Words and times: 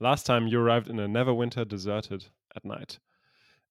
Last 0.00 0.26
time 0.26 0.46
you 0.46 0.60
arrived 0.60 0.88
in 0.88 1.00
a 1.00 1.08
Neverwinter 1.08 1.66
deserted 1.66 2.26
at 2.54 2.64
night. 2.64 3.00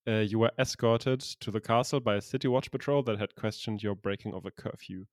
Uh, 0.05 0.19
you 0.19 0.39
were 0.39 0.51
escorted 0.59 1.21
to 1.21 1.51
the 1.51 1.61
castle 1.61 2.01
by 2.01 2.15
a 2.15 2.21
city 2.21 2.49
watch 2.49 2.69
patrol 2.69 3.01
that 3.03 3.17
had 3.17 3.35
questioned 3.35 3.81
your 3.81 3.95
breaking 3.95 4.33
of 4.33 4.45
a 4.45 4.51
curfew. 4.51 5.05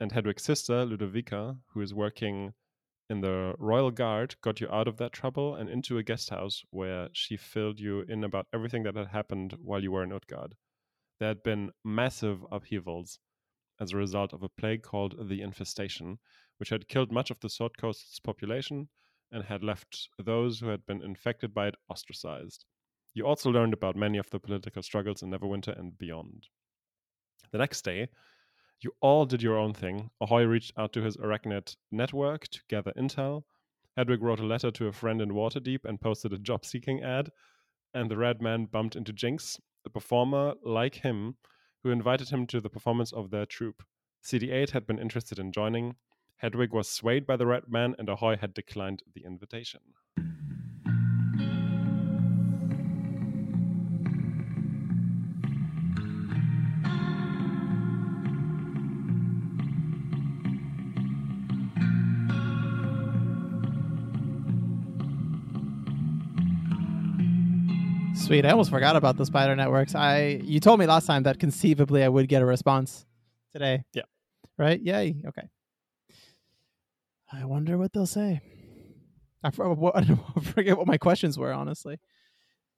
And 0.00 0.10
Hedwig's 0.10 0.44
sister, 0.44 0.86
Ludovica, 0.86 1.58
who 1.74 1.82
is 1.82 1.92
working 1.92 2.54
in 3.10 3.20
the 3.20 3.56
royal 3.58 3.90
guard, 3.90 4.36
got 4.40 4.58
you 4.58 4.70
out 4.70 4.88
of 4.88 4.96
that 4.96 5.12
trouble 5.12 5.54
and 5.54 5.68
into 5.68 5.98
a 5.98 6.02
guest 6.02 6.30
house 6.30 6.62
where 6.70 7.10
she 7.12 7.36
filled 7.36 7.78
you 7.78 8.00
in 8.08 8.24
about 8.24 8.46
everything 8.50 8.84
that 8.84 8.96
had 8.96 9.08
happened 9.08 9.54
while 9.60 9.82
you 9.82 9.92
were 9.92 10.02
in 10.02 10.12
Utgard. 10.12 10.54
There 11.20 11.28
had 11.28 11.42
been 11.42 11.72
massive 11.84 12.42
upheavals 12.50 13.18
as 13.78 13.92
a 13.92 13.98
result 13.98 14.32
of 14.32 14.42
a 14.42 14.48
plague 14.48 14.82
called 14.82 15.28
the 15.28 15.42
Infestation, 15.42 16.20
which 16.56 16.70
had 16.70 16.88
killed 16.88 17.12
much 17.12 17.30
of 17.30 17.38
the 17.40 17.50
Sword 17.50 17.76
Coast's 17.76 18.18
population 18.18 18.88
and 19.30 19.44
had 19.44 19.62
left 19.62 20.08
those 20.18 20.60
who 20.60 20.68
had 20.68 20.86
been 20.86 21.02
infected 21.02 21.52
by 21.52 21.68
it 21.68 21.76
ostracized. 21.88 22.64
You 23.14 23.26
also 23.26 23.50
learned 23.50 23.72
about 23.72 23.96
many 23.96 24.18
of 24.18 24.30
the 24.30 24.38
political 24.38 24.82
struggles 24.82 25.22
in 25.22 25.30
Neverwinter 25.30 25.78
and 25.78 25.98
beyond. 25.98 26.48
The 27.50 27.58
next 27.58 27.82
day, 27.82 28.08
you 28.80 28.92
all 29.00 29.26
did 29.26 29.42
your 29.42 29.58
own 29.58 29.74
thing. 29.74 30.10
Ahoy 30.20 30.44
reached 30.44 30.72
out 30.76 30.92
to 30.92 31.02
his 31.02 31.16
Arachnet 31.16 31.76
network 31.90 32.48
to 32.48 32.60
gather 32.68 32.92
intel. 32.96 33.42
Hedwig 33.96 34.22
wrote 34.22 34.38
a 34.38 34.46
letter 34.46 34.70
to 34.70 34.86
a 34.86 34.92
friend 34.92 35.20
in 35.20 35.30
Waterdeep 35.30 35.84
and 35.84 36.00
posted 36.00 36.32
a 36.32 36.38
job 36.38 36.64
seeking 36.64 37.02
ad. 37.02 37.30
And 37.92 38.10
the 38.10 38.16
Red 38.16 38.40
Man 38.40 38.66
bumped 38.66 38.94
into 38.94 39.12
Jinx, 39.12 39.58
a 39.84 39.90
performer 39.90 40.54
like 40.62 40.94
him, 40.94 41.36
who 41.82 41.90
invited 41.90 42.28
him 42.28 42.46
to 42.48 42.60
the 42.60 42.70
performance 42.70 43.12
of 43.12 43.30
their 43.30 43.46
troupe. 43.46 43.82
CD8 44.24 44.70
had 44.70 44.86
been 44.86 44.98
interested 44.98 45.38
in 45.38 45.50
joining. 45.50 45.96
Hedwig 46.38 46.72
was 46.72 46.88
swayed 46.88 47.26
by 47.26 47.36
the 47.36 47.46
Red 47.46 47.64
Man, 47.68 47.96
and 47.98 48.08
Ahoy 48.08 48.36
had 48.36 48.54
declined 48.54 49.02
the 49.12 49.24
invitation. 49.24 49.80
Sweet. 68.14 68.44
I 68.44 68.50
almost 68.50 68.70
forgot 68.70 68.94
about 68.94 69.16
the 69.16 69.24
spider 69.24 69.56
networks. 69.56 69.94
I 69.96 70.40
you 70.44 70.60
told 70.60 70.78
me 70.78 70.86
last 70.86 71.06
time 71.06 71.24
that 71.24 71.40
conceivably 71.40 72.04
I 72.04 72.08
would 72.08 72.28
get 72.28 72.42
a 72.42 72.46
response 72.46 73.06
today. 73.52 73.82
Yeah. 73.92 74.02
Right? 74.56 74.80
Yay. 74.80 75.16
Okay. 75.26 75.48
I 77.32 77.44
wonder 77.44 77.76
what 77.76 77.92
they'll 77.92 78.06
say. 78.06 78.40
I, 79.42 79.50
for, 79.50 79.72
what, 79.74 79.96
I 80.36 80.40
forget 80.40 80.76
what 80.76 80.86
my 80.86 80.98
questions 80.98 81.38
were, 81.38 81.52
honestly. 81.52 81.98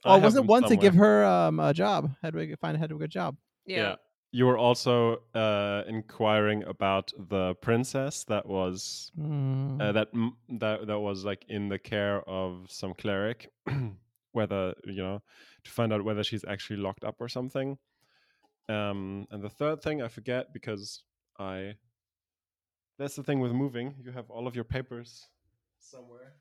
I 0.04 0.16
Oh, 0.16 0.18
wasn't 0.18 0.44
it 0.44 0.46
them 0.46 0.46
one 0.48 0.62
to 0.64 0.76
give 0.76 0.94
her 0.94 1.24
um, 1.24 1.60
a 1.60 1.74
job? 1.74 2.10
Hedwig, 2.22 2.58
find 2.58 2.76
Hedwig 2.76 3.02
a 3.02 3.08
job. 3.08 3.36
Yeah. 3.66 3.96
You 4.32 4.46
were 4.46 4.56
also 4.56 5.18
uh, 5.34 5.82
inquiring 5.88 6.62
about 6.64 7.12
the 7.18 7.54
princess 7.56 8.24
that 8.24 8.46
was 8.46 9.10
Hmm. 9.16 9.80
uh, 9.80 9.92
that 9.92 10.08
that 10.60 10.86
that 10.86 11.00
was 11.00 11.24
like 11.24 11.44
in 11.48 11.68
the 11.68 11.80
care 11.80 12.22
of 12.28 12.66
some 12.70 12.94
cleric, 12.94 13.50
whether 14.32 14.74
you 14.84 15.02
know 15.02 15.20
to 15.64 15.70
find 15.70 15.92
out 15.92 16.04
whether 16.04 16.22
she's 16.22 16.44
actually 16.44 16.76
locked 16.76 17.02
up 17.02 17.16
or 17.18 17.28
something. 17.28 17.76
Um, 18.68 19.26
and 19.32 19.42
the 19.42 19.50
third 19.50 19.82
thing 19.82 20.00
I 20.00 20.08
forget 20.08 20.52
because 20.52 21.02
I. 21.38 21.74
That's 23.00 23.16
the 23.16 23.22
thing 23.22 23.40
with 23.40 23.52
moving. 23.52 23.94
You 24.04 24.12
have 24.12 24.28
all 24.28 24.46
of 24.46 24.54
your 24.54 24.64
papers 24.64 25.28
somewhere. 25.78 26.34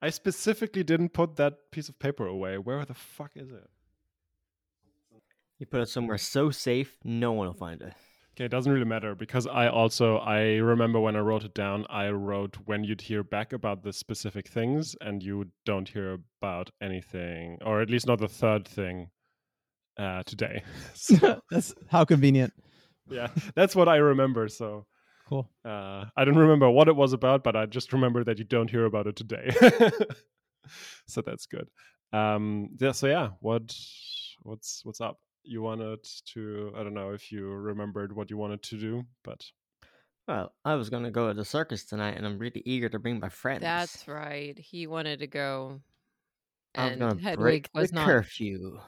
I 0.00 0.08
specifically 0.08 0.82
didn't 0.82 1.10
put 1.10 1.36
that 1.36 1.70
piece 1.70 1.90
of 1.90 1.98
paper 1.98 2.26
away. 2.26 2.56
Where 2.56 2.82
the 2.86 2.94
fuck 2.94 3.32
is 3.36 3.50
it? 3.50 3.68
You 5.58 5.66
put 5.66 5.82
it 5.82 5.90
somewhere 5.90 6.16
so 6.16 6.50
safe, 6.50 6.96
no 7.04 7.32
one 7.32 7.48
will 7.48 7.52
find 7.52 7.82
it. 7.82 7.92
Okay, 8.32 8.46
it 8.46 8.50
doesn't 8.50 8.72
really 8.72 8.86
matter 8.86 9.14
because 9.14 9.46
I 9.46 9.68
also 9.68 10.16
I 10.16 10.56
remember 10.56 11.00
when 11.00 11.16
I 11.16 11.18
wrote 11.18 11.44
it 11.44 11.52
down, 11.52 11.84
I 11.90 12.08
wrote 12.08 12.56
when 12.64 12.82
you'd 12.82 13.02
hear 13.02 13.22
back 13.22 13.52
about 13.52 13.82
the 13.82 13.92
specific 13.92 14.48
things 14.48 14.96
and 15.02 15.22
you 15.22 15.50
don't 15.66 15.88
hear 15.88 16.18
about 16.40 16.70
anything, 16.80 17.58
or 17.62 17.82
at 17.82 17.90
least 17.90 18.06
not 18.06 18.20
the 18.20 18.28
third 18.28 18.66
thing 18.66 19.10
uh, 19.98 20.22
today. 20.22 20.62
so 20.94 21.42
That's 21.50 21.74
how 21.88 22.06
convenient. 22.06 22.54
yeah, 23.10 23.28
that's 23.54 23.76
what 23.76 23.88
I 23.88 23.96
remember. 23.96 24.48
So 24.48 24.86
Cool. 25.28 25.50
uh, 25.64 26.06
I 26.16 26.24
don't 26.24 26.38
remember 26.38 26.70
what 26.70 26.88
it 26.88 26.96
was 26.96 27.12
about, 27.12 27.44
but 27.44 27.54
I 27.54 27.66
just 27.66 27.92
remember 27.92 28.24
that 28.24 28.38
you 28.38 28.44
don't 28.44 28.70
hear 28.70 28.86
about 28.86 29.06
it 29.06 29.16
today. 29.16 29.50
so 31.06 31.20
that's 31.22 31.46
good. 31.46 31.68
Um, 32.12 32.70
yeah. 32.80 32.92
So 32.92 33.06
yeah, 33.06 33.30
what 33.40 33.74
what's 34.42 34.80
what's 34.84 35.00
up? 35.00 35.18
You 35.44 35.62
wanted 35.62 36.06
to 36.34 36.72
I 36.76 36.82
don't 36.82 36.94
know 36.94 37.10
if 37.12 37.30
you 37.30 37.46
remembered 37.46 38.14
what 38.14 38.30
you 38.30 38.36
wanted 38.38 38.62
to 38.64 38.78
do, 38.78 39.04
but 39.22 39.44
Well, 40.26 40.54
I 40.64 40.74
was 40.76 40.90
gonna 40.90 41.10
go 41.10 41.28
to 41.28 41.34
the 41.34 41.44
circus 41.44 41.84
tonight, 41.84 42.16
and 42.16 42.26
I'm 42.26 42.38
really 42.38 42.62
eager 42.64 42.88
to 42.90 42.98
bring 42.98 43.20
my 43.20 43.28
friends. 43.28 43.60
That's 43.60 44.08
right. 44.08 44.58
He 44.58 44.86
wanted 44.86 45.20
to 45.20 45.26
go. 45.26 45.80
I 46.76 46.88
was 46.88 46.92
And 46.92 47.00
gonna 47.00 47.20
Hedwig 47.20 47.38
break 47.38 47.70
was 47.74 47.90
the 47.90 47.96
not 47.96 48.06
curfew, 48.06 48.80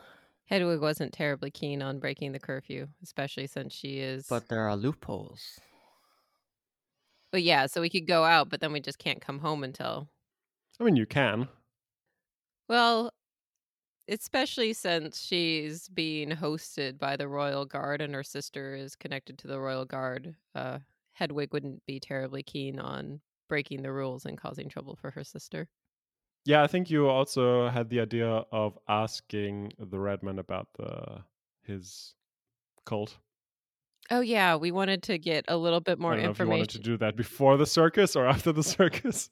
Hedwig 0.47 0.81
wasn't 0.81 1.13
terribly 1.13 1.51
keen 1.51 1.83
on 1.83 1.99
breaking 1.99 2.33
the 2.33 2.41
curfew, 2.41 2.89
especially 3.03 3.47
since 3.47 3.73
she 3.75 4.01
is 4.01 4.27
but 4.29 4.49
there 4.49 4.63
are 4.69 4.77
loopholes. 4.77 5.61
But 7.33 7.43
yeah, 7.43 7.67
so 7.67 7.81
we 7.81 7.91
could 7.91 8.07
go 8.07 8.25
out, 8.25 8.49
but 8.49 8.61
then 8.61 8.73
we 8.73 8.81
just 8.81 8.99
can't 8.99 9.21
come 9.21 9.39
home 9.41 9.65
until 9.65 10.09
I 10.81 10.85
mean 10.85 10.97
you 10.97 11.07
can. 11.07 11.49
well, 12.69 13.13
especially 14.09 14.73
since 14.73 15.23
she's 15.23 15.89
being 15.89 16.31
hosted 16.31 16.99
by 16.99 17.17
the 17.17 17.29
Royal 17.29 17.65
Guard 17.65 18.01
and 18.01 18.15
her 18.15 18.25
sister 18.25 18.75
is 18.75 18.97
connected 18.97 19.39
to 19.39 19.49
the 19.49 19.61
Royal 19.61 19.85
Guard. 19.85 20.37
Uh 20.55 20.81
Hedwig 21.13 21.53
wouldn't 21.53 21.85
be 21.87 22.01
terribly 22.01 22.43
keen 22.43 22.79
on 22.81 23.21
breaking 23.49 23.83
the 23.83 23.93
rules 23.93 24.25
and 24.27 24.39
causing 24.39 24.69
trouble 24.69 24.97
for 24.97 25.11
her 25.13 25.25
sister. 25.25 25.69
Yeah, 26.45 26.63
I 26.63 26.67
think 26.67 26.91
you 26.91 27.09
also 27.09 27.69
had 27.69 27.91
the 27.91 28.01
idea 28.01 28.27
of 28.29 28.79
asking 28.89 29.73
the 29.79 29.99
Redman 29.99 30.39
about 30.39 30.69
the 30.75 31.25
his 31.63 32.15
cult. 32.87 33.19
Oh 34.11 34.21
yeah, 34.21 34.57
we 34.57 34.73
wanted 34.73 35.03
to 35.05 35.19
get 35.19 35.45
a 35.49 35.57
little 35.57 35.81
bit 35.81 35.99
more 35.99 36.13
I 36.13 36.17
don't 36.17 36.25
know 36.25 36.31
if 36.31 36.39
you 36.41 36.45
information. 36.45 36.59
wanted 36.59 36.71
to 36.71 36.79
do 36.81 36.97
that 36.99 37.17
before 37.17 37.57
the 37.57 37.67
circus 37.67 38.17
or 38.17 38.27
after 38.27 38.53
the 38.53 38.63
circus. 38.63 39.31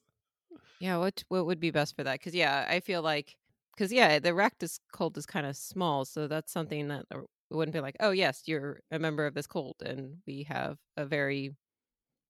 Yeah, 0.81 0.99
what 0.99 1.25
what 1.29 1.47
would 1.47 1.61
be 1.61 1.71
best 1.71 1.97
for 1.97 2.05
that? 2.05 2.15
Because 2.21 2.35
yeah, 2.35 2.67
I 2.69 2.81
feel 2.81 3.03
like 3.03 3.37
because 3.77 3.93
yeah, 3.93 4.19
the 4.19 4.31
Rakdos 4.31 4.79
cult 4.93 5.17
is 5.17 5.27
kind 5.27 5.47
of 5.47 5.57
small, 5.57 6.05
so 6.05 6.29
that's 6.29 6.53
something 6.53 6.89
that 6.89 7.07
uh, 7.11 7.21
wouldn't 7.51 7.73
be 7.75 7.81
like, 7.81 7.97
oh 8.01 8.11
yes, 8.11 8.43
you're 8.47 8.81
a 8.91 8.99
member 8.99 9.27
of 9.27 9.35
this 9.35 9.47
cult, 9.47 9.83
and 9.83 10.19
we 10.27 10.45
have 10.45 10.79
a 10.97 11.05
very 11.07 11.57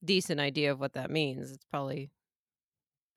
decent 0.04 0.40
idea 0.40 0.72
of 0.72 0.80
what 0.80 0.94
that 0.94 1.10
means. 1.10 1.52
It's 1.52 1.64
probably, 1.66 2.10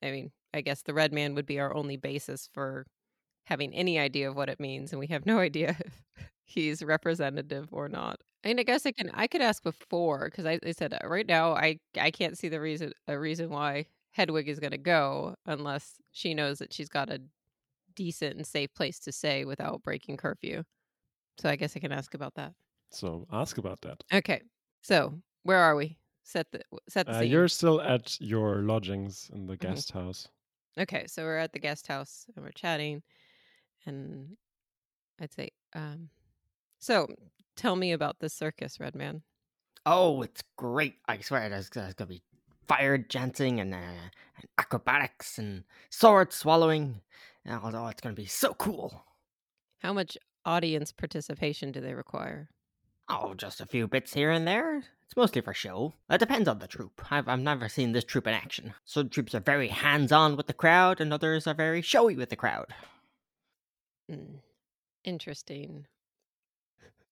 I 0.02 0.10
mean, 0.10 0.32
I 0.52 0.60
guess 0.60 0.82
the 0.82 0.94
Red 0.94 1.12
Man 1.12 1.34
would 1.34 1.46
be 1.46 1.60
our 1.60 1.74
only 1.74 1.96
basis 1.96 2.48
for 2.52 2.86
having 3.46 3.74
any 3.74 3.98
idea 3.98 4.28
of 4.30 4.36
what 4.36 4.48
it 4.48 4.60
means, 4.60 4.92
and 4.92 5.00
we 5.00 5.08
have 5.08 5.26
no 5.26 5.38
idea 5.48 5.76
if 5.80 6.02
he's 6.44 6.82
representative 6.82 7.68
or 7.72 7.88
not. 7.88 8.20
I 8.44 8.48
mean, 8.48 8.58
I 8.58 8.64
guess 8.64 8.86
I 8.86 8.92
can 8.92 9.10
I 9.14 9.26
could 9.28 9.40
ask 9.42 9.62
before 9.62 10.26
because 10.30 10.46
I, 10.46 10.58
I 10.64 10.72
said 10.72 10.92
uh, 10.94 10.98
right 11.08 11.26
now 11.26 11.52
I 11.54 11.78
I 11.98 12.10
can't 12.10 12.36
see 12.38 12.48
the 12.48 12.60
reason 12.60 12.92
a 13.06 13.18
reason 13.18 13.50
why 13.50 13.86
Hedwig 14.12 14.48
is 14.48 14.58
going 14.60 14.72
to 14.72 14.78
go 14.78 15.36
unless 15.46 16.00
she 16.12 16.34
knows 16.34 16.58
that 16.58 16.72
she's 16.72 16.88
got 16.88 17.08
a 17.10 17.22
decent 17.94 18.36
and 18.36 18.46
safe 18.46 18.74
place 18.74 19.00
to 19.00 19.12
stay 19.12 19.44
without 19.46 19.82
breaking 19.84 20.18
curfew. 20.18 20.64
So 21.38 21.48
I 21.50 21.56
guess 21.56 21.76
I 21.76 21.80
can 21.80 21.92
ask 21.92 22.14
about 22.14 22.34
that. 22.36 22.54
So 22.92 23.26
ask 23.32 23.58
about 23.58 23.80
that. 23.80 24.04
Okay, 24.12 24.42
so 24.82 25.20
where 25.42 25.58
are 25.58 25.74
we? 25.76 25.98
Set 26.24 26.50
the 26.52 26.62
set 26.88 27.08
the 27.08 27.14
Uh, 27.14 27.20
scene. 27.26 27.30
you're 27.30 27.46
still 27.46 27.80
at 27.80 28.20
your 28.20 28.62
lodgings 28.62 29.30
in 29.30 29.46
the 29.46 29.56
guest 29.56 29.92
house. 29.92 30.28
Okay, 30.78 31.06
so 31.06 31.22
we're 31.24 31.36
at 31.38 31.52
the 31.52 31.58
guest 31.58 31.86
house 31.86 32.26
and 32.34 32.44
we're 32.44 32.50
chatting, 32.52 33.02
and 33.86 34.36
I'd 35.20 35.32
say, 35.34 35.50
um, 35.74 36.10
so 36.80 37.08
tell 37.56 37.76
me 37.76 37.92
about 37.92 38.18
the 38.18 38.28
circus, 38.28 38.80
Red 38.80 38.94
Man. 38.94 39.22
Oh, 39.84 40.22
it's 40.22 40.42
great! 40.56 40.96
I 41.08 41.18
swear, 41.18 41.48
there's, 41.48 41.70
there's 41.70 41.94
gonna 41.94 42.08
be 42.08 42.22
fire 42.68 42.98
dancing 42.98 43.60
and, 43.60 43.74
uh, 43.74 43.78
and 43.78 44.48
acrobatics 44.58 45.38
and 45.38 45.64
sword 45.90 46.32
swallowing. 46.32 47.00
Oh, 47.48 47.86
it's 47.88 48.00
gonna 48.00 48.14
be 48.14 48.26
so 48.26 48.54
cool. 48.54 49.04
How 49.80 49.92
much 49.92 50.16
audience 50.44 50.92
participation 50.92 51.72
do 51.72 51.80
they 51.80 51.94
require? 51.94 52.48
Oh, 53.08 53.34
just 53.34 53.60
a 53.60 53.66
few 53.66 53.88
bits 53.88 54.14
here 54.14 54.30
and 54.30 54.46
there. 54.46 54.78
It's 55.04 55.16
mostly 55.16 55.42
for 55.42 55.52
show. 55.52 55.92
It 56.08 56.18
depends 56.18 56.48
on 56.48 56.60
the 56.60 56.68
troupe. 56.68 57.02
I've, 57.10 57.28
I've 57.28 57.40
never 57.40 57.68
seen 57.68 57.92
this 57.92 58.04
troupe 58.04 58.28
in 58.28 58.34
action. 58.34 58.74
Some 58.84 59.08
troops 59.08 59.34
are 59.34 59.40
very 59.40 59.68
hands 59.68 60.12
on 60.12 60.36
with 60.36 60.46
the 60.46 60.54
crowd, 60.54 61.00
and 61.00 61.12
others 61.12 61.46
are 61.46 61.54
very 61.54 61.82
showy 61.82 62.14
with 62.16 62.30
the 62.30 62.36
crowd. 62.36 62.72
Mm, 64.10 64.38
interesting. 65.04 65.86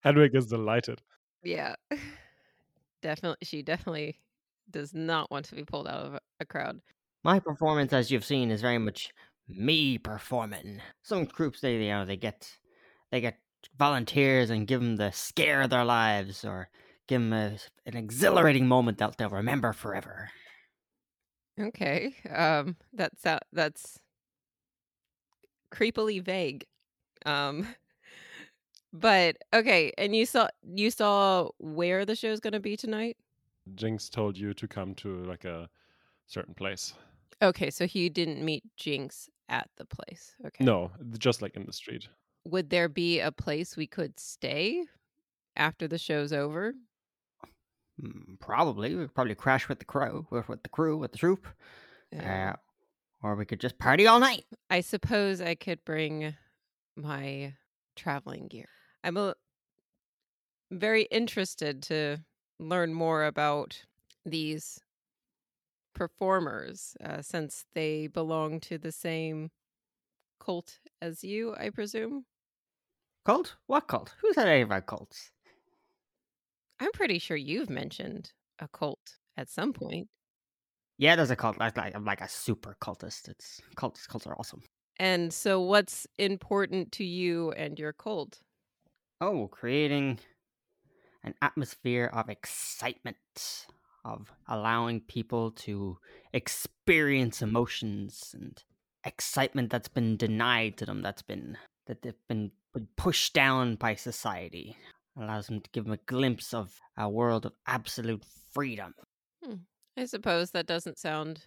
Hedwig 0.01 0.35
is 0.35 0.47
delighted. 0.49 1.03
Yeah, 1.43 1.77
definitely. 3.03 3.39
She 3.45 3.63
definitely 3.63 4.21
does 4.71 4.95
not 4.95 5.31
want 5.31 5.47
to 5.47 5.55
be 5.55 5.65
pulled 5.65 5.89
out 5.89 6.07
of 6.07 6.21
a- 6.41 6.47
crowd. 6.47 6.81
My 7.25 7.41
performance, 7.41 7.93
as 7.95 8.11
you've 8.11 8.25
seen, 8.27 8.51
is 8.51 8.61
very 8.61 8.77
much 8.79 9.13
me 9.49 9.97
performing. 9.99 10.83
Some 11.03 11.27
troops 11.27 11.61
they 11.61 11.83
you 11.83 11.89
know 11.91 12.05
they 12.05 12.17
get 12.19 12.59
they 13.11 13.21
get 13.23 13.41
volunteers 13.77 14.51
and 14.51 14.67
give 14.67 14.81
them 14.81 14.97
the 14.97 15.11
scare 15.11 15.63
of 15.63 15.71
their 15.71 15.85
lives 15.85 16.45
or 16.45 16.71
give 17.07 17.21
them 17.23 17.33
a, 17.33 17.59
an 17.87 17.97
exhilarating 17.97 18.69
moment 18.69 18.99
that 18.99 19.17
they'll 19.17 19.31
remember 19.31 19.73
forever. 19.73 20.31
Okay. 21.59 22.15
Um 22.29 22.77
that's 22.93 23.27
uh, 23.27 23.39
that's 23.53 24.01
creepily 25.73 26.23
vague. 26.23 26.67
Um 27.27 27.75
but 28.93 29.37
okay, 29.55 29.93
and 29.99 30.15
you 30.15 30.27
saw 30.27 30.49
you 30.63 30.91
saw 30.91 31.49
where 31.59 32.05
the 32.05 32.15
show's 32.17 32.41
going 32.41 32.53
to 32.55 32.61
be 32.61 32.77
tonight? 32.77 33.17
Jinx 33.75 34.09
told 34.09 34.37
you 34.37 34.53
to 34.55 34.67
come 34.69 34.95
to 34.97 35.23
like 35.25 35.45
a 35.45 35.69
certain 36.27 36.55
place. 36.55 36.95
Okay, 37.43 37.71
so 37.71 37.87
he 37.87 38.09
didn't 38.09 38.45
meet 38.45 38.65
Jinx 38.77 39.29
at 39.49 39.69
the 39.77 39.85
place. 39.85 40.35
Okay. 40.47 40.65
No, 40.65 40.91
just 41.19 41.41
like 41.43 41.57
in 41.57 41.65
the 41.67 41.73
street. 41.73 42.09
Would 42.47 42.71
there 42.71 42.89
be 42.89 43.21
a 43.21 43.33
place 43.33 43.77
we 43.77 43.87
could 43.87 44.19
stay 44.19 44.85
after 45.57 45.87
the 45.89 45.99
show's 45.99 46.33
over? 46.33 46.75
Hmm, 48.01 48.35
Probably 48.41 48.95
we 48.95 49.03
could 49.05 49.15
probably 49.15 49.35
crash 49.35 49.69
with 49.69 49.79
the 49.79 49.85
crew, 49.85 50.27
with, 50.31 50.49
with 50.49 50.63
the 50.63 50.69
crew, 50.69 50.97
with 50.97 51.13
the 51.13 51.19
troop, 51.19 51.47
Yeah. 52.13 52.55
uh, 52.55 53.27
or 53.27 53.37
we 53.37 53.45
could 53.45 53.61
just 53.61 53.79
party 53.79 54.07
all 54.07 54.21
night. 54.21 54.45
I 54.71 54.81
suppose 54.81 55.41
I 55.41 55.55
could 55.55 55.85
bring 55.85 56.35
my 56.97 57.55
traveling 57.97 58.49
gear. 58.49 58.69
I'm 59.03 59.17
a, 59.17 59.35
very 60.71 61.03
interested 61.05 61.83
to 61.85 62.19
learn 62.59 62.95
more 62.95 63.25
about 63.25 63.85
these 64.25 64.81
performers 65.95 66.97
uh, 67.03 67.23
since 67.23 67.65
they 67.75 68.07
belong 68.07 68.61
to 68.61 68.79
the 68.79 68.93
same 68.93 69.51
cult 70.41 70.81
as 71.03 71.25
you, 71.25 71.55
I 71.57 71.71
presume. 71.71 72.25
Cult? 73.25 73.57
What 73.67 73.89
cult? 73.89 74.15
Who 74.21 74.33
said 74.35 74.49
any 74.49 74.63
about 74.63 74.87
cults? 74.87 75.33
I'm 76.79 76.93
pretty 76.93 77.19
sure 77.19 77.37
you've 77.37 77.71
mentioned 77.71 78.33
a 78.59 78.69
cult 78.69 79.19
at 79.37 79.49
some 79.49 79.73
point. 79.73 80.09
Yeah, 80.99 81.17
there's 81.17 81.31
a 81.31 81.37
cult. 81.37 81.59
Like, 81.59 81.77
like 81.77 81.95
I'm 81.95 82.05
like 82.05 82.21
a 82.21 82.29
super 82.29 82.77
cultist. 82.83 83.29
It's 83.29 83.61
cults. 83.75 84.07
Cults 84.07 84.27
are 84.27 84.35
awesome. 84.39 84.63
And 84.99 85.33
so, 85.33 85.61
what's 85.61 86.07
important 86.19 86.93
to 86.93 87.05
you 87.05 87.53
and 87.53 87.79
your 87.79 87.93
cult? 87.93 88.41
Oh, 89.21 89.49
creating 89.49 90.19
an 91.23 91.35
atmosphere 91.43 92.11
of 92.13 92.31
excitement, 92.31 93.67
of 94.05 94.33
allowing 94.49 95.01
people 95.01 95.51
to 95.51 95.99
experience 96.33 97.43
emotions 97.43 98.35
and 98.39 98.63
excitement 99.05 99.71
that's 99.71 99.89
been 99.89 100.17
denied 100.17 100.79
to 100.79 100.87
them, 100.87 101.03
that's 101.03 101.23
been 101.23 101.57
that 101.87 102.03
they've 102.03 102.15
been, 102.29 102.53
pushed 102.97 103.35
down 103.35 103.75
by 103.75 103.97
society. 103.97 104.77
Allows 105.19 105.49
them 105.49 105.61
to 105.61 105.71
give 105.71 105.85
them 105.85 105.93
a 105.93 106.07
glimpse 106.07 106.55
of 106.55 106.79
a 106.97 107.09
world 107.09 107.45
of 107.45 107.53
absolute 107.67 108.25
freedom. 108.53 108.95
Hmm. 109.45 109.55
I 109.97 110.05
suppose 110.05 110.53
that 110.53 110.67
doesn't 110.67 110.99
sound 110.99 111.47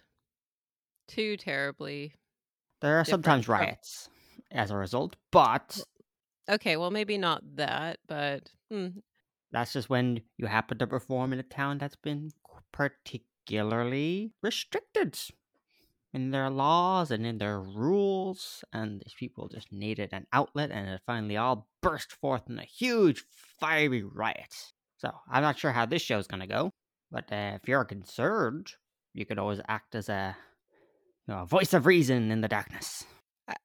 too 1.08 1.38
terribly. 1.38 2.14
There 2.82 3.00
are 3.00 3.04
sometimes 3.06 3.46
from- 3.46 3.54
riots 3.54 4.10
as 4.50 4.70
a 4.70 4.76
result, 4.76 5.16
but 5.32 5.82
Okay, 6.48 6.76
well, 6.76 6.90
maybe 6.90 7.16
not 7.16 7.42
that, 7.56 7.98
but 8.06 8.50
hmm, 8.70 8.88
That's 9.52 9.72
just 9.72 9.88
when 9.88 10.20
you 10.36 10.46
happen 10.46 10.78
to 10.78 10.86
perform 10.86 11.32
in 11.32 11.38
a 11.38 11.42
town 11.44 11.78
that's 11.78 11.96
been 11.96 12.30
particularly 12.72 14.32
restricted 14.42 15.18
in 16.12 16.30
their 16.30 16.50
laws 16.50 17.10
and 17.10 17.26
in 17.26 17.38
their 17.38 17.60
rules, 17.60 18.64
and 18.72 19.00
these 19.00 19.14
people 19.18 19.48
just 19.48 19.72
needed 19.72 20.10
an 20.12 20.26
outlet, 20.32 20.70
and 20.70 20.88
it 20.88 21.02
finally 21.06 21.36
all 21.36 21.68
burst 21.82 22.12
forth 22.12 22.48
in 22.48 22.58
a 22.58 22.64
huge 22.64 23.24
fiery 23.30 24.02
riot. 24.02 24.72
So 24.98 25.10
I'm 25.30 25.42
not 25.42 25.58
sure 25.58 25.72
how 25.72 25.86
this 25.86 26.02
show's 26.02 26.26
gonna 26.26 26.46
go, 26.46 26.70
but 27.10 27.30
uh, 27.32 27.58
if 27.62 27.68
you're 27.68 27.84
concerned, 27.84 28.72
you 29.12 29.26
could 29.26 29.38
always 29.38 29.60
act 29.68 29.94
as 29.94 30.08
a, 30.08 30.36
you 31.26 31.34
know, 31.34 31.42
a 31.42 31.46
voice 31.46 31.74
of 31.74 31.86
reason 31.86 32.30
in 32.30 32.40
the 32.40 32.48
darkness. 32.48 33.04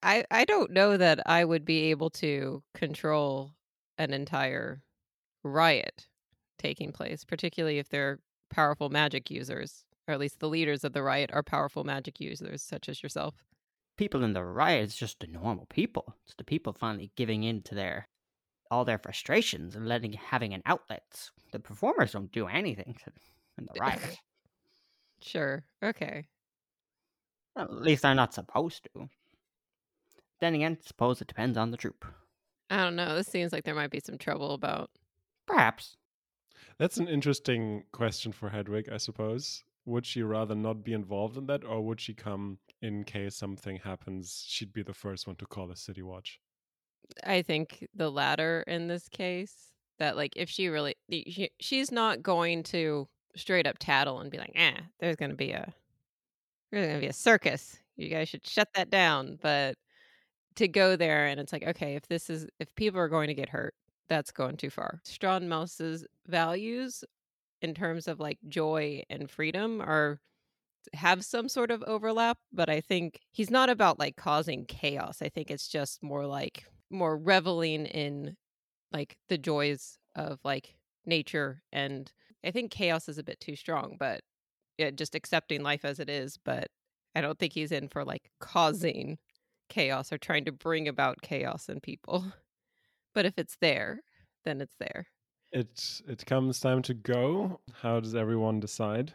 I- 0.04 0.26
I 0.30 0.46
don't 0.46 0.72
know 0.72 0.98
that 0.98 1.26
I 1.28 1.46
would 1.46 1.66
be 1.66 1.90
able 1.92 2.10
to 2.12 2.64
control 2.74 3.54
an 3.98 4.14
entire 4.14 4.84
riot 5.44 6.10
taking 6.58 6.92
place, 6.94 7.24
particularly 7.26 7.80
if 7.80 7.90
they're 7.90 8.20
powerful 8.50 8.90
magic 8.90 9.30
users, 9.32 9.86
or 10.08 10.14
at 10.14 10.20
least 10.20 10.40
the 10.40 10.50
leaders 10.50 10.84
of 10.84 10.94
the 10.94 11.04
riot 11.04 11.32
are 11.34 11.44
powerful 11.44 11.84
magic 11.86 12.20
users, 12.20 12.64
such 12.64 12.90
as 12.90 13.04
yourself. 13.04 13.44
people 13.98 14.24
in 14.24 14.34
the 14.34 14.44
riot 14.46 14.84
it's 14.86 14.96
just 14.98 15.20
the 15.20 15.28
normal 15.28 15.66
people 15.68 16.16
it's 16.26 16.36
the 16.38 16.44
people 16.44 16.74
finally 16.74 17.12
giving 17.18 17.44
in 17.44 17.62
to 17.62 17.76
their 17.76 18.08
all 18.72 18.86
their 18.86 18.98
frustrations 19.00 19.76
and 19.76 19.88
letting 19.88 20.14
having 20.14 20.54
an 20.54 20.62
outlet 20.66 21.30
the 21.52 21.60
performers 21.60 22.14
don't 22.14 22.32
do 22.32 22.48
anything 22.48 22.96
to, 23.04 23.12
in 23.58 23.66
the 23.66 23.74
riot 23.76 24.02
Sure. 25.22 25.66
Okay. 25.84 26.28
Well, 27.56 27.66
at 27.66 27.82
least 27.82 28.02
they're 28.04 28.16
not 28.16 28.34
supposed 28.34 28.88
to 28.96 29.10
then 30.42 30.56
again 30.56 30.78
suppose 30.82 31.22
it 31.22 31.28
depends 31.28 31.58
on 31.58 31.72
the 31.72 31.78
troop 31.78 32.06
I 32.70 32.78
don't 32.84 32.96
know. 32.96 33.16
This 33.16 33.28
seems 33.28 33.52
like 33.52 33.64
there 33.64 33.76
might 33.76 33.90
be 33.90 34.00
some 34.00 34.18
trouble 34.18 34.54
about. 34.54 34.92
perhaps 35.46 35.98
That's 36.78 36.98
an 36.98 37.08
interesting 37.08 37.84
question 37.92 38.32
for 38.32 38.50
Hedwig, 38.50 38.90
I 38.92 38.98
suppose. 38.98 39.64
Would 39.86 40.06
she 40.06 40.22
rather 40.24 40.56
not 40.56 40.84
be 40.84 40.94
involved 40.94 41.38
in 41.38 41.48
that, 41.48 41.64
or 41.66 41.82
would 41.82 42.00
she 42.00 42.14
come 42.14 42.60
in 42.82 43.04
case 43.04 43.36
something 43.36 43.78
happens? 43.78 44.46
She'd 44.48 44.74
be 44.74 44.84
the 44.84 44.94
first 44.94 45.28
one 45.28 45.36
to 45.38 45.46
call 45.46 45.68
the 45.68 45.76
city 45.76 46.02
watch. 46.02 46.40
I 47.24 47.42
think 47.42 47.88
the 47.94 48.12
latter 48.12 48.64
in 48.68 48.88
this 48.88 49.10
case. 49.10 49.74
That 49.98 50.16
like 50.16 50.34
if 50.38 50.50
she 50.50 50.70
really 50.70 50.96
she, 51.12 51.52
she's 51.60 51.92
not 51.92 52.24
going 52.24 52.64
to 52.64 53.10
straight 53.36 53.68
up 53.68 53.78
tattle 53.80 54.20
and 54.22 54.32
be 54.32 54.38
like, 54.38 54.54
"Eh, 54.56 54.80
there's 55.00 55.18
going 55.18 55.32
to 55.32 55.36
be 55.36 55.52
a 55.52 55.74
there's 56.72 56.86
going 56.86 57.00
to 57.00 57.02
be 57.02 57.10
a 57.10 57.14
circus. 57.14 57.78
You 57.98 58.10
guys 58.10 58.30
should 58.30 58.48
shut 58.48 58.70
that 58.76 58.90
down." 58.90 59.38
But 59.42 59.78
to 60.60 60.68
go 60.68 60.96
there 60.96 61.26
and 61.26 61.40
it's 61.40 61.54
like, 61.54 61.64
okay, 61.66 61.96
if 61.96 62.08
this 62.08 62.30
is 62.30 62.48
if 62.60 62.74
people 62.76 63.00
are 63.00 63.08
going 63.08 63.28
to 63.28 63.34
get 63.34 63.50
hurt, 63.50 63.74
that's 64.10 64.32
going 64.32 64.58
too 64.58 64.70
far. 64.70 65.00
Strawn 65.06 65.48
Mouse's 65.48 66.06
values 66.28 67.04
in 67.62 67.74
terms 67.74 68.08
of 68.08 68.20
like 68.20 68.38
joy 68.48 69.04
and 69.10 69.30
freedom 69.30 69.82
are 69.82 70.20
have 70.94 71.24
some 71.24 71.48
sort 71.50 71.72
of 71.72 71.84
overlap, 71.84 72.38
but 72.52 72.70
I 72.70 72.82
think 72.82 73.20
he's 73.32 73.50
not 73.50 73.70
about 73.70 74.00
like 74.00 74.16
causing 74.16 74.66
chaos. 74.66 75.22
I 75.22 75.30
think 75.30 75.50
it's 75.50 75.68
just 75.68 76.04
more 76.04 76.26
like 76.26 76.66
more 76.90 77.18
reveling 77.18 77.86
in 77.86 78.36
like 78.92 79.16
the 79.30 79.38
joys 79.38 79.98
of 80.16 80.40
like 80.44 80.76
nature 81.06 81.62
and 81.72 82.12
I 82.44 82.52
think 82.52 82.72
chaos 82.72 83.08
is 83.08 83.18
a 83.18 83.24
bit 83.24 83.40
too 83.40 83.56
strong, 83.56 83.96
but 84.00 84.22
yeah, 84.78 84.92
just 84.92 85.16
accepting 85.16 85.64
life 85.64 85.86
as 85.86 86.00
it 86.00 86.10
is, 86.10 86.38
but 86.44 86.68
I 87.16 87.22
don't 87.22 87.38
think 87.38 87.54
he's 87.54 87.72
in 87.72 87.88
for 87.90 88.04
like 88.06 88.32
causing 88.40 89.18
chaos 89.70 90.12
or 90.12 90.18
trying 90.18 90.46
to 90.46 90.52
bring 90.52 90.88
about 90.88 91.22
chaos 91.22 91.70
in 91.70 91.80
people. 91.80 92.26
But 93.16 93.26
if 93.26 93.34
it's 93.38 93.58
there, 93.60 94.02
then 94.46 94.62
it's 94.62 94.76
there. 94.80 95.08
It 95.52 96.02
it 96.08 96.26
comes 96.28 96.60
time 96.60 96.84
to 96.84 96.94
go. 96.94 97.60
How 97.82 98.00
does 98.00 98.14
everyone 98.14 98.60
decide? 98.60 99.14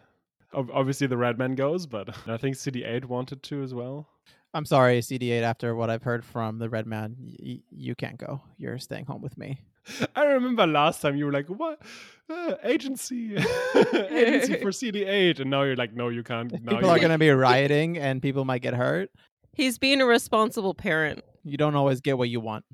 Ob- 0.53 0.71
Obviously, 0.73 1.07
the 1.07 1.17
red 1.17 1.39
man 1.39 1.55
goes, 1.55 1.87
but 1.87 2.09
I 2.29 2.37
think 2.37 2.57
CD8 2.57 3.05
wanted 3.05 3.43
to 3.45 3.63
as 3.63 3.73
well. 3.73 4.09
I'm 4.53 4.65
sorry, 4.65 4.99
CD8. 5.01 5.43
After 5.43 5.77
what 5.77 5.91
I've 5.91 6.03
heard 6.03 6.25
from 6.25 6.59
the 6.59 6.69
Red 6.69 6.87
Man, 6.87 7.17
y- 7.21 7.63
you 7.71 7.95
can't 7.95 8.19
go. 8.19 8.41
You're 8.59 8.79
staying 8.79 9.07
home 9.07 9.23
with 9.23 9.39
me. 9.39 9.61
I 10.17 10.25
remember 10.25 10.67
last 10.67 11.01
time 11.01 11.17
you 11.17 11.27
were 11.27 11.33
like, 11.33 11.49
"What 11.49 11.83
uh, 12.29 12.55
agency? 12.65 13.37
agency 13.37 14.57
for 14.61 14.71
CD8?" 14.73 15.39
And 15.41 15.51
now 15.51 15.63
you're 15.63 15.77
like, 15.77 15.95
"No, 15.95 16.09
you 16.09 16.23
can't." 16.25 16.51
Now 16.53 16.73
people 16.73 16.89
you 16.89 16.95
are 16.95 16.99
going 16.99 17.11
to 17.13 17.19
be 17.19 17.31
rioting, 17.31 17.97
and 17.99 18.21
people 18.21 18.45
might 18.45 18.63
get 18.63 18.75
hurt. 18.75 19.11
He's 19.55 19.79
being 19.79 20.01
a 20.01 20.07
responsible 20.07 20.75
parent. 20.75 21.23
You 21.45 21.57
don't 21.57 21.75
always 21.75 22.01
get 22.01 22.19
what 22.19 22.29
you 22.29 22.41
want. 22.41 22.65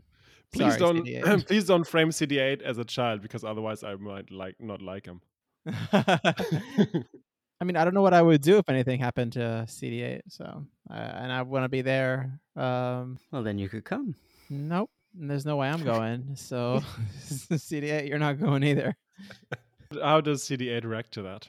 Please 0.52 0.76
Sorry, 0.76 0.78
don't. 0.78 1.06
CD8. 1.06 1.46
please 1.46 1.64
don't 1.64 1.87
frame 1.87 2.10
CD8 2.10 2.62
as 2.62 2.78
a 2.78 2.84
child 2.84 3.22
because 3.22 3.44
otherwise 3.44 3.84
I 3.84 3.94
might 3.94 4.30
like 4.30 4.56
not 4.60 4.82
like 4.82 5.06
him. 5.06 5.20
I 5.92 7.64
mean, 7.64 7.76
I 7.76 7.84
don't 7.84 7.92
know 7.92 8.02
what 8.02 8.14
I 8.14 8.22
would 8.22 8.40
do 8.40 8.56
if 8.56 8.68
anything 8.68 8.99
happened 9.00 9.34
to 9.34 9.64
CD8. 9.68 10.22
So, 10.28 10.66
uh, 10.90 10.94
and 10.94 11.30
I 11.30 11.42
want 11.42 11.64
to 11.64 11.68
be 11.68 11.82
there. 11.82 12.40
Um, 12.56 13.18
well 13.30 13.42
then 13.42 13.58
you 13.58 13.68
could 13.68 13.84
come 13.84 14.16
nope, 14.50 14.90
there's 15.14 15.46
no 15.46 15.56
way 15.56 15.68
I'm 15.68 15.84
going. 15.84 16.34
So, 16.34 16.82
CD8, 17.28 18.08
you're 18.08 18.18
not 18.18 18.38
going 18.38 18.64
either. 18.64 18.96
How 20.02 20.20
does 20.20 20.42
CD8 20.42 20.84
react 20.84 21.12
to 21.12 21.22
that? 21.22 21.49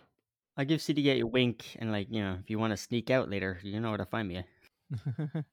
i 0.58 0.66
give 0.66 0.82
cd8 0.82 1.22
a 1.22 1.24
wink 1.24 1.78
and 1.80 1.94
like 1.94 2.08
you 2.12 2.22
know 2.22 2.38
if 2.44 2.50
you 2.50 2.60
want 2.60 2.72
to 2.72 2.78
sneak 2.78 3.10
out 3.10 3.30
later 3.30 3.58
you 3.64 3.80
know 3.80 3.88
where 3.88 3.98
to 3.98 4.06
find 4.06 4.28
me 4.28 4.44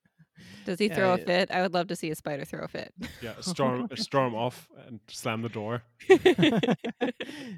Does 0.65 0.79
he 0.79 0.87
Yeah, 0.87 0.95
throw 0.95 1.15
a 1.15 1.19
fit? 1.19 1.51
I 1.51 1.63
would 1.63 1.75
love 1.75 1.89
to 1.89 1.97
see 1.97 2.11
a 2.11 2.15
spider 2.15 2.45
throw 2.45 2.61
a 2.65 2.69
fit. 2.69 2.95
Yeah, 3.21 3.35
storm 3.41 3.89
storm 3.97 4.35
off 4.35 4.69
and 4.87 5.01
slam 5.09 5.43
the 5.43 5.49
door. 5.49 5.83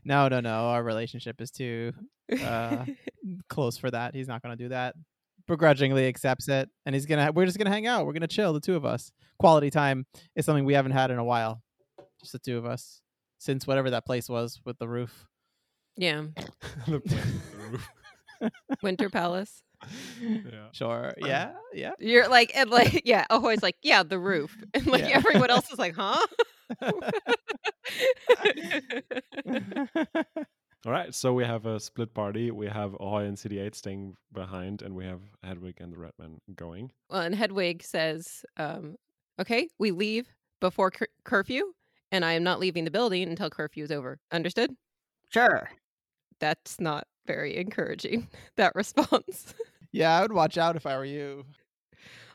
no, 0.04 0.28
no, 0.28 0.40
no. 0.40 0.50
Our 0.68 0.82
relationship 0.82 1.40
is 1.40 1.50
too 1.50 1.92
uh, 2.42 2.84
close 3.48 3.76
for 3.76 3.90
that. 3.90 4.14
He's 4.14 4.28
not 4.28 4.42
going 4.42 4.56
to 4.56 4.64
do 4.64 4.68
that. 4.70 4.94
begrudgingly 5.46 6.06
accepts 6.08 6.48
it, 6.48 6.68
and 6.86 6.94
he's 6.94 7.06
gonna. 7.06 7.32
We're 7.32 7.44
just 7.46 7.58
gonna 7.58 7.70
hang 7.70 7.86
out. 7.86 8.06
We're 8.06 8.12
gonna 8.14 8.26
chill, 8.28 8.52
the 8.52 8.60
two 8.60 8.76
of 8.76 8.84
us. 8.84 9.12
Quality 9.38 9.68
time 9.70 10.06
is 10.36 10.44
something 10.46 10.64
we 10.64 10.74
haven't 10.74 10.92
had 10.92 11.10
in 11.10 11.18
a 11.18 11.24
while. 11.24 11.62
Just 12.20 12.32
the 12.32 12.38
two 12.38 12.56
of 12.58 12.64
us 12.66 13.00
since 13.38 13.66
whatever 13.66 13.90
that 13.90 14.06
place 14.06 14.28
was 14.28 14.60
with 14.64 14.78
the 14.78 14.88
roof. 14.88 15.26
Yeah. 15.96 16.24
The 16.86 17.00
place 17.00 17.24
with 17.24 17.50
the 17.52 17.58
roof. 17.70 17.88
Winter 18.82 19.10
Palace. 19.10 19.62
Yeah. 20.20 20.68
Sure. 20.72 21.12
Yeah. 21.18 21.52
Yeah. 21.72 21.92
You're 21.98 22.28
like, 22.28 22.52
and 22.54 22.70
like, 22.70 23.02
yeah, 23.04 23.24
Ahoy's 23.30 23.62
like, 23.62 23.76
yeah, 23.82 24.02
the 24.02 24.18
roof. 24.18 24.56
And 24.74 24.86
like 24.86 25.02
Yeah. 25.02 25.16
everyone 25.16 25.50
else 25.50 25.70
is 25.70 25.78
like, 25.78 25.94
huh? 25.96 26.26
All 30.86 30.92
right, 30.92 31.14
so 31.14 31.34
we 31.34 31.44
have 31.44 31.66
a 31.66 31.78
split 31.78 32.14
party. 32.14 32.50
We 32.50 32.66
have 32.66 32.94
Ahoy 32.94 33.24
and 33.24 33.36
CD8 33.36 33.74
staying 33.74 34.14
behind, 34.32 34.80
and 34.80 34.94
we 34.94 35.04
have 35.04 35.20
Hedwig 35.42 35.74
and 35.78 35.92
the 35.92 35.98
Redman 35.98 36.40
going. 36.54 36.90
well, 37.10 37.20
and 37.20 37.34
Hedwig 37.34 37.82
says, 37.82 38.46
um, 38.56 38.96
okay, 39.38 39.68
we 39.78 39.90
leave 39.90 40.26
before 40.58 40.90
cur- 40.90 41.08
curfew, 41.24 41.72
and 42.10 42.24
I 42.24 42.32
am 42.32 42.42
not 42.44 42.60
leaving 42.60 42.84
the 42.84 42.90
building 42.90 43.28
until 43.28 43.50
curfew 43.50 43.84
is 43.84 43.90
over. 43.92 44.18
Understood? 44.32 44.74
Sure. 45.28 45.68
That's 46.38 46.80
not 46.80 47.06
very 47.26 47.58
encouraging, 47.58 48.28
that 48.56 48.74
response. 48.74 49.54
Yeah. 49.92 50.16
I 50.18 50.22
would 50.22 50.32
watch 50.32 50.58
out 50.58 50.76
if 50.76 50.86
I 50.86 50.96
were 50.96 51.04
you. 51.04 51.44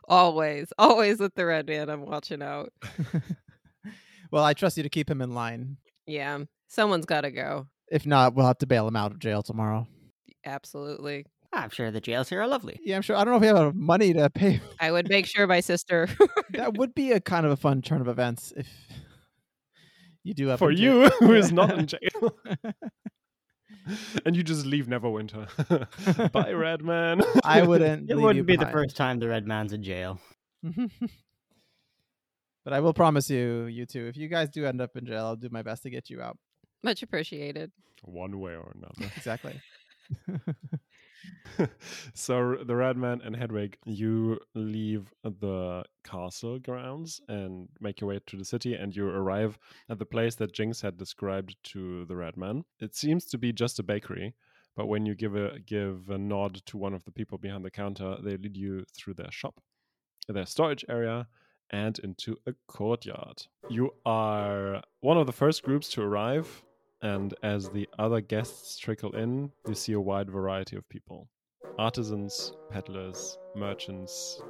always, 0.08 0.72
always 0.78 1.20
with 1.20 1.34
the 1.36 1.46
red 1.46 1.68
man, 1.68 1.90
I'm 1.90 2.06
watching 2.06 2.42
out. 2.42 2.72
well, 4.32 4.44
I 4.44 4.54
trust 4.54 4.78
you 4.78 4.84
to 4.84 4.90
keep 4.90 5.10
him 5.10 5.22
in 5.22 5.34
line. 5.34 5.78
Yeah, 6.08 6.40
someone's 6.68 7.06
got 7.06 7.22
to 7.22 7.32
go. 7.32 7.68
If 7.92 8.06
not, 8.06 8.36
we'll 8.36 8.46
have 8.48 8.58
to 8.60 8.68
bail 8.68 8.88
him 8.88 8.96
out 8.96 9.12
of 9.12 9.20
jail 9.20 9.42
tomorrow. 9.42 9.88
Absolutely. 10.46 11.26
I'm 11.54 11.70
sure 11.70 11.90
the 11.90 12.02
jails 12.02 12.28
here 12.30 12.42
are 12.42 12.48
lovely. 12.48 12.80
Yeah, 12.84 12.98
I'm 12.98 13.02
sure. 13.02 13.16
I 13.16 13.24
don't 13.24 13.32
know 13.32 13.38
if 13.38 13.42
we 13.42 13.48
have 13.48 13.56
enough 13.56 13.74
money 13.76 14.14
to 14.14 14.30
pay. 14.30 14.60
I 14.80 14.92
would 14.92 15.08
make 15.08 15.26
sure 15.26 15.48
my 15.48 15.62
sister. 15.62 16.10
that 16.52 16.78
would 16.78 16.94
be 16.94 17.12
a 17.14 17.20
kind 17.22 17.46
of 17.46 17.52
a 17.52 17.56
fun 17.56 17.82
turn 17.82 18.02
of 18.02 18.08
events 18.08 18.52
if 18.58 18.68
you 20.24 20.34
do 20.34 20.48
have 20.48 20.60
For 20.60 20.72
you, 20.72 21.08
who 21.20 21.34
is 21.34 21.52
not 21.52 21.78
in 21.78 21.88
jail. 21.88 22.36
and 24.26 24.36
you 24.36 24.44
just 24.44 24.66
leave 24.66 24.88
Neverwinter. 24.88 26.32
Bye, 26.32 26.52
Redman. 26.54 27.22
I 27.44 27.64
wouldn't. 27.64 28.10
It 28.10 28.16
leave 28.16 28.24
wouldn't 28.24 28.48
be 28.48 28.56
the 28.56 28.68
first 28.68 28.96
time 28.96 29.20
the 29.20 29.28
red 29.28 29.48
man's 29.48 29.74
in 29.74 29.84
jail. 29.84 30.20
but 30.64 32.74
I 32.74 32.80
will 32.80 32.94
promise 32.94 33.30
you, 33.30 33.66
you 33.66 33.86
two, 33.86 34.08
if 34.08 34.18
you 34.18 34.28
guys 34.28 34.50
do 34.50 34.66
end 34.66 34.82
up 34.82 34.96
in 34.96 35.06
jail, 35.06 35.26
I'll 35.26 35.36
do 35.36 35.50
my 35.52 35.62
best 35.62 35.84
to 35.84 35.90
get 35.90 36.10
you 36.10 36.22
out. 36.22 36.38
Much 36.84 37.04
appreciated. 37.04 37.72
One 38.04 38.40
way 38.40 38.56
or 38.56 38.74
another. 38.76 39.12
Exactly. 39.16 39.60
so 42.14 42.58
the 42.66 42.76
Redman 42.76 43.22
and 43.24 43.36
Hedwig, 43.36 43.78
you 43.86 44.40
leave 44.54 45.14
the 45.24 45.84
castle 46.04 46.60
grounds 46.60 47.22
and 47.28 47.70
make 47.80 48.02
your 48.02 48.10
way 48.10 48.20
to 48.26 48.38
the 48.38 48.46
city, 48.46 48.74
and 48.74 48.96
you 48.96 49.08
arrive 49.08 49.58
at 49.90 50.00
the 50.00 50.06
place 50.06 50.36
that 50.36 50.54
Jinx 50.54 50.82
had 50.82 50.98
described 50.98 51.56
to 51.64 52.06
the 52.06 52.16
Redman. 52.16 52.66
It 52.80 52.96
seems 52.96 53.26
to 53.28 53.38
be 53.38 53.54
just 53.54 53.80
a 53.80 53.84
bakery, 53.84 54.34
but 54.76 54.88
when 54.88 55.06
you 55.06 55.16
give 55.16 55.36
a 55.36 55.60
give 55.60 56.10
a 56.10 56.18
nod 56.18 56.56
to 56.66 56.78
one 56.78 56.94
of 56.94 57.04
the 57.06 57.12
people 57.12 57.38
behind 57.38 57.64
the 57.64 57.72
counter, 57.72 58.18
they 58.22 58.38
lead 58.38 58.58
you 58.58 58.86
through 58.96 59.16
their 59.16 59.32
shop, 59.32 59.62
their 60.28 60.46
storage 60.46 60.86
area, 60.90 61.28
and 61.72 62.00
into 62.00 62.38
a 62.46 62.54
courtyard. 62.68 63.44
You 63.70 63.94
are 64.06 64.84
one 65.02 65.18
of 65.18 65.28
the 65.28 65.34
first 65.34 65.64
groups 65.64 65.90
to 65.90 66.02
arrive, 66.02 66.64
and 67.06 67.36
as 67.44 67.70
the 67.70 67.88
other 68.00 68.20
guests 68.20 68.80
trickle 68.80 69.16
in, 69.16 69.52
you 69.68 69.76
see 69.76 69.94
a 69.94 70.00
wide 70.00 70.30
variety 70.30 70.76
of 70.76 70.90
people 70.90 71.30
artisans, 71.78 72.54
peddlers, 72.72 73.38
merchants, 73.56 74.42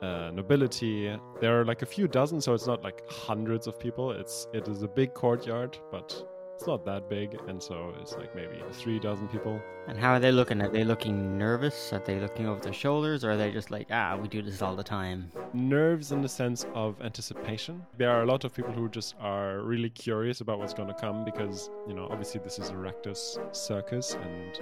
uh, 0.00 0.30
nobility. 0.32 1.14
There 1.40 1.60
are 1.60 1.64
like 1.64 1.82
a 1.82 1.86
few 1.86 2.08
dozen, 2.08 2.40
so 2.40 2.54
it's 2.54 2.66
not 2.66 2.82
like 2.82 3.02
hundreds 3.08 3.66
of 3.66 3.78
people. 3.78 4.10
It's 4.10 4.48
it 4.52 4.66
is 4.66 4.82
a 4.82 4.88
big 4.88 5.14
courtyard, 5.14 5.78
but 5.92 6.08
it's 6.54 6.66
not 6.66 6.84
that 6.84 7.08
big, 7.08 7.38
and 7.48 7.62
so 7.62 7.94
it's 8.00 8.12
like 8.14 8.34
maybe 8.36 8.62
three 8.72 8.98
dozen 8.98 9.28
people. 9.28 9.60
And 9.88 9.98
how 9.98 10.12
are 10.12 10.20
they 10.20 10.30
looking? 10.30 10.62
Are 10.62 10.68
they 10.68 10.84
looking 10.84 11.36
nervous? 11.36 11.92
Are 11.92 11.98
they 11.98 12.20
looking 12.20 12.46
over 12.46 12.60
their 12.60 12.72
shoulders? 12.72 13.24
Or 13.24 13.32
are 13.32 13.36
they 13.36 13.50
just 13.50 13.70
like, 13.70 13.88
ah, 13.90 14.16
we 14.16 14.28
do 14.28 14.42
this 14.42 14.62
all 14.62 14.76
the 14.76 14.84
time? 14.84 15.30
nerves 15.54 16.12
in 16.12 16.22
the 16.22 16.28
sense 16.28 16.64
of 16.74 17.00
anticipation. 17.02 17.84
There 17.98 18.10
are 18.10 18.22
a 18.22 18.26
lot 18.26 18.44
of 18.44 18.54
people 18.54 18.72
who 18.72 18.88
just 18.88 19.14
are 19.20 19.60
really 19.60 19.90
curious 19.90 20.40
about 20.40 20.58
what's 20.58 20.72
going 20.74 20.88
to 20.88 20.94
come 20.94 21.24
because, 21.24 21.70
you 21.86 21.94
know, 21.94 22.08
obviously 22.10 22.40
this 22.42 22.58
is 22.58 22.70
a 22.70 22.74
Rakdos 22.74 23.54
circus 23.54 24.14
and 24.14 24.60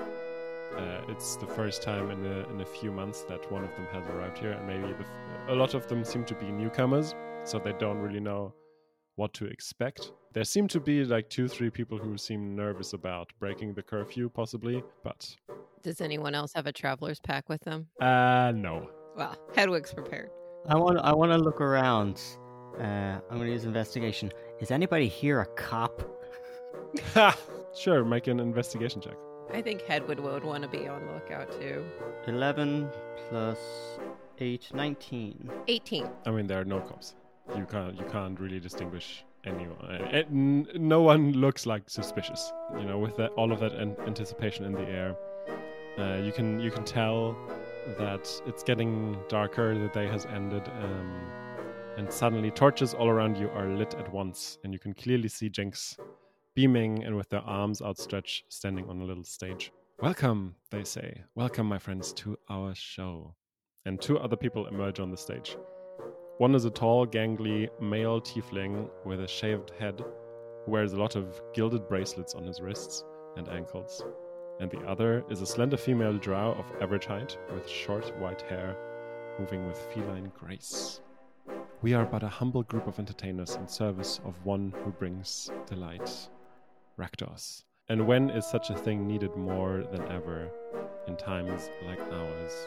uh, 0.76 1.02
it's 1.08 1.36
the 1.36 1.46
first 1.46 1.82
time 1.82 2.10
in 2.10 2.24
a, 2.24 2.48
in 2.50 2.60
a 2.60 2.66
few 2.66 2.90
months 2.92 3.22
that 3.28 3.50
one 3.50 3.64
of 3.64 3.70
them 3.76 3.86
has 3.92 4.06
arrived 4.08 4.38
here, 4.38 4.52
and 4.52 4.66
maybe 4.66 4.92
the, 4.92 5.00
f- 5.00 5.48
a 5.48 5.54
lot 5.54 5.74
of 5.74 5.86
them 5.88 6.04
seem 6.04 6.24
to 6.24 6.34
be 6.34 6.46
newcomers, 6.46 7.14
so 7.44 7.58
they 7.58 7.72
don't 7.72 7.98
really 7.98 8.20
know 8.20 8.52
what 9.16 9.32
to 9.34 9.46
expect. 9.46 10.12
There 10.32 10.44
seem 10.44 10.68
to 10.68 10.80
be 10.80 11.04
like 11.04 11.28
two, 11.28 11.48
three 11.48 11.70
people 11.70 11.98
who 11.98 12.16
seem 12.16 12.54
nervous 12.54 12.92
about 12.92 13.30
breaking 13.40 13.74
the 13.74 13.82
curfew, 13.82 14.28
possibly, 14.28 14.82
but 15.02 15.34
Does 15.82 16.00
anyone 16.00 16.34
else 16.34 16.52
have 16.54 16.66
a 16.66 16.72
traveler's 16.72 17.20
pack 17.20 17.48
with 17.48 17.60
them? 17.62 17.86
uh, 18.00 18.52
no. 18.54 18.88
Well, 19.16 19.36
Hedwig's 19.56 19.92
prepared. 19.92 20.30
I 20.68 20.76
want. 20.76 20.98
I 20.98 21.12
want 21.12 21.32
to 21.32 21.38
look 21.38 21.60
around. 21.60 22.20
Uh, 22.78 22.82
I'm 23.28 23.36
going 23.36 23.46
to 23.46 23.52
use 23.52 23.64
investigation. 23.64 24.30
Is 24.60 24.70
anybody 24.70 25.08
here 25.08 25.40
a 25.40 25.46
cop? 25.46 26.00
Ha! 27.14 27.36
Sure, 27.74 28.04
make 28.04 28.26
an 28.28 28.38
investigation 28.40 29.00
check. 29.00 29.16
I 29.52 29.62
think 29.62 29.82
Hedwig 29.82 30.20
would 30.20 30.44
want 30.44 30.62
to 30.62 30.68
be 30.68 30.86
on 30.86 31.06
the 31.06 31.12
lookout 31.12 31.50
too. 31.60 31.84
Eleven 32.26 32.88
plus 33.28 33.58
eight, 34.38 34.70
19. 34.72 35.50
18. 35.68 36.08
I 36.26 36.30
mean, 36.30 36.46
there 36.46 36.60
are 36.60 36.64
no 36.64 36.80
cops. 36.80 37.14
You 37.56 37.66
can't 37.66 37.98
you 37.98 38.04
can't 38.06 38.38
really 38.38 38.60
distinguish 38.60 39.24
anyone. 39.44 39.76
Uh, 39.84 40.22
n- 40.30 40.68
no 40.74 41.02
one 41.02 41.32
looks 41.32 41.66
like 41.66 41.88
suspicious. 41.88 42.52
You 42.78 42.84
know, 42.84 42.98
with 42.98 43.16
that 43.16 43.30
all 43.32 43.52
of 43.52 43.60
that 43.60 43.72
an- 43.72 43.96
anticipation 44.06 44.64
in 44.64 44.72
the 44.72 44.82
air, 44.82 45.16
uh, 45.98 46.16
you 46.24 46.32
can 46.32 46.60
you 46.60 46.70
can 46.70 46.84
tell 46.84 47.36
that 47.98 48.30
it's 48.46 48.62
getting 48.62 49.16
darker. 49.28 49.76
The 49.76 49.88
day 49.88 50.06
has 50.06 50.26
ended, 50.26 50.68
um, 50.68 51.20
and 51.96 52.12
suddenly 52.12 52.50
torches 52.50 52.94
all 52.94 53.08
around 53.08 53.36
you 53.36 53.48
are 53.50 53.68
lit 53.68 53.94
at 53.94 54.12
once, 54.12 54.58
and 54.62 54.72
you 54.72 54.78
can 54.78 54.94
clearly 54.94 55.28
see 55.28 55.48
Jinx 55.48 55.96
beaming 56.54 57.04
and 57.04 57.16
with 57.16 57.28
their 57.30 57.42
arms 57.42 57.80
outstretched, 57.82 58.44
standing 58.52 58.88
on 58.88 59.00
a 59.00 59.04
little 59.04 59.24
stage. 59.24 59.72
Welcome, 60.00 60.54
they 60.70 60.84
say. 60.84 61.22
Welcome, 61.34 61.66
my 61.66 61.78
friends, 61.78 62.12
to 62.14 62.38
our 62.48 62.74
show. 62.74 63.34
And 63.86 64.00
two 64.00 64.18
other 64.18 64.36
people 64.36 64.66
emerge 64.66 65.00
on 65.00 65.10
the 65.10 65.16
stage. 65.16 65.56
One 66.40 66.54
is 66.54 66.64
a 66.64 66.70
tall, 66.70 67.06
gangly 67.06 67.68
male 67.82 68.18
tiefling 68.18 68.88
with 69.04 69.20
a 69.20 69.28
shaved 69.28 69.72
head 69.78 70.02
who 70.64 70.72
wears 70.72 70.94
a 70.94 70.96
lot 70.96 71.14
of 71.14 71.38
gilded 71.52 71.86
bracelets 71.86 72.34
on 72.34 72.46
his 72.46 72.62
wrists 72.62 73.04
and 73.36 73.46
ankles. 73.50 74.02
And 74.58 74.70
the 74.70 74.80
other 74.86 75.22
is 75.28 75.42
a 75.42 75.46
slender 75.46 75.76
female 75.76 76.16
drow 76.16 76.52
of 76.52 76.64
average 76.80 77.04
height 77.04 77.36
with 77.52 77.68
short 77.68 78.18
white 78.18 78.40
hair, 78.40 78.74
moving 79.38 79.66
with 79.66 79.76
feline 79.92 80.32
grace. 80.34 81.02
We 81.82 81.92
are 81.92 82.06
but 82.06 82.22
a 82.22 82.28
humble 82.28 82.62
group 82.62 82.86
of 82.86 82.98
entertainers 82.98 83.56
in 83.56 83.68
service 83.68 84.18
of 84.24 84.42
one 84.42 84.72
who 84.82 84.92
brings 84.92 85.50
delight, 85.66 86.10
Rakdos. 86.98 87.64
And 87.90 88.06
when 88.06 88.30
is 88.30 88.46
such 88.46 88.70
a 88.70 88.78
thing 88.78 89.06
needed 89.06 89.36
more 89.36 89.84
than 89.92 90.10
ever 90.10 90.50
in 91.06 91.18
times 91.18 91.68
like 91.86 92.00
ours? 92.00 92.66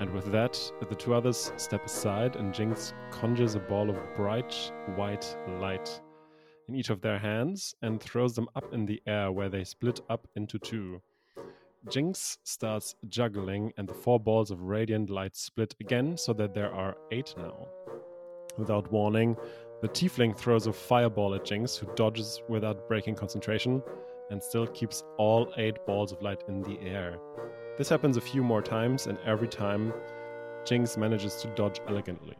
And 0.00 0.12
with 0.12 0.30
that, 0.32 0.60
the 0.88 0.94
two 0.94 1.14
others 1.14 1.52
step 1.56 1.84
aside, 1.86 2.36
and 2.36 2.54
Jinx 2.54 2.92
conjures 3.10 3.54
a 3.54 3.60
ball 3.60 3.90
of 3.90 3.96
bright 4.14 4.54
white 4.96 5.36
light 5.60 6.00
in 6.68 6.74
each 6.74 6.90
of 6.90 7.00
their 7.00 7.18
hands 7.18 7.74
and 7.82 8.00
throws 8.00 8.34
them 8.34 8.48
up 8.54 8.72
in 8.72 8.86
the 8.86 9.02
air 9.06 9.32
where 9.32 9.48
they 9.48 9.64
split 9.64 10.00
up 10.10 10.28
into 10.36 10.58
two. 10.58 11.00
Jinx 11.88 12.38
starts 12.44 12.94
juggling, 13.08 13.72
and 13.76 13.88
the 13.88 13.94
four 13.94 14.20
balls 14.20 14.50
of 14.50 14.62
radiant 14.62 15.10
light 15.10 15.36
split 15.36 15.74
again 15.80 16.16
so 16.16 16.32
that 16.34 16.54
there 16.54 16.72
are 16.72 16.96
eight 17.10 17.34
now. 17.36 17.66
Without 18.58 18.90
warning, 18.92 19.36
the 19.80 19.88
tiefling 19.88 20.36
throws 20.36 20.66
a 20.66 20.72
fireball 20.72 21.34
at 21.34 21.44
Jinx, 21.44 21.76
who 21.76 21.86
dodges 21.94 22.42
without 22.48 22.88
breaking 22.88 23.14
concentration 23.14 23.82
and 24.30 24.42
still 24.42 24.66
keeps 24.66 25.04
all 25.16 25.52
eight 25.56 25.76
balls 25.86 26.12
of 26.12 26.20
light 26.20 26.42
in 26.48 26.62
the 26.62 26.78
air. 26.80 27.18
This 27.78 27.88
happens 27.88 28.16
a 28.16 28.20
few 28.20 28.42
more 28.42 28.60
times, 28.60 29.06
and 29.06 29.16
every 29.24 29.46
time, 29.46 29.94
Jinx 30.64 30.96
manages 30.96 31.36
to 31.36 31.48
dodge 31.54 31.80
elegantly. 31.86 32.36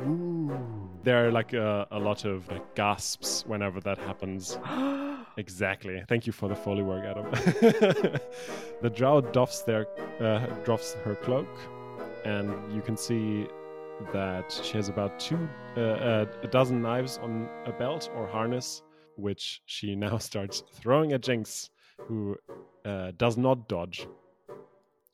Ooh. 0.00 0.58
There 1.02 1.26
are 1.26 1.30
like 1.30 1.52
a, 1.52 1.86
a 1.90 1.98
lot 1.98 2.24
of 2.24 2.48
like 2.48 2.74
gasps 2.74 3.44
whenever 3.46 3.80
that 3.80 3.98
happens. 3.98 4.58
Exactly. 5.36 6.02
Thank 6.08 6.26
you 6.26 6.32
for 6.32 6.48
the 6.48 6.56
foley 6.56 6.82
work, 6.82 7.04
Adam. 7.04 7.30
the 8.82 8.90
drow 8.92 9.20
doffs 9.20 9.62
their 9.62 9.86
uh, 10.20 10.44
doffs 10.64 10.94
her 11.04 11.14
cloak, 11.14 11.48
and 12.24 12.50
you 12.74 12.82
can 12.82 12.96
see 12.96 13.46
that 14.12 14.50
she 14.64 14.72
has 14.76 14.88
about 14.88 15.20
two 15.20 15.48
uh, 15.76 15.80
uh, 15.80 16.26
a 16.42 16.48
dozen 16.48 16.82
knives 16.82 17.18
on 17.18 17.48
a 17.64 17.72
belt 17.72 18.10
or 18.16 18.26
harness, 18.26 18.82
which 19.16 19.62
she 19.66 19.94
now 20.06 20.18
starts 20.18 20.64
throwing 20.74 21.12
at 21.12 21.22
Jinx, 21.22 21.70
who 21.98 22.36
uh, 22.84 23.12
does 23.16 23.38
not 23.38 23.68
dodge. 23.68 24.06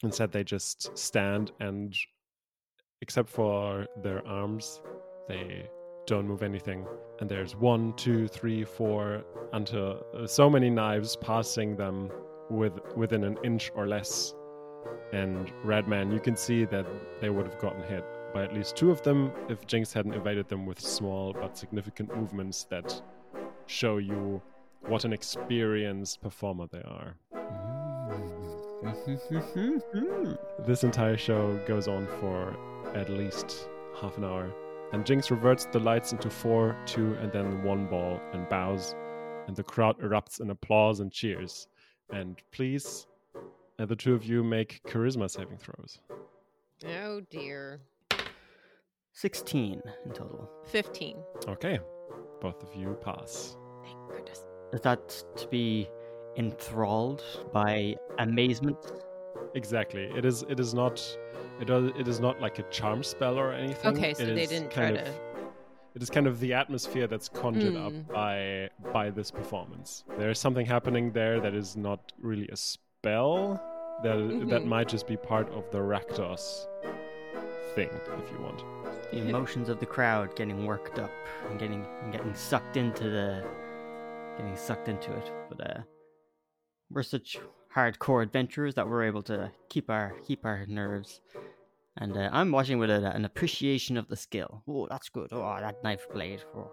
Instead, 0.02 0.32
they 0.32 0.44
just 0.44 0.96
stand 0.96 1.52
and, 1.60 1.96
except 3.00 3.28
for 3.28 3.86
their 4.02 4.26
arms, 4.26 4.80
they 5.28 5.68
don't 6.06 6.26
move 6.26 6.42
anything. 6.42 6.86
And 7.20 7.28
there's 7.28 7.56
one, 7.56 7.94
two, 7.94 8.28
three, 8.28 8.64
four, 8.64 9.24
until 9.52 10.04
uh, 10.14 10.26
so 10.26 10.48
many 10.50 10.70
knives 10.70 11.16
passing 11.16 11.76
them 11.76 12.10
with 12.50 12.78
within 12.96 13.24
an 13.24 13.36
inch 13.42 13.70
or 13.74 13.86
less. 13.86 14.34
And 15.12 15.50
Redman, 15.64 16.12
you 16.12 16.20
can 16.20 16.36
see 16.36 16.64
that 16.64 16.86
they 17.20 17.30
would 17.30 17.46
have 17.46 17.58
gotten 17.58 17.82
hit 17.82 18.04
by 18.34 18.44
at 18.44 18.54
least 18.54 18.76
two 18.76 18.90
of 18.90 19.02
them 19.02 19.32
if 19.48 19.66
Jinx 19.66 19.92
hadn't 19.92 20.14
evaded 20.14 20.48
them 20.48 20.66
with 20.66 20.80
small 20.80 21.32
but 21.32 21.56
significant 21.56 22.14
movements 22.14 22.64
that 22.70 23.00
show 23.66 23.98
you 23.98 24.42
what 24.86 25.04
an 25.04 25.12
experienced 25.12 26.20
performer 26.20 26.66
they 26.70 26.82
are. 26.82 27.16
This 30.66 30.84
entire 30.84 31.16
show 31.16 31.58
goes 31.66 31.88
on 31.88 32.06
for 32.20 32.56
at 32.94 33.08
least 33.08 33.68
half 34.00 34.16
an 34.18 34.24
hour. 34.24 34.52
And 34.92 35.04
Jinx 35.04 35.30
reverts 35.30 35.66
the 35.66 35.80
lights 35.80 36.12
into 36.12 36.30
four, 36.30 36.76
two, 36.86 37.14
and 37.14 37.32
then 37.32 37.62
one 37.62 37.86
ball 37.86 38.20
and 38.32 38.48
bows. 38.48 38.94
And 39.46 39.56
the 39.56 39.62
crowd 39.62 39.98
erupts 40.00 40.40
in 40.40 40.50
applause 40.50 41.00
and 41.00 41.10
cheers. 41.10 41.68
And 42.12 42.40
please, 42.52 43.06
uh, 43.78 43.86
the 43.86 43.96
two 43.96 44.14
of 44.14 44.24
you 44.24 44.44
make 44.44 44.80
charisma 44.86 45.30
saving 45.30 45.58
throws. 45.58 45.98
Oh 46.86 47.20
dear. 47.30 47.80
16 49.12 49.82
in 50.04 50.12
total. 50.12 50.48
15. 50.66 51.16
Okay, 51.48 51.78
both 52.40 52.62
of 52.62 52.74
you 52.74 52.96
pass. 53.02 53.56
Thank 53.82 53.96
goodness. 54.10 54.42
Is 54.72 54.80
that 54.82 55.24
to 55.36 55.48
be 55.48 55.88
enthralled 56.36 57.22
by 57.52 57.96
amazement? 58.18 58.76
Exactly. 59.54 60.04
It 60.16 60.24
is. 60.24 60.44
It 60.48 60.60
is 60.60 60.74
not. 60.74 61.00
It 61.60 61.66
does. 61.66 61.90
It 61.98 62.08
is 62.08 62.20
not 62.20 62.40
like 62.40 62.58
a 62.58 62.62
charm 62.64 63.02
spell 63.02 63.38
or 63.38 63.52
anything. 63.52 63.96
Okay, 63.96 64.12
so 64.14 64.22
It 64.24 64.34
they 64.34 64.46
didn't 64.46 64.70
try 64.70 64.84
kind 64.92 64.96
to. 64.96 65.02
of- 65.08 65.20
It 65.94 66.02
is 66.02 66.10
kind 66.10 66.26
of 66.26 66.40
the 66.40 66.52
atmosphere 66.52 67.06
that's 67.06 67.28
conjured 67.28 67.72
Mm. 67.74 67.86
up 67.86 68.12
by 68.12 68.68
by 68.92 69.08
this 69.10 69.30
performance. 69.30 70.04
There 70.18 70.28
is 70.30 70.38
something 70.38 70.66
happening 70.66 71.10
there 71.12 71.40
that 71.40 71.54
is 71.54 71.74
not 71.76 72.12
really 72.20 72.48
a 72.48 72.56
spell. 72.56 73.54
That 74.02 74.18
that 74.50 74.62
Mhm. 74.62 74.66
might 74.66 74.88
just 74.88 75.06
be 75.06 75.16
part 75.16 75.48
of 75.52 75.70
the 75.70 75.78
Rakdos 75.78 76.66
thing, 77.74 77.88
if 78.22 78.30
you 78.30 78.38
want. 78.42 78.62
The 79.10 79.18
emotions 79.26 79.70
of 79.70 79.80
the 79.80 79.86
crowd 79.86 80.36
getting 80.36 80.66
worked 80.66 80.98
up 80.98 81.10
and 81.48 81.58
getting 81.58 81.82
and 82.02 82.12
getting 82.12 82.34
sucked 82.34 82.76
into 82.76 83.04
the 83.08 83.42
getting 84.36 84.54
sucked 84.56 84.88
into 84.88 85.10
it. 85.16 85.32
But 85.48 85.60
uh 85.70 85.80
we're 86.90 87.02
such 87.02 87.38
hardcore 87.74 88.22
adventurers 88.22 88.74
that 88.74 88.88
we're 88.88 89.04
able 89.04 89.22
to 89.22 89.50
keep 89.68 89.90
our 89.90 90.14
keep 90.26 90.44
our 90.44 90.64
nerves. 90.66 91.20
And 91.98 92.16
uh, 92.16 92.28
I'm 92.32 92.52
watching 92.52 92.78
with 92.78 92.90
a, 92.90 93.10
an 93.12 93.24
appreciation 93.24 93.96
of 93.96 94.08
the 94.08 94.16
skill. 94.16 94.62
Oh, 94.68 94.86
that's 94.88 95.08
good. 95.08 95.28
Oh, 95.32 95.56
that 95.60 95.82
knife 95.82 96.06
blade. 96.12 96.42
Oh. 96.54 96.70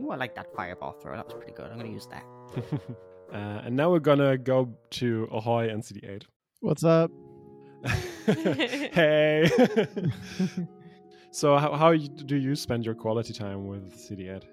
oh, 0.00 0.10
I 0.10 0.16
like 0.16 0.34
that 0.34 0.54
fireball 0.56 0.92
throw. 0.92 1.14
That 1.14 1.26
was 1.26 1.34
pretty 1.34 1.52
good. 1.52 1.70
I'm 1.70 1.78
gonna 1.78 1.90
use 1.90 2.06
that. 2.06 2.24
uh, 3.32 3.62
and 3.64 3.76
now 3.76 3.90
we're 3.90 3.98
gonna 3.98 4.38
go 4.38 4.74
to 4.90 5.28
Ahoy 5.30 5.68
and 5.68 5.82
CD8. 5.82 6.22
What's 6.60 6.84
up? 6.84 7.10
hey. 8.26 9.50
so 11.30 11.56
how 11.56 11.74
how 11.74 11.94
do 11.94 12.36
you 12.36 12.54
spend 12.54 12.84
your 12.84 12.94
quality 12.94 13.32
time 13.32 13.66
with 13.66 13.94
CD8? 13.94 14.44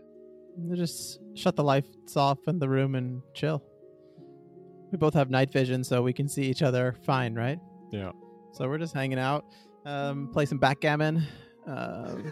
Just 0.74 1.20
shut 1.36 1.56
the 1.56 1.64
lights 1.64 2.18
off 2.18 2.40
in 2.48 2.60
the 2.60 2.68
room 2.68 2.96
and 2.96 3.22
chill. 3.34 3.64
We 4.92 4.98
both 4.98 5.14
have 5.14 5.30
night 5.30 5.52
vision, 5.52 5.84
so 5.84 6.02
we 6.02 6.14
can 6.14 6.28
see 6.28 6.44
each 6.44 6.62
other 6.62 6.96
fine, 7.04 7.36
right? 7.36 7.60
Yeah. 7.92 8.12
So 8.54 8.68
we're 8.68 8.78
just 8.78 8.94
hanging 8.94 9.20
out, 9.20 9.46
um, 9.86 10.30
play 10.32 10.46
some 10.46 10.58
backgammon. 10.58 11.26
Um, 11.66 12.32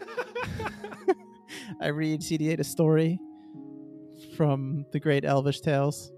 I 1.81 1.87
read 1.87 2.21
CD8 2.21 2.59
a 2.59 2.63
story 2.63 3.19
from 4.35 4.85
the 4.91 4.99
great 4.99 5.25
Elvish 5.25 5.61
Tales, 5.61 6.11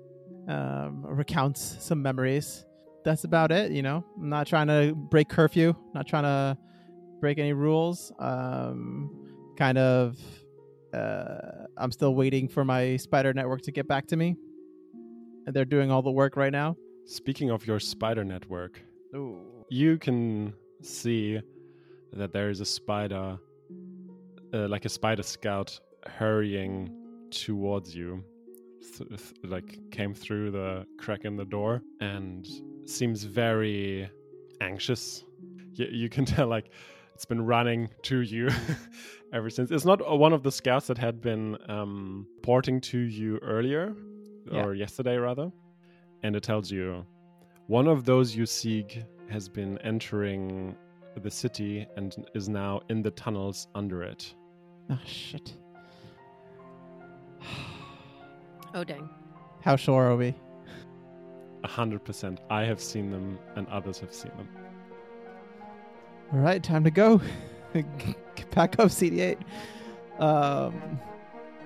um, 0.47 1.03
recounts 1.05 1.77
some 1.79 2.01
memories. 2.01 2.65
That's 3.03 3.23
about 3.23 3.51
it, 3.51 3.71
you 3.71 3.81
know. 3.81 4.05
I'm 4.17 4.29
not 4.29 4.47
trying 4.47 4.67
to 4.67 4.93
break 4.95 5.29
curfew, 5.29 5.73
not 5.93 6.07
trying 6.07 6.23
to 6.23 6.57
break 7.19 7.39
any 7.39 7.53
rules. 7.53 8.11
Um, 8.19 9.09
kind 9.57 9.77
of, 9.77 10.17
uh, 10.93 11.65
I'm 11.77 11.91
still 11.91 12.13
waiting 12.15 12.47
for 12.47 12.63
my 12.63 12.97
spider 12.97 13.33
network 13.33 13.61
to 13.63 13.71
get 13.71 13.87
back 13.87 14.07
to 14.07 14.15
me. 14.17 14.35
And 15.47 15.55
they're 15.55 15.65
doing 15.65 15.89
all 15.89 16.01
the 16.01 16.11
work 16.11 16.35
right 16.35 16.51
now. 16.51 16.75
Speaking 17.05 17.51
of 17.51 17.65
your 17.65 17.79
spider 17.79 18.25
network, 18.25 18.81
Ooh. 19.15 19.39
you 19.69 19.97
can 19.97 20.53
see 20.81 21.39
that 22.11 22.33
there 22.33 22.49
is 22.49 22.59
a 22.59 22.65
spider, 22.65 23.39
uh, 24.53 24.67
like 24.67 24.83
a 24.83 24.89
spider 24.89 25.23
scout, 25.23 25.79
hurrying 26.05 26.93
towards 27.31 27.95
you. 27.95 28.25
Th- 28.97 29.09
th- 29.09 29.21
like 29.45 29.79
came 29.89 30.13
through 30.13 30.51
the 30.51 30.85
crack 30.99 31.23
in 31.23 31.37
the 31.37 31.45
door 31.45 31.81
and 32.01 32.45
seems 32.85 33.23
very 33.23 34.09
anxious. 34.59 35.23
You, 35.75 35.87
you 35.89 36.09
can 36.09 36.25
tell 36.35 36.47
like 36.47 36.71
it's 37.15 37.23
been 37.25 37.45
running 37.45 37.89
to 38.01 38.19
you 38.19 38.49
ever 39.33 39.49
since. 39.49 39.71
It's 39.71 39.85
not 39.85 40.01
uh, 40.01 40.13
one 40.13 40.33
of 40.33 40.43
the 40.43 40.51
scouts 40.51 40.87
that 40.87 40.97
had 40.97 41.21
been 41.21 41.57
um, 41.69 42.27
porting 42.41 42.81
to 42.81 42.97
you 42.97 43.37
earlier 43.41 43.95
Yeah. 44.51 44.63
or 44.63 44.73
yesterday 44.73 45.17
rather, 45.17 45.51
and 46.23 46.35
it 46.35 46.43
tells 46.43 46.71
you 46.71 47.05
one 47.67 47.87
of 47.87 48.05
those 48.05 48.35
you 48.35 48.45
seek 48.45 49.03
has 49.29 49.49
been 49.49 49.77
entering 49.79 50.75
the 51.21 51.29
city 51.31 51.85
and 51.97 52.25
is 52.33 52.47
now 52.47 52.81
in 52.89 53.01
the 53.01 53.11
tunnels 53.11 53.67
under 53.75 54.03
it. 54.03 54.33
Oh, 54.89 54.99
shit. 55.05 55.53
Oh 58.73 58.83
dang. 58.83 59.09
How 59.61 59.75
sure 59.75 60.03
are 60.03 60.15
we? 60.17 60.35
A 61.63 61.67
hundred 61.67 62.03
percent. 62.03 62.41
I 62.49 62.63
have 62.63 62.79
seen 62.79 63.09
them, 63.09 63.39
and 63.55 63.65
others 63.69 63.97
have 63.99 64.13
seen 64.13 64.31
them. 64.37 64.47
All 66.31 66.39
right, 66.39 66.61
time 66.61 66.83
to 66.83 66.91
go. 66.91 67.19
Pack 68.51 68.77
up 68.77 68.89
CD8. 68.89 69.39
Um, 70.19 70.99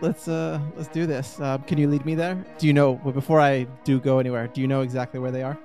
let's 0.01 0.27
uh, 0.27 0.59
let's 0.75 0.89
do 0.89 1.05
this. 1.05 1.39
Uh, 1.39 1.57
can 1.59 1.77
you 1.77 1.87
lead 1.87 2.05
me 2.05 2.15
there? 2.15 2.35
Do 2.57 2.67
you 2.67 2.73
know? 2.73 2.99
Well, 3.03 3.13
before 3.13 3.39
I 3.39 3.63
do 3.83 3.99
go 3.99 4.19
anywhere, 4.19 4.47
do 4.47 4.61
you 4.61 4.67
know 4.67 4.81
exactly 4.81 5.19
where 5.19 5.31
they 5.31 5.43
are? 5.43 5.57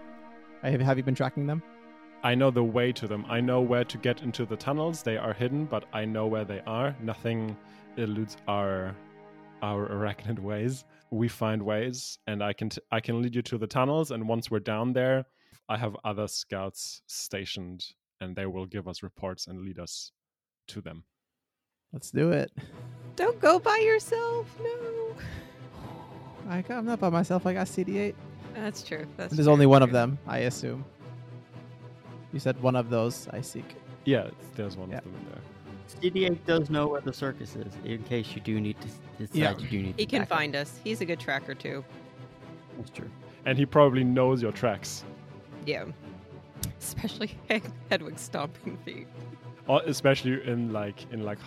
I 0.62 0.70
have, 0.70 0.80
have 0.80 0.96
you 0.96 1.02
been 1.02 1.14
tracking 1.14 1.46
them? 1.46 1.62
I 2.22 2.34
know 2.34 2.50
the 2.50 2.64
way 2.64 2.92
to 2.92 3.06
them. 3.06 3.24
I 3.28 3.40
know 3.40 3.60
where 3.60 3.84
to 3.84 3.98
get 3.98 4.22
into 4.22 4.44
the 4.46 4.56
tunnels. 4.56 5.02
They 5.02 5.16
are 5.16 5.32
hidden, 5.32 5.64
but 5.66 5.84
I 5.92 6.04
know 6.04 6.26
where 6.26 6.44
they 6.44 6.60
are. 6.66 6.96
Nothing 7.02 7.56
eludes 7.96 8.36
our 8.48 8.94
our 9.62 9.88
arachnid 9.88 10.38
ways. 10.38 10.84
We 11.10 11.28
find 11.28 11.62
ways, 11.62 12.18
and 12.26 12.42
I 12.42 12.52
can 12.52 12.68
t- 12.68 12.82
I 12.90 13.00
can 13.00 13.22
lead 13.22 13.34
you 13.34 13.42
to 13.42 13.58
the 13.58 13.66
tunnels. 13.66 14.10
And 14.10 14.28
once 14.28 14.50
we're 14.50 14.60
down 14.60 14.92
there, 14.92 15.26
I 15.68 15.76
have 15.76 15.96
other 16.04 16.28
scouts 16.28 17.02
stationed, 17.06 17.84
and 18.20 18.34
they 18.36 18.46
will 18.46 18.66
give 18.66 18.88
us 18.88 19.02
reports 19.02 19.46
and 19.46 19.60
lead 19.60 19.78
us 19.78 20.12
to 20.68 20.80
them. 20.80 21.04
Let's 21.96 22.10
do 22.10 22.30
it. 22.30 22.52
Don't 23.16 23.40
go 23.40 23.58
by 23.58 23.78
yourself. 23.78 24.46
No. 24.62 25.16
I 26.50 26.60
got, 26.60 26.76
I'm 26.76 26.84
not 26.84 27.00
by 27.00 27.08
myself. 27.08 27.46
I 27.46 27.54
got 27.54 27.68
CD8. 27.68 28.14
That's 28.54 28.82
true. 28.82 29.06
That's 29.16 29.32
There's 29.34 29.46
true, 29.46 29.52
only 29.54 29.64
one 29.64 29.82
of 29.82 29.92
them, 29.92 30.18
I 30.26 30.40
assume. 30.40 30.84
You 32.34 32.38
said 32.38 32.60
one 32.62 32.76
of 32.76 32.90
those 32.90 33.28
I 33.32 33.40
seek. 33.40 33.64
Yeah, 34.04 34.28
there's 34.56 34.76
one 34.76 34.90
Yeah. 34.90 34.98
of 34.98 35.04
them 35.04 35.14
in 35.14 35.26
there. 35.30 35.40
CD8 36.12 36.44
does 36.44 36.68
know 36.68 36.86
where 36.86 37.00
the 37.00 37.14
circus 37.14 37.56
is, 37.56 37.72
in 37.86 38.02
case 38.02 38.34
you 38.34 38.42
do 38.42 38.60
need 38.60 38.76
to 38.82 38.88
decide 39.16 39.34
Yeah. 39.34 39.56
you 39.58 39.68
do 39.70 39.82
need 39.84 39.94
He 39.98 40.04
to 40.04 40.10
can 40.10 40.18
back 40.20 40.30
up. 40.32 40.38
find 40.38 40.54
us. 40.54 40.78
He's 40.84 41.00
a 41.00 41.06
good 41.06 41.18
tracker 41.18 41.54
too. 41.54 41.82
That's 42.76 42.90
true. 42.90 43.08
And 43.46 43.56
he 43.56 43.64
probably 43.64 44.04
knows 44.04 44.42
your 44.42 44.52
tracks, 44.52 45.02
Yeah. 45.64 45.86
Especially 46.78 47.30
Hedwig's 47.90 48.20
stomping 48.20 48.76
feet. 48.84 49.06
or 49.66 49.80
especially 49.86 50.46
in 50.46 50.72
like 50.74 51.10
in 51.10 51.24
like 51.24 51.38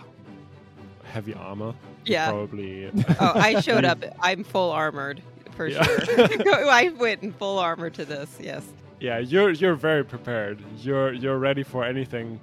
heavy 1.09 1.33
armor. 1.33 1.73
Yeah. 2.05 2.29
probably. 2.29 2.91
Oh, 3.19 3.31
I 3.35 3.59
showed 3.65 3.85
up. 3.85 4.03
I'm 4.21 4.43
full 4.43 4.71
armored 4.71 5.21
for 5.55 5.67
Yeah. 5.67 5.83
sure. 5.83 5.99
I 6.69 6.89
went 6.97 7.23
in 7.23 7.33
full 7.33 7.59
armor 7.59 7.89
to 7.89 8.05
this. 8.05 8.37
Yes. 8.39 8.65
Yeah, 8.99 9.19
you're 9.19 9.51
you're 9.51 9.75
very 9.75 10.03
prepared. 10.03 10.61
You're 10.77 11.13
you're 11.13 11.37
ready 11.39 11.63
for 11.63 11.83
anything 11.85 12.39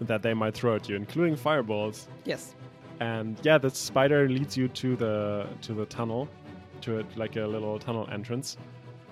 that 0.00 0.22
they 0.22 0.34
might 0.34 0.54
throw 0.54 0.74
at 0.74 0.88
you, 0.88 0.96
including 0.96 1.36
fireballs. 1.36 2.08
Yes. 2.24 2.54
And 3.00 3.38
yeah, 3.42 3.58
the 3.58 3.70
spider 3.70 4.28
leads 4.28 4.56
you 4.56 4.68
to 4.68 4.96
the 4.96 5.46
to 5.62 5.72
the 5.74 5.86
tunnel, 5.86 6.28
to 6.82 6.98
it 6.98 7.06
like 7.16 7.36
a 7.36 7.46
little 7.46 7.78
tunnel 7.78 8.08
entrance. 8.12 8.56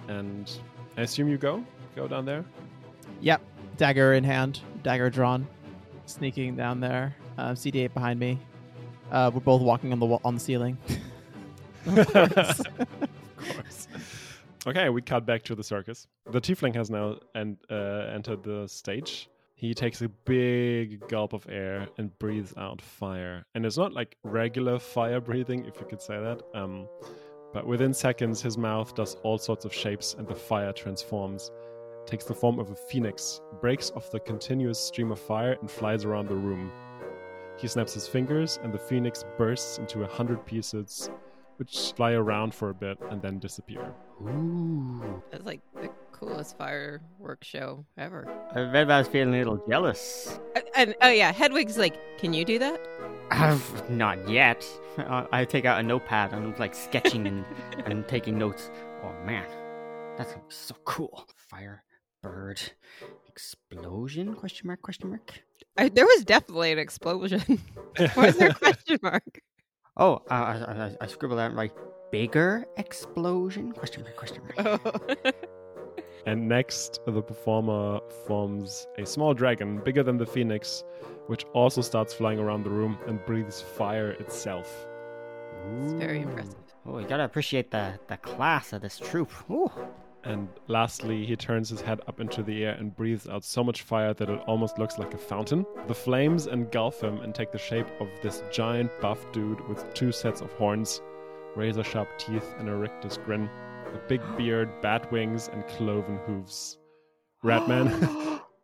And 0.08 0.50
I 0.96 1.02
assume 1.02 1.28
you 1.28 1.38
go 1.38 1.64
go 1.96 2.08
down 2.08 2.24
there. 2.24 2.44
Yep. 3.20 3.40
Dagger 3.76 4.14
in 4.14 4.24
hand, 4.24 4.60
dagger 4.82 5.10
drawn, 5.10 5.46
sneaking 6.06 6.56
down 6.56 6.80
there. 6.80 7.14
Uh, 7.38 7.52
CD8 7.52 7.94
behind 7.94 8.18
me. 8.20 8.38
Uh, 9.11 9.31
we're 9.33 9.40
both 9.40 9.62
walking 9.62 9.92
on 9.92 9.99
the 9.99 10.07
wall, 10.07 10.20
on 10.25 10.35
the 10.35 10.40
ceiling. 10.40 10.79
of 11.87 12.07
course. 12.12 12.61
Of 12.61 13.55
course. 13.55 13.88
Okay, 14.66 14.88
we 14.90 15.01
cut 15.03 15.25
back 15.25 15.42
to 15.44 15.55
the 15.55 15.64
circus. 15.64 16.07
The 16.31 16.40
tiefling 16.40 16.75
has 16.75 16.90
now 16.90 17.18
and 17.35 17.57
uh, 17.70 18.11
entered 18.14 18.42
the 18.42 18.66
stage. 18.68 19.29
He 19.55 19.75
takes 19.75 20.01
a 20.01 20.09
big 20.09 21.07
gulp 21.09 21.33
of 21.33 21.46
air 21.49 21.87
and 21.99 22.16
breathes 22.18 22.55
out 22.57 22.81
fire. 22.81 23.44
And 23.55 23.66
it's 23.66 23.77
not 23.77 23.92
like 23.92 24.16
regular 24.23 24.79
fire 24.79 25.20
breathing, 25.20 25.64
if 25.66 25.79
you 25.81 25.87
could 25.87 26.01
say 26.01 26.18
that. 26.18 26.42
Um, 26.55 26.87
but 27.53 27.66
within 27.66 27.92
seconds, 27.92 28.40
his 28.40 28.57
mouth 28.57 28.94
does 28.94 29.16
all 29.23 29.38
sorts 29.38 29.64
of 29.64 29.75
shapes 29.75 30.14
and 30.18 30.27
the 30.27 30.35
fire 30.35 30.73
transforms, 30.73 31.51
takes 32.07 32.25
the 32.25 32.35
form 32.35 32.59
of 32.59 32.70
a 32.70 32.75
phoenix, 32.75 33.40
breaks 33.61 33.90
off 33.90 34.11
the 34.11 34.20
continuous 34.20 34.79
stream 34.79 35.11
of 35.11 35.18
fire, 35.18 35.57
and 35.61 35.70
flies 35.70 36.05
around 36.05 36.29
the 36.29 36.37
room. 36.37 36.70
He 37.61 37.68
snaps 37.68 37.92
his 37.94 38.09
fingers, 38.09 38.59
and 38.62 38.73
the 38.73 38.79
phoenix 38.79 39.25
bursts 39.37 39.79
into 39.79 40.03
a 40.03 40.07
hundred 40.07 40.44
pieces, 40.46 41.11
which 41.59 41.92
fly 41.94 42.12
around 42.12 42.55
for 42.55 42.70
a 42.70 42.75
bit 42.75 42.99
and 43.11 43.20
then 43.20 43.38
disappear. 43.38 43.92
Ooh. 44.23 45.23
That's 45.31 45.44
like 45.44 45.61
the 45.75 45.90
coolest 46.12 46.57
fireworks 46.57 47.46
show 47.46 47.85
ever. 47.99 48.27
I 48.55 48.64
bet 48.73 48.90
I 48.90 48.99
was 48.99 49.09
feeling 49.09 49.35
a 49.35 49.38
little 49.38 49.62
jealous. 49.68 50.40
Uh, 50.57 50.61
And 50.75 50.94
oh 51.03 51.11
yeah, 51.11 51.33
Hedwig's 51.33 51.77
like, 51.77 51.96
"Can 52.18 52.33
you 52.33 52.44
do 52.46 52.59
that?" 52.61 52.81
I've 53.31 53.90
not 53.90 54.29
yet. 54.29 54.66
I, 54.99 55.27
I 55.33 55.44
take 55.44 55.64
out 55.66 55.79
a 55.79 55.83
notepad 55.83 56.33
and 56.33 56.44
I'm 56.46 56.55
like 56.59 56.75
sketching 56.75 57.27
and, 57.27 57.44
and 57.85 58.09
taking 58.09 58.38
notes. 58.38 58.70
Oh 59.05 59.12
man, 59.25 59.46
that's 60.16 60.33
gonna 60.33 60.44
be 60.49 60.55
so 60.55 60.75
cool. 60.85 61.27
Fire, 61.37 61.85
bird, 62.23 62.61
explosion? 63.40 64.35
Question 64.35 64.66
mark? 64.66 64.83
Question 64.83 65.09
mark? 65.11 65.42
I, 65.76 65.88
there 65.88 66.05
was 66.05 66.24
definitely 66.24 66.72
an 66.72 66.79
explosion. 66.79 67.40
Why 68.14 68.26
is 68.26 68.37
there 68.37 68.50
a 68.50 68.55
question 68.55 68.98
mark? 69.03 69.40
Oh, 69.96 70.20
I, 70.31 70.37
I, 70.37 70.55
I, 70.87 70.96
I 71.00 71.07
scribbled 71.07 71.40
out 71.40 71.55
right. 71.55 71.72
Bigger 72.12 72.66
explosion? 72.76 73.72
Question 73.72 74.03
mark? 74.03 74.16
Question 74.16 74.42
mark? 74.57 74.81
Oh. 74.85 75.33
And 76.26 76.46
next, 76.46 77.00
the 77.07 77.22
performer 77.22 77.98
forms 78.26 78.87
a 78.98 79.07
small 79.07 79.33
dragon 79.33 79.81
bigger 79.83 80.03
than 80.03 80.18
the 80.18 80.26
phoenix, 80.26 80.85
which 81.29 81.44
also 81.55 81.81
starts 81.81 82.12
flying 82.12 82.38
around 82.38 82.62
the 82.62 82.68
room 82.68 82.98
and 83.07 83.24
breathes 83.24 83.62
fire 83.62 84.11
itself. 84.11 84.87
it's 85.79 85.94
very 85.94 86.20
impressive. 86.20 86.57
Oh, 86.85 86.98
you 86.98 87.07
gotta 87.07 87.24
appreciate 87.24 87.70
the, 87.70 87.98
the 88.09 88.18
class 88.18 88.74
of 88.74 88.83
this 88.83 88.98
troop. 88.98 89.31
Ooh. 89.50 89.70
And 90.24 90.48
lastly, 90.68 91.24
he 91.24 91.35
turns 91.35 91.70
his 91.70 91.80
head 91.80 92.00
up 92.06 92.20
into 92.20 92.42
the 92.42 92.64
air 92.64 92.74
and 92.74 92.94
breathes 92.94 93.26
out 93.26 93.42
so 93.42 93.64
much 93.64 93.83
fire 93.83 94.12
that 94.14 94.28
it 94.28 94.40
almost 94.46 94.78
looks 94.78 94.98
like 94.98 95.14
a 95.14 95.18
fountain. 95.18 95.64
The 95.87 95.94
flames 95.94 96.46
engulf 96.46 97.02
him 97.02 97.20
and 97.20 97.35
take 97.35 97.52
the 97.52 97.59
shape 97.59 97.87
of 98.00 98.09
this 98.22 98.42
giant 98.52 98.90
buff 99.00 99.24
dude 99.33 99.66
with 99.66 99.92
two 99.94 100.12
sets 100.12 100.42
of 100.42 100.52
horns, 100.52 101.00
razor 101.56 101.85
sharp 101.85 102.18
teeth, 102.18 102.54
and 102.59 102.68
a 102.68 102.74
rictus 102.74 103.16
grin, 103.16 103.48
a 103.94 104.09
big 104.09 104.20
beard, 104.37 104.68
bat 104.83 105.11
wings, 105.11 105.48
and 105.52 105.66
cloven 105.68 106.18
hooves. 106.26 106.76
Redman. 107.42 107.88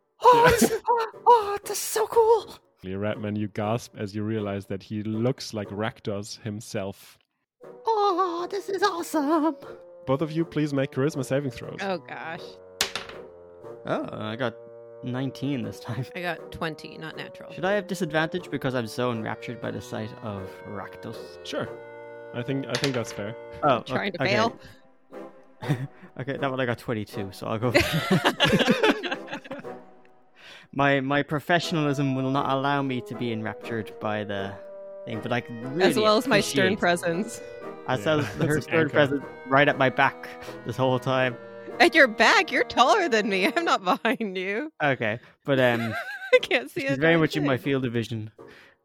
oh, 0.21 0.57
this, 0.59 0.71
oh, 0.87 1.11
oh, 1.25 1.57
this 1.63 1.71
is 1.71 1.83
so 1.83 2.05
cool. 2.07 2.55
Redman, 2.83 3.35
you 3.35 3.47
gasp 3.47 3.95
as 3.97 4.15
you 4.15 4.23
realize 4.23 4.67
that 4.67 4.83
he 4.83 5.03
looks 5.03 5.53
like 5.53 5.67
Rakdos 5.69 6.41
himself. 6.43 7.17
Oh, 7.85 8.47
this 8.49 8.69
is 8.69 8.83
awesome. 8.83 9.55
Both 10.07 10.21
of 10.21 10.31
you, 10.31 10.45
please 10.45 10.73
make 10.73 10.91
charisma 10.91 11.23
saving 11.23 11.51
throws. 11.51 11.77
Oh 11.81 11.97
gosh, 11.97 12.41
Oh, 13.85 14.07
I 14.11 14.35
got 14.35 14.55
19 15.03 15.63
this 15.63 15.79
time. 15.79 16.05
I 16.15 16.21
got 16.21 16.51
twenty, 16.51 16.97
not 16.97 17.15
natural. 17.15 17.53
Should 17.53 17.65
I 17.65 17.73
have 17.73 17.87
disadvantage 17.87 18.49
because 18.49 18.73
I'm 18.73 18.87
so 18.87 19.11
enraptured 19.11 19.61
by 19.61 19.69
the 19.71 19.81
sight 19.81 20.09
of 20.23 20.49
Rakdos? 20.67 21.45
Sure. 21.45 21.69
I 22.33 22.41
think 22.41 22.65
I 22.67 22.73
think 22.73 22.93
that's 22.93 23.11
fair. 23.11 23.35
Oh, 23.63 23.79
Trying 23.85 24.13
to 24.13 24.21
okay. 24.23 24.33
bail. 24.33 24.59
okay, 26.19 26.37
that 26.37 26.49
one 26.49 26.59
I 26.59 26.65
got 26.65 26.77
22, 26.77 27.29
so 27.31 27.47
I'll 27.47 27.59
go. 27.59 27.73
my 30.73 31.01
my 31.01 31.21
professionalism 31.21 32.15
will 32.15 32.31
not 32.31 32.49
allow 32.49 32.81
me 32.81 33.01
to 33.01 33.15
be 33.15 33.31
enraptured 33.31 33.93
by 33.99 34.23
the 34.23 34.53
thing, 35.05 35.19
but 35.21 35.31
I 35.31 35.41
can 35.41 35.75
really 35.75 35.89
As 35.89 35.97
well 35.97 36.17
as 36.17 36.27
my 36.27 36.41
stern 36.41 36.77
presence. 36.77 37.41
I 37.87 37.95
Yeah, 37.95 38.03
saw 38.03 38.21
her 38.45 38.55
an 38.57 38.61
stern 38.61 38.89
presence 38.89 39.23
right 39.47 39.67
at 39.67 39.77
my 39.77 39.89
back 39.89 40.27
this 40.65 40.77
whole 40.77 40.99
time. 40.99 41.37
At 41.79 41.95
your 41.95 42.07
back, 42.07 42.51
you're 42.51 42.63
taller 42.63 43.07
than 43.07 43.29
me. 43.29 43.51
I'm 43.55 43.65
not 43.65 43.83
behind 43.83 44.37
you. 44.37 44.71
Okay, 44.83 45.19
but 45.45 45.59
um, 45.59 45.93
I 46.33 46.39
can't 46.39 46.69
see 46.69 46.81
she's 46.81 46.91
a 46.91 46.95
very 46.95 47.13
darn 47.13 47.21
much 47.21 47.37
in 47.37 47.45
my 47.45 47.57
field 47.57 47.85
of 47.85 47.93
vision. 47.93 48.31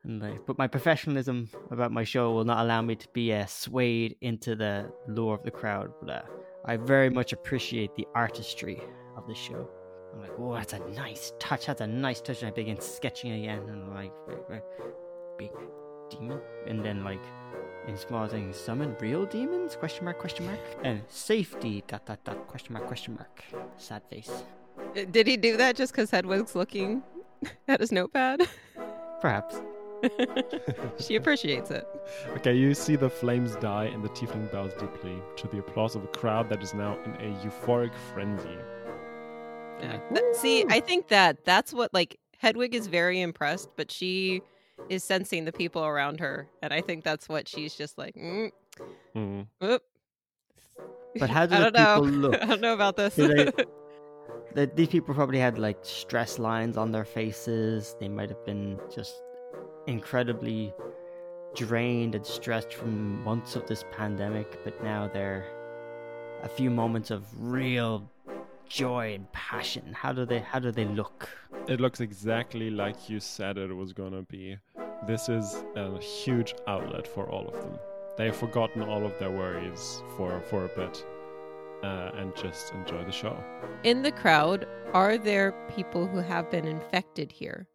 And 0.05 0.21
like, 0.21 0.47
but 0.47 0.59
my 0.59 0.67
professionalism 0.67 1.49
about 1.71 1.93
my 1.93 2.05
show 2.05 2.33
will 2.33 2.45
not 2.45 2.59
allow 2.59 2.83
me 2.83 2.97
to 2.97 3.09
be 3.13 3.33
uh, 3.33 3.47
swayed 3.47 4.17
into 4.21 4.55
the 4.57 4.93
lure 5.09 5.35
of 5.35 5.43
the 5.43 5.51
crowd. 5.51 5.93
But 6.01 6.11
uh, 6.11 6.23
I 6.65 6.77
very 6.77 7.09
much 7.09 7.33
appreciate 7.33 7.95
the 7.95 8.07
artistry 8.15 8.81
of 9.17 9.27
the 9.27 9.35
show. 9.35 9.69
I'm 10.13 10.21
like, 10.21 10.33
oh, 10.39 10.55
that's 10.55 10.75
a 10.75 10.81
nice 10.91 11.33
touch. 11.39 11.67
That's 11.67 11.81
a 11.81 11.87
nice 11.87 12.21
touch. 12.21 12.43
And 12.43 12.49
I 12.49 12.51
begin 12.53 12.81
sketching 12.81 13.33
again, 13.33 13.61
and 13.69 13.83
I'm 13.83 13.95
like, 13.95 14.13
"Wait, 14.29 14.39
wait, 14.51 14.63
big 15.39 15.51
demon, 16.11 16.41
and 16.67 16.85
then 16.85 17.05
like 17.05 17.23
in 17.87 17.97
small 17.97 18.27
things, 18.29 18.57
summon 18.57 18.97
real 19.01 19.27
demons? 19.27 19.77
Question 19.77 20.05
mark? 20.05 20.19
Question 20.19 20.47
mark? 20.47 20.61
And 20.85 21.03
safety? 21.09 21.83
Dot 21.87 22.07
dot 22.07 22.23
dot? 22.25 22.47
Question 22.49 22.75
mark? 22.75 22.87
Question 22.87 23.15
mark? 23.15 23.43
Sad 23.77 24.03
face. 24.11 24.31
Uh, 24.97 25.05
Did 25.11 25.27
he 25.27 25.37
do 25.37 25.57
that 25.57 25.77
just 25.77 25.93
because 25.93 26.11
Hedwig's 26.11 26.55
looking 26.55 27.03
at 27.69 27.81
his 27.81 27.93
notepad? 27.93 28.49
Perhaps. 29.21 29.61
she 30.99 31.15
appreciates 31.15 31.71
it. 31.71 31.87
Okay, 32.37 32.55
you 32.57 32.75
see 32.75 32.97
the 32.97 33.09
flames 33.09 33.55
die 33.57 33.85
and 33.85 34.03
the 34.03 34.09
tiefling 34.09 34.51
bows 34.51 34.73
deeply 34.75 35.17
to 35.37 35.47
the 35.49 35.59
applause 35.59 35.95
of 35.95 36.03
a 36.03 36.09
crowd 36.09 36.49
that 36.49 36.61
is 36.63 36.75
now 36.75 36.99
in 37.05 37.13
a 37.13 37.37
euphoric 37.45 37.93
frenzy. 38.13 38.49
Yeah. 39.81 39.99
Th- 40.13 40.35
See, 40.35 40.65
I 40.69 40.81
think 40.81 41.09
that 41.09 41.45
that's 41.45 41.73
what 41.73 41.93
like 41.95 42.19
Hedwig 42.39 42.75
is 42.75 42.89
very 42.89 43.21
impressed, 43.21 43.69
but 43.77 43.91
she 43.93 44.43
is 44.89 45.05
sensing 45.05 45.45
the 45.45 45.53
people 45.53 45.85
around 45.85 46.21
her, 46.21 46.49
and 46.63 46.73
I 46.73 46.81
think 46.81 47.05
that's 47.05 47.29
what 47.29 47.49
she's 47.49 47.75
just 47.75 47.99
like. 47.99 48.15
Mm, 48.15 49.47
oop. 49.63 49.83
But 51.19 51.31
how 51.31 51.47
do 51.47 51.55
I 51.55 51.59
the 51.59 51.71
don't 51.71 51.75
know. 51.75 52.01
people 52.01 52.19
look? 52.31 52.35
I 52.43 52.47
don't 52.47 52.61
know 52.61 52.75
about 52.75 52.97
this. 52.97 53.15
Do 53.17 53.29
they- 53.29 53.51
the, 54.55 54.71
these 54.75 54.89
people 54.89 55.15
probably 55.15 55.39
had 55.39 55.59
like 55.59 55.79
stress 55.83 56.39
lines 56.39 56.77
on 56.77 56.93
their 56.93 57.05
faces. 57.05 57.97
They 58.01 58.09
might 58.09 58.29
have 58.31 58.45
been 58.45 58.79
just 58.95 59.15
incredibly 59.87 60.73
drained 61.55 62.15
and 62.15 62.25
stressed 62.25 62.73
from 62.73 63.23
months 63.25 63.57
of 63.57 63.67
this 63.67 63.85
pandemic, 63.93 64.63
but 64.65 64.83
now 64.83 65.09
they're 65.13 65.45
a 66.43 66.49
few 66.49 66.71
moments 66.71 67.11
of 67.11 67.25
real 67.39 68.11
joy 68.69 69.15
and 69.15 69.31
passion. 69.33 69.93
How 69.93 70.13
do 70.13 70.25
they 70.25 70.39
how 70.41 70.59
do 70.59 70.71
they 70.73 70.87
look? 70.87 71.29
It 71.69 71.81
looks 71.81 72.01
exactly 72.01 72.71
like 72.71 73.09
you 73.09 73.21
said 73.21 73.57
it 73.57 73.73
was 73.73 73.93
gonna 73.93 74.23
be. 74.23 74.59
This 75.07 75.29
is 75.29 75.65
a 75.77 75.97
huge 76.01 76.55
outlet 76.67 77.07
for 77.07 77.29
all 77.31 77.47
of 77.47 77.55
them. 77.55 77.79
They've 78.19 78.35
forgotten 78.35 78.83
all 78.83 79.07
of 79.07 79.17
their 79.21 79.31
worries 79.31 80.03
for, 80.17 80.41
for 80.43 80.65
a 80.65 80.69
bit 80.69 81.07
uh, 81.85 82.11
and 82.17 82.35
just 82.35 82.73
enjoy 82.75 83.05
the 83.05 83.13
show. 83.13 83.37
In 83.85 84.03
the 84.03 84.11
crowd, 84.11 84.67
are 84.93 85.17
there 85.17 85.53
people 85.75 86.07
who 86.07 86.19
have 86.19 86.51
been 86.51 86.67
infected 86.67 87.31
here? 87.31 87.69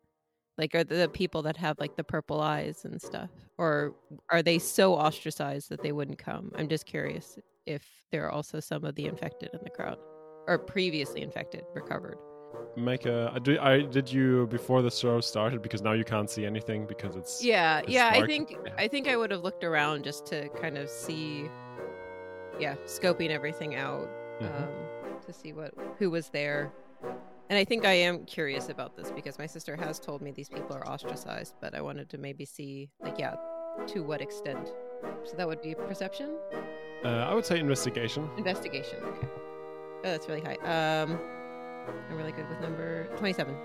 Like, 0.58 0.76
are 0.76 0.84
the 0.84 1.08
people 1.08 1.42
that 1.44 1.56
have 1.56 1.80
like 1.80 1.96
the 1.96 2.04
purple 2.04 2.42
eyes 2.42 2.84
and 2.84 3.02
stuff, 3.02 3.30
or 3.58 3.96
are 4.32 4.42
they 4.42 4.60
so 4.60 4.96
ostracized 4.96 5.70
that 5.70 5.82
they 5.82 5.92
wouldn't 5.92 6.18
come? 6.18 6.52
I'm 6.56 6.68
just 6.68 6.86
curious 6.86 7.38
if 7.66 7.88
there 8.12 8.26
are 8.26 8.32
also 8.32 8.60
some 8.60 8.84
of 8.84 8.96
the 8.96 9.06
infected 9.06 9.52
in 9.54 9.60
the 9.64 9.70
crowd, 9.70 9.98
or 10.48 10.58
previously 10.58 11.22
infected, 11.22 11.64
recovered. 11.74 12.18
Make 12.78 13.08
a. 13.08 13.32
I 13.34 13.40
do, 13.40 13.60
I 13.60 13.82
did 13.82 14.12
you 14.12 14.46
before 14.48 14.84
the 14.84 14.92
show 14.92 15.20
started 15.20 15.64
because 15.64 15.82
now 15.82 15.94
you 15.94 16.04
can't 16.04 16.30
see 16.30 16.46
anything 16.46 16.86
because 16.86 17.16
it's. 17.16 17.44
Yeah, 17.44 17.80
It's 17.80 17.90
yeah. 17.90 18.10
I 18.14 18.24
think 18.28 18.52
Yeah. 18.52 18.74
I 18.78 18.88
think 18.88 19.08
I 19.08 19.18
would 19.18 19.32
have 19.32 19.42
looked 19.44 19.64
around 19.64 20.04
just 20.04 20.28
to 20.28 20.48
kind 20.50 20.78
of 20.78 20.88
see, 20.88 21.50
yeah, 22.60 22.76
scoping 22.86 23.32
everything 23.32 23.74
out 23.76 24.08
Mhm. 24.40 24.64
um, 24.64 24.70
to 25.26 25.34
see 25.34 25.54
what 25.54 25.74
who 25.98 26.12
was 26.12 26.30
there. 26.30 26.72
And 27.50 27.58
I 27.58 27.64
think 27.64 27.84
I 27.84 27.94
am 27.94 28.26
curious 28.26 28.70
about 28.70 28.96
this 28.96 29.10
because 29.12 29.40
my 29.40 29.48
sister 29.48 29.76
has 29.76 30.00
told 30.00 30.22
me 30.22 30.32
these 30.32 30.50
people 30.50 30.76
are 30.76 30.88
ostracized, 30.88 31.56
but 31.60 31.74
I 31.74 31.82
wanted 31.82 32.10
to 32.10 32.18
maybe 32.20 32.46
see, 32.46 32.90
like, 33.02 33.18
yeah, 33.18 33.36
to 33.88 34.04
what 34.04 34.22
extent. 34.22 34.72
So 35.24 35.36
that 35.38 35.48
would 35.48 35.62
be 35.64 35.74
perception, 35.74 36.38
Uh, 37.06 37.08
I 37.30 37.34
would 37.34 37.46
say 37.46 37.58
investigation. 37.60 38.30
investigation. 38.38 39.00
Okay. 39.04 39.28
Oh, 39.34 40.02
that's 40.04 40.28
really 40.28 40.42
high. 40.42 40.58
Um, 41.02 41.20
I'm 41.88 42.18
really 42.18 42.32
good 42.32 42.48
with 42.50 42.60
number 42.62 43.06
twenty-seven. 43.18 43.56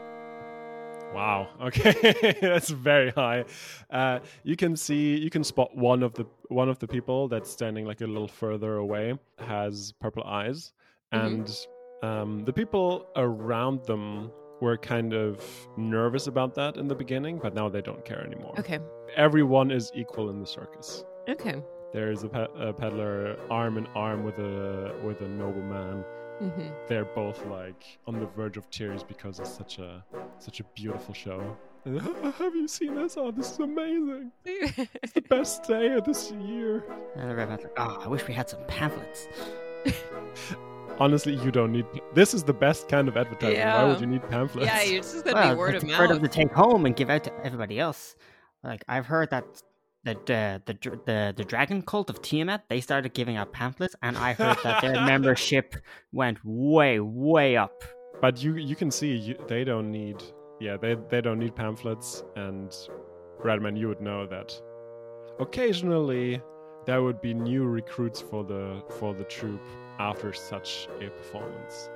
Wow. 1.15 1.49
Okay, 1.63 2.35
that's 2.41 2.71
very 2.71 3.11
high. 3.11 3.45
Uh, 3.91 4.21
you 4.45 4.57
can 4.57 4.75
see, 4.77 5.17
you 5.17 5.29
can 5.31 5.45
spot 5.45 5.77
one 5.77 6.03
of 6.03 6.15
the 6.15 6.25
one 6.49 6.69
of 6.69 6.79
the 6.79 6.89
people 6.89 7.29
that's 7.29 7.51
standing 7.51 7.85
like 7.87 8.01
a 8.01 8.07
little 8.07 8.29
further 8.29 8.77
away 8.77 9.19
has 9.39 9.93
purple 10.01 10.25
eyes, 10.25 10.73
Mhm. 11.13 11.27
and 11.27 11.67
um, 12.03 12.45
the 12.45 12.53
people 12.53 13.07
around 13.17 13.85
them 13.85 14.31
were 14.61 14.77
kind 14.79 15.13
of 15.13 15.45
nervous 15.77 16.27
about 16.29 16.55
that 16.55 16.77
in 16.77 16.89
the 16.89 16.95
beginning, 16.95 17.39
but 17.43 17.55
now 17.55 17.69
they 17.69 17.83
don't 17.83 18.05
care 18.05 18.25
anymore. 18.25 18.55
Okay. 18.59 18.79
Everyone 19.17 19.71
is 19.71 19.91
equal 19.95 20.31
in 20.31 20.41
the 20.41 20.47
circus. 20.47 21.05
Okay. 21.29 21.63
There's 21.93 22.23
a, 22.25 22.29
pe- 22.29 22.47
a 22.57 22.73
peddler 22.73 23.37
arm 23.51 23.77
in 23.77 23.87
arm 23.89 24.25
with 24.25 24.39
a 24.39 24.95
with 25.05 25.21
a 25.21 25.29
nobleman. 25.29 26.05
Hmm 26.51 26.69
They're 26.89 27.05
both 27.05 27.45
like 27.47 27.99
on 28.07 28.19
the 28.19 28.27
verge 28.27 28.57
of 28.57 28.69
tears 28.71 29.03
because 29.03 29.39
it's 29.39 29.53
such 29.53 29.79
a 29.79 30.05
such 30.39 30.61
a 30.61 30.65
beautiful 30.75 31.15
show. 31.15 31.57
Have 31.85 32.55
you 32.55 32.69
seen 32.69 32.95
this? 32.95 33.17
Oh, 33.17 33.31
this 33.31 33.53
is 33.53 33.59
amazing! 33.59 34.31
It's 34.45 35.13
the 35.13 35.23
best 35.23 35.65
day 35.65 35.93
of 35.95 36.05
this 36.05 36.31
year. 36.33 36.85
And 37.17 37.31
the 37.31 37.35
Redman's 37.35 37.63
like, 37.65 37.73
oh, 37.77 37.99
I 38.03 38.09
wish 38.09 38.27
we 38.27 38.35
had 38.35 38.49
some 38.49 38.61
pamphlets. 38.67 39.27
Honestly, 40.99 41.35
you 41.35 41.51
don't 41.51 41.73
need. 41.73 41.87
This 42.15 42.35
is 42.35 42.45
the 42.45 42.53
best 42.53 42.89
kind 42.89 43.09
of 43.09 43.17
advertising. 43.17 43.67
Why 43.67 43.85
would 43.85 44.01
you 44.01 44.07
need 44.07 44.29
pamphlets? 44.29 44.67
yeah, 44.67 44.83
you're 44.83 45.03
just 45.03 45.25
gonna 45.25 45.35
well, 45.35 45.55
be 45.55 45.59
word 45.59 45.75
of 45.75 45.83
for 45.83 45.89
them 45.89 46.09
mouth. 46.09 46.23
to 46.23 46.29
take 46.29 46.53
home 46.53 46.87
and 46.87 46.95
give 46.95 47.11
out 47.11 47.25
to 47.25 47.33
everybody 47.45 47.81
else. 47.81 48.15
Like 48.63 48.85
I've 48.89 49.07
heard 49.07 49.31
that 49.31 49.45
that 50.05 50.31
uh, 50.31 50.59
the 50.67 50.75
the 51.07 51.35
the 51.37 51.45
dragon 51.45 51.83
cult 51.83 52.11
of 52.11 52.21
Tiamat 52.23 52.65
they 52.69 52.81
started 52.81 53.15
giving 53.15 53.37
out 53.37 53.53
pamphlets, 53.53 53.95
and 54.03 54.17
I 54.17 54.33
heard 54.33 54.59
that 54.65 54.83
their 54.83 54.95
membership 55.07 55.77
went 56.13 56.39
way 56.45 57.01
way 57.01 57.57
up. 57.57 57.83
But 58.21 58.43
you 58.43 58.57
you 58.57 58.77
can 58.77 58.91
see 58.91 59.17
you, 59.17 59.37
they 59.49 59.65
don't 59.65 59.91
need. 59.91 60.23
Yeah, 60.61 60.77
they 60.77 60.97
they 61.11 61.21
don't 61.21 61.39
need 61.39 61.55
pamphlets. 61.55 62.25
And 62.37 62.75
Redman, 63.43 63.77
you 63.77 63.89
would 63.89 64.01
know 64.01 64.27
that. 64.27 64.61
Occasionally, 65.41 66.41
there 66.87 67.03
would 67.03 67.21
be 67.21 67.35
new 67.35 67.65
recruits 67.65 68.21
for 68.21 68.45
the 68.45 68.83
for 68.99 69.15
the 69.15 69.25
troop 69.25 69.63
after 69.99 70.33
such 70.33 70.89
a 71.01 71.09
performance. 71.11 71.89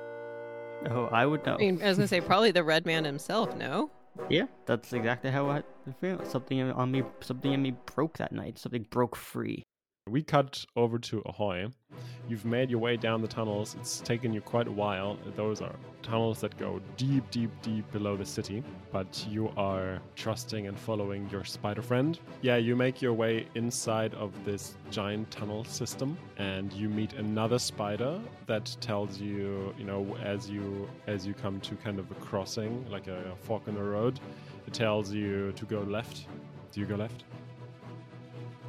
Oh, 0.89 1.05
I 1.11 1.25
would 1.25 1.45
know. 1.45 1.55
I 1.55 1.57
mean, 1.57 1.81
I 1.81 1.89
was 1.89 1.97
gonna 1.97 2.07
say 2.07 2.21
probably 2.21 2.51
the 2.51 2.63
red 2.63 2.85
man 2.85 3.03
himself. 3.03 3.55
No. 3.55 3.91
Yeah, 4.29 4.45
that's 4.65 4.93
exactly 4.93 5.31
how 5.31 5.49
I 5.49 5.63
feel. 5.99 6.23
Something 6.25 6.61
on 6.71 6.91
me, 6.91 7.03
something 7.21 7.53
in 7.53 7.61
me 7.61 7.71
broke 7.95 8.17
that 8.17 8.31
night. 8.31 8.59
Something 8.59 8.85
broke 8.89 9.15
free. 9.15 9.63
We 10.09 10.23
cut 10.23 10.65
over 10.75 10.97
to 10.99 11.21
Ahoy. 11.25 11.67
You've 12.29 12.45
made 12.45 12.69
your 12.69 12.79
way 12.79 12.97
down 12.97 13.21
the 13.21 13.27
tunnels. 13.27 13.75
It's 13.79 13.99
taken 13.99 14.33
you 14.33 14.41
quite 14.41 14.67
a 14.67 14.71
while. 14.71 15.17
Those 15.35 15.61
are 15.61 15.75
tunnels 16.01 16.39
that 16.41 16.57
go 16.57 16.81
deep, 16.95 17.29
deep, 17.31 17.49
deep 17.61 17.89
below 17.91 18.15
the 18.15 18.25
city. 18.25 18.63
But 18.91 19.25
you 19.29 19.51
are 19.57 19.99
trusting 20.15 20.67
and 20.67 20.77
following 20.77 21.29
your 21.29 21.43
spider 21.43 21.81
friend. 21.81 22.19
Yeah, 22.41 22.57
you 22.57 22.75
make 22.75 23.01
your 23.01 23.13
way 23.13 23.47
inside 23.55 24.13
of 24.15 24.31
this 24.45 24.75
giant 24.91 25.31
tunnel 25.31 25.63
system, 25.63 26.17
and 26.37 26.71
you 26.73 26.89
meet 26.89 27.13
another 27.13 27.59
spider 27.59 28.19
that 28.45 28.75
tells 28.81 29.19
you, 29.19 29.73
you 29.77 29.85
know, 29.85 30.15
as 30.23 30.49
you 30.49 30.89
as 31.07 31.25
you 31.25 31.33
come 31.33 31.59
to 31.61 31.75
kind 31.75 31.99
of 31.99 32.09
a 32.11 32.15
crossing, 32.15 32.89
like 32.89 33.07
a, 33.07 33.35
fork 33.41 33.67
in 33.67 33.75
the 33.75 33.83
road, 33.83 34.19
it 34.65 34.73
tells 34.73 35.13
you 35.13 35.51
to 35.53 35.65
go 35.65 35.81
left. 35.81 36.27
Do 36.71 36.81
you 36.81 36.85
go 36.85 36.95
left? 36.95 37.23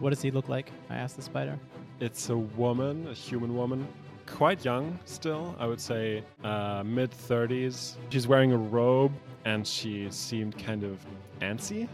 What 0.01 0.11
does 0.11 0.23
he 0.23 0.31
look 0.31 0.49
like? 0.49 0.71
I 0.91 0.97
asked 0.97 1.17
the 1.17 1.23
spider. 1.23 1.59
It's 2.01 2.31
a 2.31 2.37
woman, 2.37 3.09
a 3.09 3.15
human 3.15 3.57
woman, 3.57 3.89
quite 4.27 4.65
young 4.65 4.99
still. 5.05 5.57
I 5.59 5.67
would 5.67 5.81
say 5.81 6.23
uh, 6.45 6.83
mid 6.85 7.11
30s. 7.11 7.97
She's 8.11 8.29
wearing 8.29 8.53
a 8.53 8.57
robe 8.57 9.13
and 9.45 9.67
she 9.67 10.09
seemed 10.11 10.57
kind 10.59 10.85
of 10.85 11.05
antsy, 11.41 11.89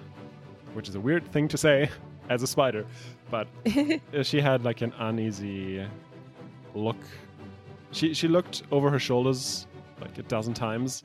which 0.74 0.88
is 0.88 0.96
a 0.96 1.00
weird 1.00 1.26
thing 1.32 1.48
to 1.48 1.56
say 1.56 1.90
as 2.28 2.42
a 2.42 2.46
spider, 2.46 2.84
but 3.30 3.46
uh, 4.14 4.22
she 4.22 4.40
had 4.40 4.64
like 4.64 4.82
an 4.82 4.92
uneasy 4.98 5.86
look. 6.74 6.96
She 7.92 8.12
she 8.12 8.28
looked 8.28 8.64
over 8.70 8.90
her 8.90 8.98
shoulders 8.98 9.66
like 10.00 10.18
a 10.18 10.22
dozen 10.24 10.54
times 10.54 11.04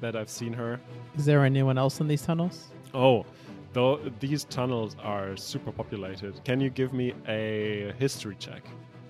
that 0.00 0.14
I've 0.16 0.30
seen 0.30 0.52
her. 0.52 0.80
Is 1.16 1.24
there 1.24 1.44
anyone 1.44 1.78
else 1.78 2.00
in 2.00 2.08
these 2.08 2.22
tunnels? 2.22 2.68
Oh, 2.94 3.26
though 3.72 3.98
these 4.20 4.44
tunnels 4.44 4.96
are 5.02 5.36
super 5.36 5.72
populated. 5.72 6.42
Can 6.44 6.60
you 6.60 6.70
give 6.70 6.92
me 6.92 7.14
a 7.26 7.92
history 7.98 8.36
check? 8.38 8.62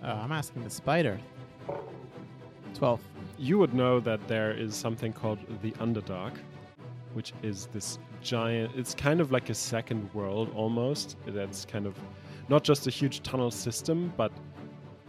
Oh, 0.02 0.08
I'm 0.08 0.32
asking 0.32 0.64
the 0.64 0.70
spider. 0.70 1.18
Twelve. 2.74 3.00
you 3.38 3.58
would 3.58 3.74
know 3.74 4.00
that 4.00 4.26
there 4.28 4.52
is 4.52 4.74
something 4.74 5.12
called 5.12 5.38
the 5.62 5.72
Underdark, 5.72 6.34
which 7.12 7.32
is 7.42 7.66
this 7.66 7.98
giant. 8.22 8.72
It's 8.76 8.94
kind 8.94 9.20
of 9.20 9.30
like 9.32 9.50
a 9.50 9.54
second 9.54 10.12
world 10.14 10.50
almost. 10.54 11.16
That's 11.26 11.64
kind 11.64 11.86
of 11.86 11.98
not 12.48 12.64
just 12.64 12.86
a 12.86 12.90
huge 12.90 13.22
tunnel 13.22 13.50
system, 13.50 14.12
but 14.16 14.32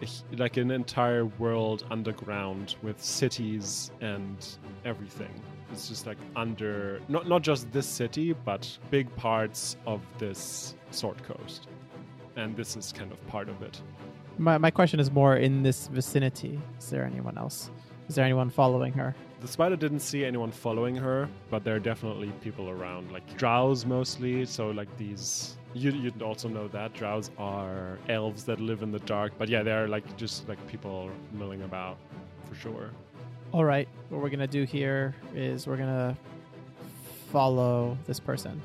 a 0.01 0.35
like 0.37 0.57
an 0.57 0.71
entire 0.71 1.25
world 1.25 1.85
underground 1.89 2.75
with 2.81 3.01
cities 3.01 3.91
and 4.01 4.57
everything. 4.85 5.33
It's 5.73 5.89
just 5.89 6.05
like 6.05 6.19
under 6.35 7.01
not 7.09 7.27
not 7.27 7.41
just 7.41 7.71
this 7.71 7.87
city, 7.87 8.33
but 8.33 8.77
big 8.91 9.13
parts 9.15 9.75
of 9.87 10.01
this 10.19 10.75
Sword 10.91 11.21
Coast, 11.23 11.67
and 12.35 12.55
this 12.55 12.77
is 12.77 12.93
kind 12.93 13.11
of 13.11 13.27
part 13.27 13.49
of 13.49 13.61
it. 13.63 13.81
My 14.37 14.57
my 14.59 14.71
question 14.71 14.99
is 14.99 15.09
more 15.11 15.37
in 15.37 15.63
this 15.63 15.87
vicinity. 15.87 16.59
Is 16.79 16.89
there 16.91 17.03
anyone 17.03 17.37
else? 17.39 17.71
Is 18.07 18.15
there 18.15 18.25
anyone 18.25 18.49
following 18.51 18.93
her? 18.93 19.15
The 19.41 19.47
spider 19.47 19.75
didn't 19.75 20.01
see 20.01 20.23
anyone 20.23 20.51
following 20.51 20.95
her, 20.95 21.27
but 21.49 21.63
there 21.63 21.75
are 21.75 21.79
definitely 21.79 22.31
people 22.41 22.69
around, 22.69 23.11
like 23.11 23.25
drows 23.37 23.85
mostly. 23.85 24.45
So 24.45 24.69
like 24.71 24.95
these, 24.97 25.57
you 25.73 25.91
you'd 25.91 26.21
also 26.21 26.47
know 26.47 26.67
that 26.69 26.93
drows 26.93 27.31
are 27.37 27.97
elves 28.09 28.43
that 28.45 28.59
live 28.59 28.83
in 28.83 28.91
the 28.91 28.99
dark. 28.99 29.33
But 29.37 29.49
yeah, 29.49 29.63
they're 29.63 29.87
like 29.87 30.05
just 30.17 30.47
like 30.47 30.65
people 30.67 31.09
milling 31.33 31.63
about, 31.63 31.97
for 32.47 32.55
sure. 32.55 32.91
All 33.53 33.63
right. 33.63 33.87
What 34.09 34.19
we're 34.19 34.31
gonna 34.31 34.47
do 34.47 34.63
here 34.63 35.13
is 35.35 35.67
we're 35.67 35.77
gonna 35.77 36.17
follow 37.31 37.95
this 38.07 38.19
person. 38.19 38.59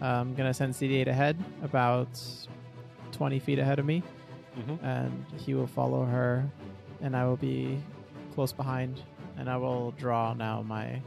I'm 0.00 0.34
gonna 0.34 0.52
send 0.52 0.74
CD8 0.74 1.06
ahead, 1.06 1.38
about 1.62 2.08
20 3.12 3.38
feet 3.38 3.60
ahead 3.60 3.78
of 3.78 3.86
me, 3.86 4.02
hmm 4.56 4.74
and 4.84 5.24
he 5.36 5.54
will 5.54 5.68
follow 5.68 6.04
her, 6.04 6.44
and 7.00 7.16
I 7.16 7.24
will 7.26 7.36
be 7.36 7.80
close 8.34 8.52
behind, 8.52 9.00
and 9.36 9.48
I 9.48 9.56
will 9.56 9.92
draw 9.92 10.34
now 10.34 10.62
my. 10.62 11.00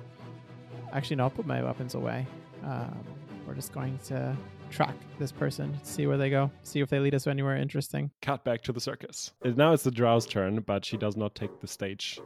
Actually, 0.94 1.18
no, 1.18 1.24
I'll 1.24 1.30
put 1.30 1.46
my 1.46 1.62
weapons 1.62 1.96
away. 1.96 2.26
Um, 2.64 2.98
we're 3.46 3.56
just 3.56 3.74
going 3.74 4.00
to 4.06 4.38
track 4.72 4.96
this 5.20 5.34
person, 5.34 5.78
see 5.84 6.08
where 6.08 6.18
they 6.18 6.30
go, 6.30 6.50
see 6.64 6.80
if 6.80 6.90
they 6.90 7.00
lead 7.00 7.14
us 7.14 7.28
anywhere 7.28 7.58
interesting. 7.58 8.10
Cut 8.22 8.46
back 8.46 8.62
to 8.64 8.72
the 8.72 8.80
circus. 8.80 9.34
Now 9.44 9.74
it's 9.74 9.84
the 9.84 9.92
drow's 9.92 10.26
turn, 10.26 10.62
but 10.62 10.86
she 10.86 10.96
does 10.96 11.18
not 11.18 11.36
take 11.36 11.60
the 11.60 11.68
stage. 11.68 12.22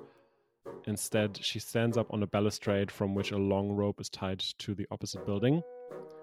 Instead, 0.85 1.37
she 1.41 1.59
stands 1.59 1.97
up 1.97 2.13
on 2.13 2.23
a 2.23 2.27
balustrade 2.27 2.91
from 2.91 3.13
which 3.13 3.31
a 3.31 3.37
long 3.37 3.69
rope 3.71 3.99
is 3.99 4.09
tied 4.09 4.39
to 4.39 4.73
the 4.73 4.87
opposite 4.91 5.25
building. 5.25 5.61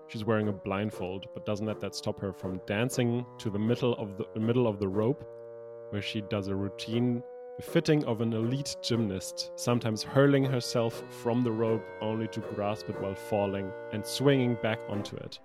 She's 0.09 0.25
wearing 0.25 0.49
a 0.49 0.53
blindfold, 0.53 1.27
but 1.35 1.47
doesn't 1.47 1.67
let 1.67 1.81
that 1.81 1.95
stop 1.95 2.21
her 2.21 2.33
from 2.33 2.61
dancing 2.67 3.27
to 3.39 3.51
the 3.51 3.59
middle 3.59 3.95
of 3.95 4.17
the, 4.17 4.25
the 4.35 4.41
middle 4.41 4.67
of 4.67 4.79
the 4.79 4.89
rope, 4.89 5.25
where 5.91 6.03
she 6.03 6.21
does 6.23 6.49
a 6.49 6.55
routine 6.55 7.23
befitting 7.57 8.05
of 8.05 8.21
an 8.21 8.33
elite 8.33 8.77
gymnast, 8.83 9.51
sometimes 9.57 10.03
hurling 10.03 10.45
herself 10.45 11.03
from 11.11 11.43
the 11.43 11.51
rope 11.51 11.85
only 12.01 12.29
to 12.29 12.41
grasp 12.41 12.89
it 12.89 13.01
while 13.01 13.15
falling 13.15 13.71
and 13.93 14.07
swinging 14.07 14.57
back 14.63 14.79
onto 14.89 15.17
it. 15.17 15.39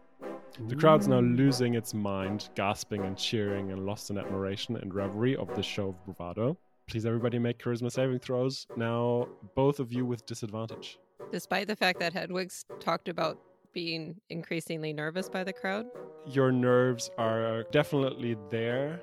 The 0.68 0.76
crowd's 0.76 1.08
now 1.08 1.22
losing 1.22 1.76
its 1.76 1.94
mind, 1.94 2.50
gasping 2.56 3.04
and 3.06 3.18
cheering 3.18 3.72
and 3.72 3.86
lost 3.86 4.10
in 4.10 4.18
admiration 4.18 4.76
and 4.76 4.94
reverie 4.94 5.38
of 5.38 5.56
this 5.56 5.66
show 5.66 5.90
of 5.90 6.06
bravado. 6.06 6.58
Please, 6.92 7.06
everybody, 7.06 7.40
make 7.40 7.58
charisma 7.58 7.90
saving 7.90 8.20
throws. 8.20 8.68
Now, 8.76 9.30
both 9.56 9.80
of 9.80 9.94
you 9.94 10.06
with 10.06 10.26
disadvantage. 10.26 11.00
Despite 11.32 11.68
the 11.68 11.76
fact 11.78 12.02
that 12.02 12.12
Hedwig's 12.12 12.66
talked 12.82 13.08
about 13.08 13.40
being 13.72 14.20
increasingly 14.30 14.92
nervous 14.92 15.30
by 15.30 15.46
the 15.46 15.54
crowd. 15.54 15.86
Your 16.28 16.52
nerves 16.52 17.10
are 17.18 17.64
definitely 17.72 18.36
there. 18.50 19.00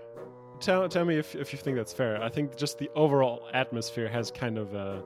Tell, 0.60 0.86
tell 0.86 1.06
me 1.06 1.16
if, 1.16 1.34
if 1.34 1.50
you 1.50 1.58
think 1.58 1.78
that's 1.78 1.94
fair. 1.94 2.22
I 2.22 2.28
think 2.28 2.58
just 2.58 2.76
the 2.76 2.90
overall 2.94 3.48
atmosphere 3.54 4.08
has 4.08 4.30
kind 4.30 4.58
of 4.58 4.74
a. 4.74 5.02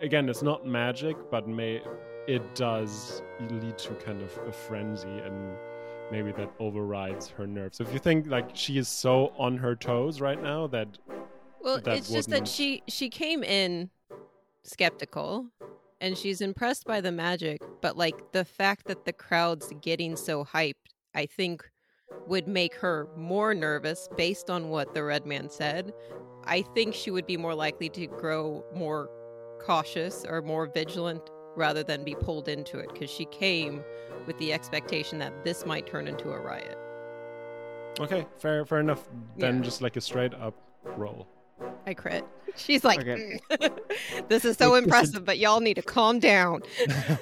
Again, 0.00 0.28
it's 0.28 0.42
not 0.42 0.64
magic, 0.64 1.16
but 1.28 1.48
may 1.48 1.82
it 2.28 2.54
does 2.54 3.20
lead 3.50 3.78
to 3.78 3.94
kind 3.94 4.22
of 4.22 4.30
a 4.46 4.52
frenzy 4.52 5.08
and 5.08 5.56
maybe 6.12 6.30
that 6.30 6.52
overrides 6.60 7.30
her 7.30 7.48
nerves. 7.48 7.78
So 7.78 7.84
if 7.84 7.92
you 7.92 7.98
think 7.98 8.28
like 8.28 8.50
she 8.54 8.78
is 8.78 8.86
so 8.86 9.32
on 9.36 9.56
her 9.58 9.74
toes 9.74 10.20
right 10.20 10.40
now 10.40 10.68
that 10.68 10.98
Well, 11.66 11.80
it's 11.84 12.08
just 12.08 12.30
that 12.30 12.46
she 12.46 12.84
she 12.88 13.10
came 13.10 13.42
in 13.42 13.90
skeptical 14.62 15.48
and 16.00 16.16
she's 16.16 16.40
impressed 16.40 16.84
by 16.86 17.00
the 17.00 17.10
magic, 17.10 17.60
but 17.82 17.96
like 17.96 18.30
the 18.30 18.44
fact 18.44 18.86
that 18.86 19.04
the 19.04 19.12
crowd's 19.12 19.72
getting 19.82 20.14
so 20.14 20.44
hyped, 20.44 20.74
I 21.14 21.26
think 21.26 21.68
would 22.28 22.46
make 22.46 22.74
her 22.76 23.08
more 23.16 23.52
nervous 23.52 24.08
based 24.16 24.48
on 24.48 24.68
what 24.68 24.94
the 24.94 25.02
red 25.02 25.26
man 25.26 25.50
said. 25.50 25.92
I 26.44 26.62
think 26.62 26.94
she 26.94 27.10
would 27.10 27.26
be 27.26 27.36
more 27.36 27.54
likely 27.54 27.88
to 27.90 28.06
grow 28.06 28.64
more 28.72 29.10
cautious 29.60 30.24
or 30.28 30.42
more 30.42 30.66
vigilant 30.66 31.22
rather 31.56 31.82
than 31.82 32.04
be 32.04 32.14
pulled 32.14 32.46
into 32.46 32.78
it 32.78 32.92
because 32.92 33.10
she 33.10 33.24
came 33.26 33.82
with 34.26 34.38
the 34.38 34.52
expectation 34.52 35.18
that 35.18 35.44
this 35.44 35.66
might 35.66 35.88
turn 35.88 36.06
into 36.06 36.30
a 36.30 36.38
riot. 36.38 36.78
okay, 37.98 38.24
fair 38.38 38.64
fair 38.64 38.78
enough. 38.78 39.08
Then 39.36 39.56
Yeah. 39.56 39.62
just 39.62 39.82
like 39.82 39.96
a 39.96 40.00
straight 40.00 40.34
up 40.34 40.54
roll. 40.96 41.26
I 41.88 41.94
crit. 41.94 42.24
She's 42.56 42.84
like, 42.84 43.00
Okay. 43.00 43.38
"Mm, 43.50 43.78
this 44.28 44.44
is 44.44 44.56
so 44.56 44.72
Wait, 44.72 44.78
this 44.80 44.80
is- 44.80 44.84
impressive, 44.84 45.24
but 45.24 45.38
y'all 45.38 45.60
need 45.60 45.74
to 45.74 45.82
calm 45.82 46.18
down. 46.18 46.62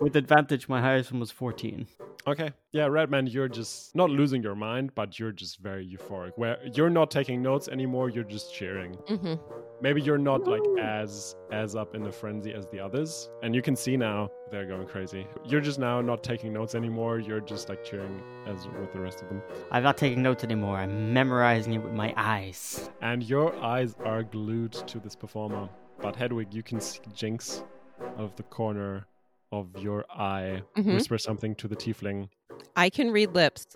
With 0.00 0.16
advantage, 0.16 0.68
my 0.68 0.80
highest 0.80 1.10
one 1.12 1.20
was 1.20 1.30
14. 1.30 1.86
Okay. 2.26 2.52
Yeah, 2.72 2.86
Redman, 2.86 3.26
you're 3.26 3.48
just 3.48 3.96
not 3.96 4.10
losing 4.10 4.42
your 4.42 4.54
mind, 4.54 4.94
but 4.94 5.18
you're 5.18 5.32
just 5.32 5.58
very 5.58 5.84
euphoric. 5.86 6.32
Where 6.36 6.58
you're 6.74 6.90
not 6.90 7.10
taking 7.10 7.42
notes 7.42 7.66
anymore, 7.68 8.10
you're 8.10 8.24
just 8.24 8.54
cheering. 8.54 8.94
hmm 9.08 9.34
Maybe 9.82 10.02
you're 10.02 10.18
not 10.18 10.46
like 10.46 10.60
as 10.78 11.34
as 11.50 11.74
up 11.74 11.94
in 11.94 12.02
the 12.02 12.12
frenzy 12.12 12.52
as 12.52 12.66
the 12.66 12.78
others. 12.78 13.30
And 13.42 13.54
you 13.54 13.62
can 13.62 13.74
see 13.74 13.96
now 13.96 14.28
they're 14.50 14.66
going 14.66 14.86
crazy. 14.86 15.26
You're 15.46 15.62
just 15.62 15.78
now 15.78 16.02
not 16.02 16.22
taking 16.22 16.52
notes 16.52 16.74
anymore. 16.74 17.18
You're 17.18 17.40
just 17.40 17.70
like 17.70 17.82
cheering 17.82 18.20
as 18.46 18.66
with 18.78 18.92
the 18.92 19.00
rest 19.00 19.22
of 19.22 19.30
them. 19.30 19.40
I'm 19.72 19.82
not 19.82 19.96
taking 19.96 20.20
notes 20.22 20.44
anymore. 20.44 20.76
I'm 20.76 21.14
memorizing 21.14 21.72
it 21.72 21.78
with 21.82 21.94
my 21.94 22.12
eyes. 22.18 22.90
And 23.00 23.22
your 23.22 23.56
eyes 23.56 23.96
are 24.04 24.22
glued 24.22 24.49
to 24.58 24.98
this 24.98 25.14
performer. 25.16 25.68
But 26.00 26.16
Hedwig, 26.16 26.52
you 26.52 26.62
can 26.62 26.80
see 26.80 27.00
Jinx 27.14 27.62
out 28.02 28.14
of 28.18 28.36
the 28.36 28.42
corner 28.44 29.06
of 29.52 29.66
your 29.78 30.04
eye 30.10 30.62
Mhm. 30.76 30.94
whisper 30.94 31.18
something 31.18 31.54
to 31.56 31.68
the 31.68 31.76
tiefling. 31.76 32.28
I 32.76 32.90
can 32.90 33.10
read 33.10 33.34
lips. 33.34 33.66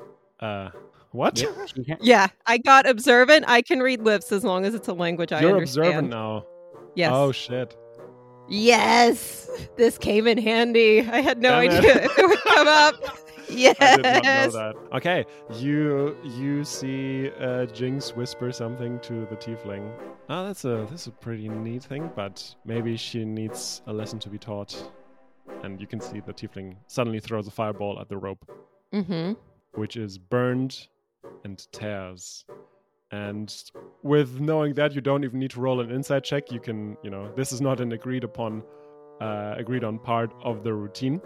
Uh 0.41 0.71
what? 1.13 1.37
She 1.75 1.85
can't- 1.85 2.03
Yeah, 2.03 2.27
I 2.47 2.59
got 2.59 2.89
observant. 2.89 3.45
I 3.49 3.63
can 3.63 3.81
read 3.81 4.01
lips 4.03 4.33
as 4.33 4.43
long 4.45 4.65
as 4.65 4.75
it's 4.75 4.89
a 4.89 4.93
language 4.95 5.31
I 5.33 5.37
understand. 5.45 5.49
You're 5.49 5.57
understand. 5.57 6.07
observant 6.07 6.11
now. 6.11 6.47
Yes. 6.97 7.11
Oh 7.15 7.33
shit. 7.33 7.77
Yes. 8.49 9.49
This 9.77 9.97
came 9.99 10.27
in 10.27 10.39
handy. 10.39 11.01
I 11.01 11.21
had 11.21 11.41
no 11.41 11.61
Damn 11.61 11.79
idea 11.79 12.05
if 12.05 12.19
it 12.19 12.27
would 12.29 12.43
come 12.43 12.69
up. 12.69 12.95
Yes. 13.49 13.77
I 13.81 13.97
did 13.97 14.05
not 14.05 14.25
know 14.25 14.51
that. 14.51 14.77
Okay, 14.97 15.25
you 15.59 16.17
you 16.25 16.65
see 16.65 17.31
uh, 17.41 17.67
Jinx 17.67 18.15
whisper 18.17 18.53
something 18.53 18.99
to 19.01 19.27
the 19.27 19.37
tiefling. 19.37 19.91
Oh, 20.29 20.47
that's 20.47 20.65
a 20.65 20.87
that's 20.89 21.07
a 21.07 21.11
pretty 21.11 21.49
neat 21.49 21.85
thing, 21.85 22.11
but 22.17 22.55
maybe 22.65 22.97
she 22.97 23.25
needs 23.25 23.83
a 23.87 23.93
lesson 23.93 24.19
to 24.21 24.29
be 24.29 24.39
taught. 24.39 24.75
And 25.63 25.81
you 25.81 25.87
can 25.87 26.01
see 26.01 26.21
the 26.21 26.33
tiefling 26.33 26.77
suddenly 26.87 27.21
throws 27.21 27.47
a 27.47 27.51
fireball 27.51 27.99
at 28.01 28.09
the 28.09 28.17
rope, 28.17 28.51
Mm-hmm. 28.93 29.33
which 29.75 29.97
is 29.97 30.17
burned 30.19 30.89
and 31.45 31.67
tears. 31.73 32.45
And 33.11 33.55
with 34.03 34.41
knowing 34.41 34.75
that, 34.75 34.95
you 34.95 35.01
don't 35.01 35.23
even 35.25 35.39
need 35.39 35.51
to 35.53 35.61
roll 35.61 35.81
an 35.81 35.91
insight 35.91 36.25
check. 36.25 36.51
You 36.51 36.61
can, 36.61 36.97
you 37.03 37.11
know, 37.11 37.31
this 37.37 37.53
is 37.53 37.61
not 37.61 37.81
an 37.81 37.93
agreed 37.93 38.25
upon, 38.25 38.63
uh, 39.21 39.55
agreed 39.57 39.85
on 39.85 39.99
part 39.99 40.33
of 40.43 40.65
the 40.65 40.73
routine. 40.73 41.21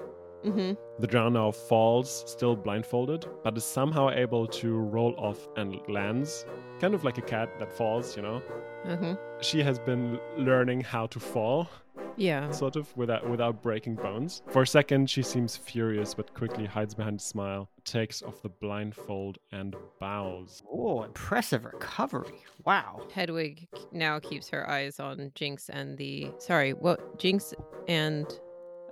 Mm-hmm. 0.44 0.72
The 1.00 1.06
drow 1.06 1.28
now 1.28 1.50
falls, 1.50 2.24
still 2.26 2.54
blindfolded, 2.56 3.26
but 3.42 3.56
is 3.56 3.64
somehow 3.64 4.10
able 4.10 4.46
to 4.46 4.76
roll 4.76 5.14
off 5.18 5.48
and 5.56 5.80
lands. 5.88 6.46
Kind 6.80 6.94
of 6.94 7.02
like 7.04 7.18
a 7.18 7.22
cat 7.22 7.48
that 7.58 7.72
falls, 7.72 8.16
you 8.16 8.22
know? 8.22 8.40
Mm-hmm. 8.86 9.14
She 9.40 9.62
has 9.62 9.78
been 9.78 10.18
learning 10.36 10.82
how 10.82 11.06
to 11.08 11.18
fall, 11.18 11.68
Yeah. 12.16 12.50
sort 12.52 12.76
of, 12.76 12.96
without, 12.96 13.28
without 13.28 13.62
breaking 13.62 13.96
bones. 13.96 14.42
For 14.48 14.62
a 14.62 14.66
second, 14.66 15.10
she 15.10 15.22
seems 15.22 15.56
furious, 15.56 16.14
but 16.14 16.32
quickly 16.34 16.66
hides 16.66 16.94
behind 16.94 17.18
a 17.18 17.22
smile, 17.22 17.68
takes 17.84 18.22
off 18.22 18.40
the 18.42 18.48
blindfold, 18.48 19.38
and 19.50 19.74
bows. 19.98 20.62
Oh, 20.72 21.02
impressive 21.02 21.64
recovery. 21.64 22.38
Wow. 22.64 23.08
Hedwig 23.12 23.66
now 23.90 24.20
keeps 24.20 24.48
her 24.50 24.68
eyes 24.70 25.00
on 25.00 25.32
Jinx 25.34 25.68
and 25.68 25.98
the 25.98 26.30
sorry, 26.38 26.74
what 26.74 27.18
Jinx 27.18 27.54
and 27.88 28.26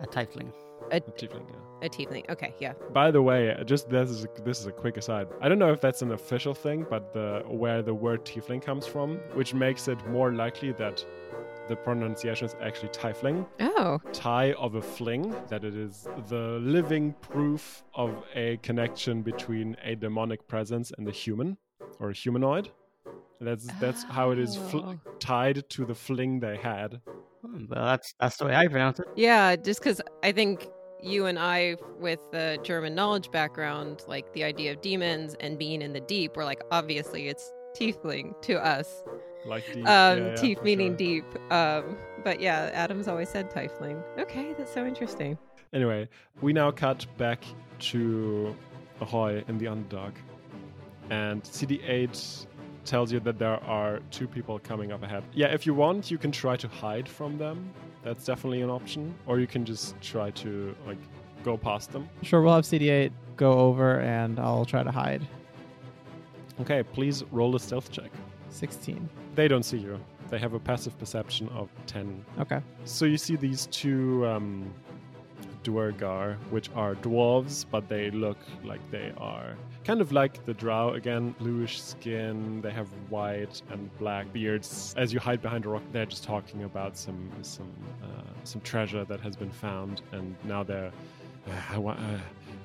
A 0.01 0.07
tiefling. 0.07 0.53
A, 0.91 1.01
The 1.01 1.13
tiefling, 1.13 1.47
yeah. 1.51 1.87
a 1.87 1.89
tiefling. 1.89 2.29
Okay, 2.31 2.55
yeah. 2.59 2.73
By 2.93 3.11
the 3.11 3.23
way, 3.23 3.55
uh, 3.55 3.65
just 3.65 3.89
this 3.91 4.11
is 4.11 4.25
a, 4.25 4.29
this 4.45 4.61
is 4.61 4.67
a 4.67 4.73
quick 4.73 4.97
aside. 4.97 5.29
I 5.41 5.49
don't 5.49 5.59
know 5.59 5.73
if 5.73 5.81
that's 5.81 6.03
an 6.03 6.13
official 6.13 6.55
thing, 6.55 6.87
but 6.89 7.13
the 7.13 7.43
where 7.47 7.83
the 7.83 7.95
word 7.95 8.25
tiefling 8.25 8.63
comes 8.63 8.87
from, 8.87 9.17
which 9.35 9.55
makes 9.55 9.89
it 9.89 9.99
more 10.09 10.33
likely 10.33 10.73
that 10.73 11.05
the 11.69 11.77
pronunciation 11.77 12.47
is 12.47 12.55
actually 12.63 12.91
tiefling, 12.91 13.45
Oh. 13.61 13.99
tie 14.13 14.53
of 14.53 14.77
a 14.77 14.83
fling, 14.83 15.35
that 15.49 15.65
it 15.65 15.75
is 15.75 16.07
the 16.29 16.59
living 16.63 17.13
proof 17.21 17.83
of 17.95 18.11
a 18.35 18.57
connection 18.59 19.23
between 19.23 19.77
a 19.85 19.97
demonic 19.97 20.47
presence 20.47 20.93
and 20.97 21.09
a 21.09 21.11
human 21.11 21.57
or 21.99 22.11
a 22.11 22.13
humanoid. 22.13 22.71
That's 23.41 23.67
that's 23.81 24.03
how 24.05 24.31
it 24.31 24.39
is 24.39 24.57
fl- 24.57 24.79
Oh. 24.79 24.99
tied 25.19 25.69
to 25.71 25.85
the 25.85 25.95
fling 25.95 26.41
they 26.41 26.57
had. 26.57 27.01
Hmm, 27.43 27.67
Well, 27.69 27.85
that's 27.85 28.15
that's 28.21 28.37
the 28.39 28.47
way 28.47 28.55
I 28.55 28.67
pronounce 28.69 28.99
it. 29.01 29.07
Yeah, 29.17 29.57
just 29.57 29.81
because 29.81 30.01
I 30.23 30.33
think 30.33 30.69
you 31.07 31.27
and 31.27 31.39
I, 31.39 31.77
with 32.01 32.21
the 32.33 32.59
German 32.63 32.95
knowledge 32.95 33.31
background, 33.31 34.03
like 34.09 34.33
the 34.33 34.45
idea 34.45 34.73
of 34.73 34.81
demons 34.81 35.35
and 35.41 35.59
being 35.59 35.81
in 35.83 35.93
the 35.93 36.01
deep, 36.01 36.37
we're 36.37 36.45
like, 36.45 36.63
obviously 36.71 37.29
it's 37.29 37.53
tiefling 37.79 38.41
to 38.43 38.55
us. 38.65 39.03
Like 39.47 39.65
deep, 39.73 39.77
Um, 39.77 39.83
yeah, 39.87 40.17
yeah, 40.17 40.35
tief 40.35 40.63
meaning 40.63 40.89
sure. 40.91 40.97
deep. 40.97 41.25
Um, 41.53 41.97
but 42.25 42.41
yeah, 42.41 42.71
Adam's 42.75 43.07
always 43.07 43.29
said 43.29 43.51
tiefling. 43.51 44.03
Okay, 44.19 44.53
that's 44.59 44.73
so 44.75 44.85
interesting. 44.85 45.39
Anyway, 45.73 46.09
we 46.41 46.53
now 46.53 46.71
cut 46.71 47.07
back 47.17 47.45
to 47.79 48.57
Ahoy 49.01 49.45
in 49.47 49.59
the 49.59 49.67
Underdark. 49.67 50.13
And 51.11 51.43
CD8 51.45 52.47
tells 52.85 53.13
you 53.13 53.21
that 53.21 53.39
there 53.39 53.63
are 53.65 54.01
two 54.11 54.27
people 54.27 54.59
coming 54.59 54.91
up 54.91 55.03
ahead. 55.03 55.23
Yeah, 55.33 55.49
if 55.49 55.67
you 55.67 55.75
want, 55.75 56.11
you 56.11 56.19
can 56.19 56.33
try 56.33 56.57
to 56.57 56.67
hide 56.69 57.09
from 57.09 57.39
them. 57.39 57.71
That's 58.07 58.25
definitely 58.25 58.61
an 58.61 58.71
option. 58.71 59.13
Or 59.27 59.41
you 59.41 59.49
can 59.49 59.65
just 59.65 60.01
try 60.01 60.31
to, 60.31 60.77
like, 60.87 60.99
go 61.43 61.57
past 61.57 61.91
them. 61.91 62.09
Sure, 62.23 62.41
we'll 62.41 62.55
have 62.55 62.63
CD8 62.63 63.11
go 63.37 63.55
over 63.55 63.99
and 64.01 64.39
I'll 64.39 64.65
try 64.65 64.85
to 64.85 64.93
hide. 64.93 65.27
Okay, 66.61 66.85
please 66.85 67.25
roll 67.33 67.57
a 67.57 67.59
stealth 67.59 67.91
check. 67.91 68.13
16. 68.51 69.09
They 69.35 69.49
don't 69.49 69.65
see 69.65 69.79
you. 69.79 69.99
They 70.29 70.39
have 70.39 70.53
a 70.55 70.61
passive 70.61 70.97
perception 71.01 71.49
of 71.49 71.69
10 71.89 72.25
Okay. 72.39 72.61
So 72.85 73.07
you 73.07 73.19
see 73.19 73.35
these 73.35 73.67
two 73.67 74.25
um, 74.25 74.73
Duergar, 75.67 76.37
which 76.51 76.71
are 76.77 76.95
dwarves, 76.95 77.67
but 77.69 77.89
they 77.89 78.11
look 78.13 78.39
like 78.65 78.81
they 78.93 79.13
are 79.19 79.57
kind 79.85 80.01
of 80.01 80.13
like 80.13 80.45
the 80.47 80.55
drow 80.55 80.95
again, 80.95 81.35
bluish 81.41 81.81
skin. 81.83 82.61
They 82.61 82.71
have 82.71 82.89
white 83.09 83.63
and 83.71 83.91
black 83.99 84.33
beards. 84.33 84.95
As 84.97 85.13
you 85.13 85.19
hide 85.19 85.43
behind 85.43 85.65
a 85.65 85.69
rock, 85.69 85.83
they're 85.93 86.07
just 86.07 86.25
talking 86.25 86.63
about 86.65 86.97
some 86.97 87.31
some 87.43 87.73
uh, 88.03 88.07
some 88.45 88.61
treasure 88.61 89.05
that 89.05 89.21
has 89.21 89.35
been 89.37 89.51
found, 89.51 90.03
and 90.13 90.37
now 90.45 90.63
they're 90.63 90.93
uh, 91.75 91.81
wa- 91.81 91.93
uh, 91.93 92.19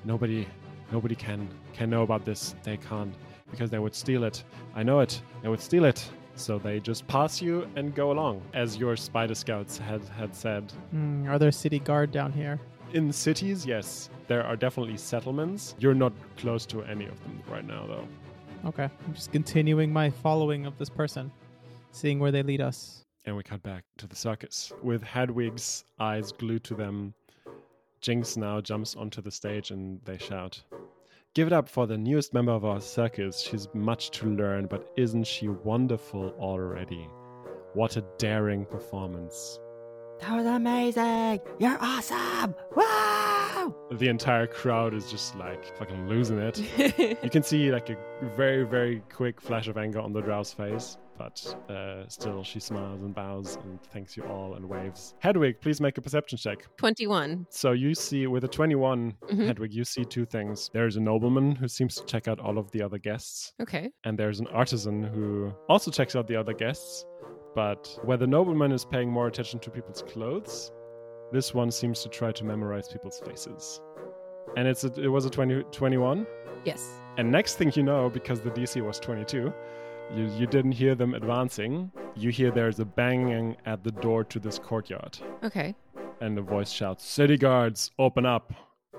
nobody 0.04 0.46
nobody 0.92 1.16
can 1.16 1.48
can 1.72 1.90
know 1.90 2.02
about 2.02 2.24
this. 2.24 2.54
They 2.62 2.76
can't 2.76 3.14
because 3.50 3.68
they 3.70 3.78
would 3.80 3.94
steal 3.94 4.22
it. 4.24 4.44
I 4.76 4.82
know 4.84 5.00
it. 5.00 5.20
They 5.42 5.48
would 5.48 5.60
steal 5.60 5.84
it. 5.84 6.08
So 6.34 6.58
they 6.58 6.80
just 6.80 7.06
pass 7.08 7.42
you 7.42 7.68
and 7.76 7.94
go 7.94 8.10
along, 8.10 8.40
as 8.54 8.78
your 8.78 8.96
spider 8.96 9.34
scouts 9.34 9.76
had 9.78 10.02
had 10.18 10.34
said. 10.34 10.72
Hmm, 10.90 11.28
are 11.28 11.38
there 11.38 11.52
city 11.52 11.78
guard 11.78 12.10
down 12.10 12.32
here? 12.32 12.58
In 12.92 13.10
cities, 13.10 13.64
yes, 13.64 14.10
there 14.28 14.44
are 14.44 14.54
definitely 14.54 14.98
settlements. 14.98 15.74
You're 15.78 15.94
not 15.94 16.12
close 16.36 16.66
to 16.66 16.82
any 16.82 17.06
of 17.06 17.18
them 17.22 17.42
right 17.48 17.66
now, 17.66 17.86
though. 17.86 18.06
Okay. 18.68 18.84
I'm 19.06 19.14
just 19.14 19.32
continuing 19.32 19.90
my 19.90 20.10
following 20.10 20.66
of 20.66 20.76
this 20.76 20.90
person, 20.90 21.32
seeing 21.90 22.18
where 22.18 22.30
they 22.30 22.42
lead 22.42 22.60
us. 22.60 23.06
And 23.24 23.34
we 23.34 23.42
cut 23.42 23.62
back 23.62 23.84
to 23.96 24.06
the 24.06 24.14
circus 24.14 24.72
with 24.82 25.02
Hedwig's 25.02 25.84
eyes 25.98 26.32
glued 26.32 26.64
to 26.64 26.74
them. 26.74 27.14
Jinx 28.02 28.36
now 28.36 28.60
jumps 28.60 28.94
onto 28.94 29.22
the 29.22 29.30
stage 29.30 29.70
and 29.70 30.00
they 30.04 30.18
shout, 30.18 30.62
Give 31.34 31.46
it 31.46 31.52
up 31.54 31.70
for 31.70 31.86
the 31.86 31.96
newest 31.96 32.34
member 32.34 32.52
of 32.52 32.66
our 32.66 32.80
circus. 32.82 33.40
She's 33.40 33.68
much 33.72 34.10
to 34.18 34.26
learn, 34.26 34.66
but 34.66 34.92
isn't 34.98 35.26
she 35.26 35.48
wonderful 35.48 36.34
already? 36.38 37.08
What 37.72 37.96
a 37.96 38.04
daring 38.18 38.66
performance. 38.66 39.58
That 40.22 40.36
was 40.36 40.46
amazing. 40.46 41.40
You're 41.58 41.78
awesome. 41.80 42.54
Wow. 42.76 43.74
The 43.92 44.08
entire 44.08 44.46
crowd 44.46 44.94
is 44.94 45.10
just 45.10 45.36
like 45.36 45.76
fucking 45.76 46.08
losing 46.08 46.38
it. 46.38 46.58
You 47.22 47.30
can 47.30 47.42
see 47.42 47.70
like 47.72 47.90
a 47.90 47.96
very, 48.36 48.64
very 48.64 49.02
quick 49.12 49.40
flash 49.40 49.68
of 49.68 49.76
anger 49.76 50.00
on 50.00 50.12
the 50.12 50.20
drow's 50.20 50.52
face, 50.52 50.96
but 51.18 51.56
uh, 51.68 52.04
still 52.08 52.42
she 52.44 52.58
smiles 52.60 53.02
and 53.02 53.14
bows 53.14 53.56
and 53.64 53.80
thanks 53.92 54.16
you 54.16 54.22
all 54.24 54.54
and 54.54 54.68
waves. 54.68 55.14
Hedwig, 55.18 55.60
please 55.60 55.80
make 55.80 55.98
a 55.98 56.00
perception 56.00 56.38
check. 56.38 56.66
21. 56.78 57.46
So 57.50 57.72
you 57.72 57.94
see, 57.94 58.26
with 58.26 58.44
a 58.44 58.48
21, 58.48 59.14
Mhm. 59.30 59.46
Hedwig, 59.46 59.72
you 59.74 59.84
see 59.84 60.04
two 60.04 60.24
things. 60.24 60.70
There's 60.72 60.96
a 60.96 61.00
nobleman 61.00 61.54
who 61.56 61.68
seems 61.68 61.96
to 61.96 62.04
check 62.06 62.28
out 62.28 62.38
all 62.40 62.58
of 62.58 62.70
the 62.70 62.82
other 62.82 62.98
guests, 62.98 63.52
Okay. 63.60 63.90
and 64.04 64.18
there's 64.18 64.40
an 64.40 64.46
artisan 64.48 65.02
who 65.02 65.52
also 65.68 65.90
checks 65.90 66.16
out 66.16 66.26
the 66.26 66.36
other 66.36 66.54
guests. 66.54 67.04
But 67.54 67.98
where 68.02 68.16
the 68.16 68.26
nobleman 68.26 68.72
is 68.72 68.84
paying 68.84 69.10
more 69.10 69.26
attention 69.26 69.60
to 69.60 69.70
people's 69.70 70.02
clothes, 70.02 70.72
this 71.32 71.54
one 71.54 71.70
seems 71.70 72.02
to 72.02 72.08
try 72.08 72.32
to 72.32 72.44
memorize 72.44 72.88
people's 72.88 73.20
faces. 73.24 73.80
And 74.56 74.68
it's 74.68 74.84
a, 74.84 74.92
it 75.00 75.08
was 75.08 75.24
a 75.24 75.30
20, 75.30 75.64
21. 75.70 76.26
Yes. 76.64 76.98
And 77.16 77.30
next 77.30 77.56
thing 77.56 77.72
you 77.74 77.82
know, 77.82 78.08
because 78.08 78.40
the 78.40 78.50
DC 78.50 78.84
was 78.84 78.98
22, 79.00 79.52
you, 80.14 80.24
you 80.38 80.46
didn't 80.46 80.72
hear 80.72 80.94
them 80.94 81.14
advancing. 81.14 81.90
You 82.14 82.30
hear 82.30 82.50
there's 82.50 82.80
a 82.80 82.84
banging 82.84 83.56
at 83.66 83.82
the 83.82 83.92
door 83.92 84.24
to 84.24 84.38
this 84.38 84.58
courtyard. 84.58 85.18
Okay. 85.42 85.74
And 86.20 86.36
the 86.36 86.42
voice 86.42 86.70
shouts, 86.70 87.04
City 87.06 87.36
guards, 87.36 87.90
open 87.98 88.26
up. 88.26 88.52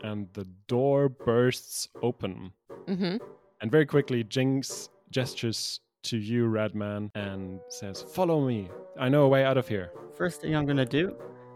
And 0.03 0.27
the 0.33 0.45
door 0.67 1.07
bursts 1.07 1.87
open. 2.01 2.51
Mm-hmm. 2.87 3.17
And 3.61 3.71
very 3.71 3.85
quickly, 3.85 4.23
Jinx 4.23 4.89
gestures 5.11 5.79
to 6.03 6.17
you, 6.17 6.47
Redman, 6.47 7.11
and 7.15 7.59
says, 7.69 8.01
Follow 8.01 8.45
me. 8.45 8.69
I 8.99 9.09
know 9.09 9.23
a 9.23 9.27
way 9.27 9.43
out 9.43 9.57
of 9.57 9.67
here. 9.67 9.91
First 10.15 10.41
thing 10.41 10.55
I'm 10.55 10.65
gonna 10.65 10.85
do, 10.85 11.15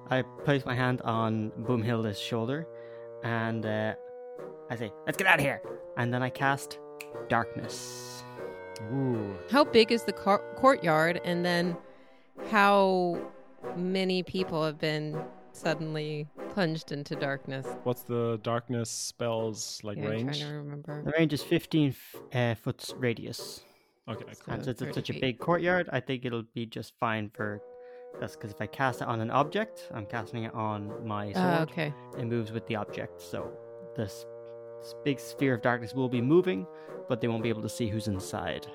I 0.09 0.21
place 0.43 0.65
my 0.65 0.73
hand 0.75 1.01
on 1.01 1.51
Boomhilda's 1.61 2.19
shoulder, 2.19 2.67
and 3.23 3.65
uh, 3.65 3.93
I 4.69 4.75
say, 4.75 4.91
let's 5.05 5.17
get 5.17 5.27
out 5.27 5.39
of 5.39 5.45
here. 5.45 5.61
And 5.97 6.13
then 6.13 6.23
I 6.23 6.29
cast 6.29 6.79
darkness. 7.29 8.23
Ooh. 8.93 9.35
How 9.49 9.63
big 9.63 9.91
is 9.91 10.03
the 10.03 10.13
cour- 10.13 10.43
courtyard? 10.55 11.19
And 11.25 11.43
then 11.45 11.75
how 12.49 13.19
many 13.75 14.23
people 14.23 14.63
have 14.63 14.77
been 14.79 15.19
suddenly 15.51 16.27
plunged 16.49 16.91
into 16.91 17.15
darkness? 17.15 17.65
What's 17.83 18.03
the 18.03 18.39
darkness 18.43 18.89
spells 18.91 19.79
like 19.83 19.97
Yeah, 19.97 20.05
I'm 20.05 20.09
range? 20.11 20.39
trying 20.39 20.51
to 20.51 20.57
remember. 20.57 21.03
The 21.03 21.11
range 21.17 21.33
is 21.33 21.41
15 21.43 21.89
f- 21.89 22.15
uh, 22.33 22.55
foot 22.55 22.93
radius. 22.97 23.61
Okay, 24.09 24.23
cool. 24.39 24.55
Since 24.55 24.67
it's 24.67 24.79
30 24.81 24.93
such 24.93 25.09
a 25.09 25.19
big 25.19 25.37
courtyard, 25.39 25.89
I 25.91 25.99
think 25.99 26.25
it'll 26.25 26.43
be 26.53 26.65
just 26.65 26.93
fine 26.99 27.29
for 27.33 27.61
us. 28.21 28.35
Because 28.35 28.51
if 28.51 28.61
I 28.61 28.67
cast 28.67 29.01
it 29.01 29.07
on 29.07 29.19
an 29.19 29.29
object, 29.31 29.89
I'm 29.93 30.05
casting 30.05 30.43
it 30.43 30.53
on 30.53 30.91
my 31.05 31.33
sword. 31.33 31.45
Ah, 31.45 31.61
okay. 31.63 31.93
It 32.17 32.25
moves 32.25 32.51
with 32.51 32.65
the 32.67 32.75
object. 32.77 33.21
So 33.21 33.51
this, 33.95 34.25
this 34.81 34.95
big 35.03 35.19
sphere 35.19 35.55
of 35.55 35.61
darkness 35.61 35.93
will 35.93 36.09
be 36.09 36.21
moving, 36.21 36.65
but 37.09 37.19
they 37.21 37.27
won't 37.27 37.43
be 37.43 37.49
able 37.49 37.61
to 37.63 37.69
see 37.69 37.87
who's 37.87 38.07
inside. 38.07 38.65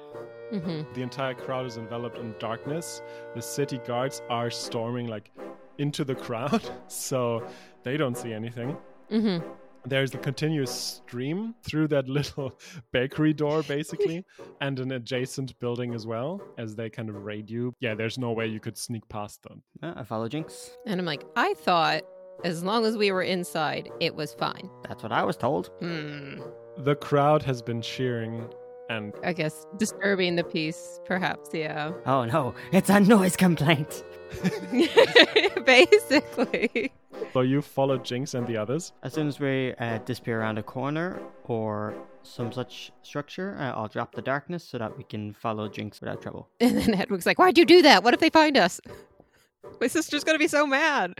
hmm 0.50 0.82
The 0.94 1.02
entire 1.02 1.34
crowd 1.34 1.64
is 1.66 1.76
enveloped 1.78 2.18
in 2.18 2.34
darkness. 2.38 3.00
The 3.34 3.40
city 3.42 3.78
guards 3.86 4.20
are 4.28 4.50
storming 4.50 5.06
like 5.08 5.30
into 5.78 6.04
the 6.04 6.14
crowd, 6.14 6.62
so 6.88 7.46
they 7.84 7.96
don't 7.96 8.16
see 8.18 8.32
anything. 8.34 8.76
hmm 9.08 9.38
There's 9.84 10.14
a 10.14 10.18
continuous 10.18 10.70
stream 10.70 11.54
through 11.64 11.88
that 11.88 12.08
little 12.08 12.58
bakery 12.92 13.32
door, 13.32 13.62
basically, 13.64 14.24
and 14.60 14.78
an 14.78 14.92
adjacent 14.92 15.58
building 15.58 15.92
as 15.94 16.06
well, 16.06 16.40
as 16.56 16.76
they 16.76 16.88
kind 16.88 17.08
of 17.08 17.16
raid 17.24 17.50
you. 17.50 17.74
Yeah, 17.80 17.94
there's 17.94 18.16
no 18.18 18.32
way 18.32 18.46
you 18.46 18.60
could 18.60 18.78
sneak 18.78 19.08
past 19.08 19.42
them. 19.42 19.62
Uh, 19.82 19.94
I 19.96 20.04
follow 20.04 20.28
Jinx. 20.28 20.70
And 20.86 21.00
I'm 21.00 21.06
like, 21.06 21.24
I 21.36 21.54
thought 21.54 22.02
as 22.44 22.62
long 22.64 22.84
as 22.84 22.96
we 22.96 23.12
were 23.12 23.22
inside, 23.22 23.90
it 24.00 24.14
was 24.14 24.34
fine. 24.34 24.68
That's 24.88 25.02
what 25.02 25.12
I 25.12 25.22
was 25.24 25.36
told. 25.36 25.70
Hmm. 25.80 26.40
The 26.78 26.96
crowd 26.96 27.42
has 27.42 27.60
been 27.60 27.82
cheering, 27.82 28.48
and 28.88 29.12
I 29.24 29.32
guess 29.32 29.66
disturbing 29.78 30.36
the 30.36 30.44
peace, 30.44 31.00
perhaps. 31.04 31.50
Yeah. 31.52 31.92
Oh 32.06 32.24
no, 32.24 32.54
it's 32.72 32.88
a 32.88 33.00
noise 33.00 33.36
complaint. 33.36 34.04
Basically. 35.66 36.92
So 37.32 37.40
you 37.40 37.62
follow 37.62 37.96
Jinx 37.98 38.34
and 38.34 38.46
the 38.46 38.56
others. 38.56 38.92
As 39.02 39.12
soon 39.14 39.26
as 39.28 39.40
we 39.40 39.74
uh, 39.78 39.98
disappear 39.98 40.40
around 40.40 40.58
a 40.58 40.62
corner 40.62 41.20
or 41.44 41.94
some 42.22 42.52
such 42.52 42.92
structure, 43.02 43.56
uh, 43.58 43.72
I'll 43.72 43.88
drop 43.88 44.14
the 44.14 44.22
darkness 44.22 44.62
so 44.64 44.78
that 44.78 44.96
we 44.96 45.04
can 45.04 45.32
follow 45.34 45.68
Jinx 45.68 46.00
without 46.00 46.20
trouble. 46.22 46.48
And 46.60 46.76
then 46.76 46.92
Hedwig's 46.92 47.26
like, 47.26 47.38
Why'd 47.38 47.58
you 47.58 47.64
do 47.64 47.82
that? 47.82 48.04
What 48.04 48.14
if 48.14 48.20
they 48.20 48.30
find 48.30 48.56
us? 48.56 48.80
My 49.80 49.86
sister's 49.86 50.24
gonna 50.24 50.38
be 50.38 50.48
so 50.48 50.66
mad. 50.66 51.14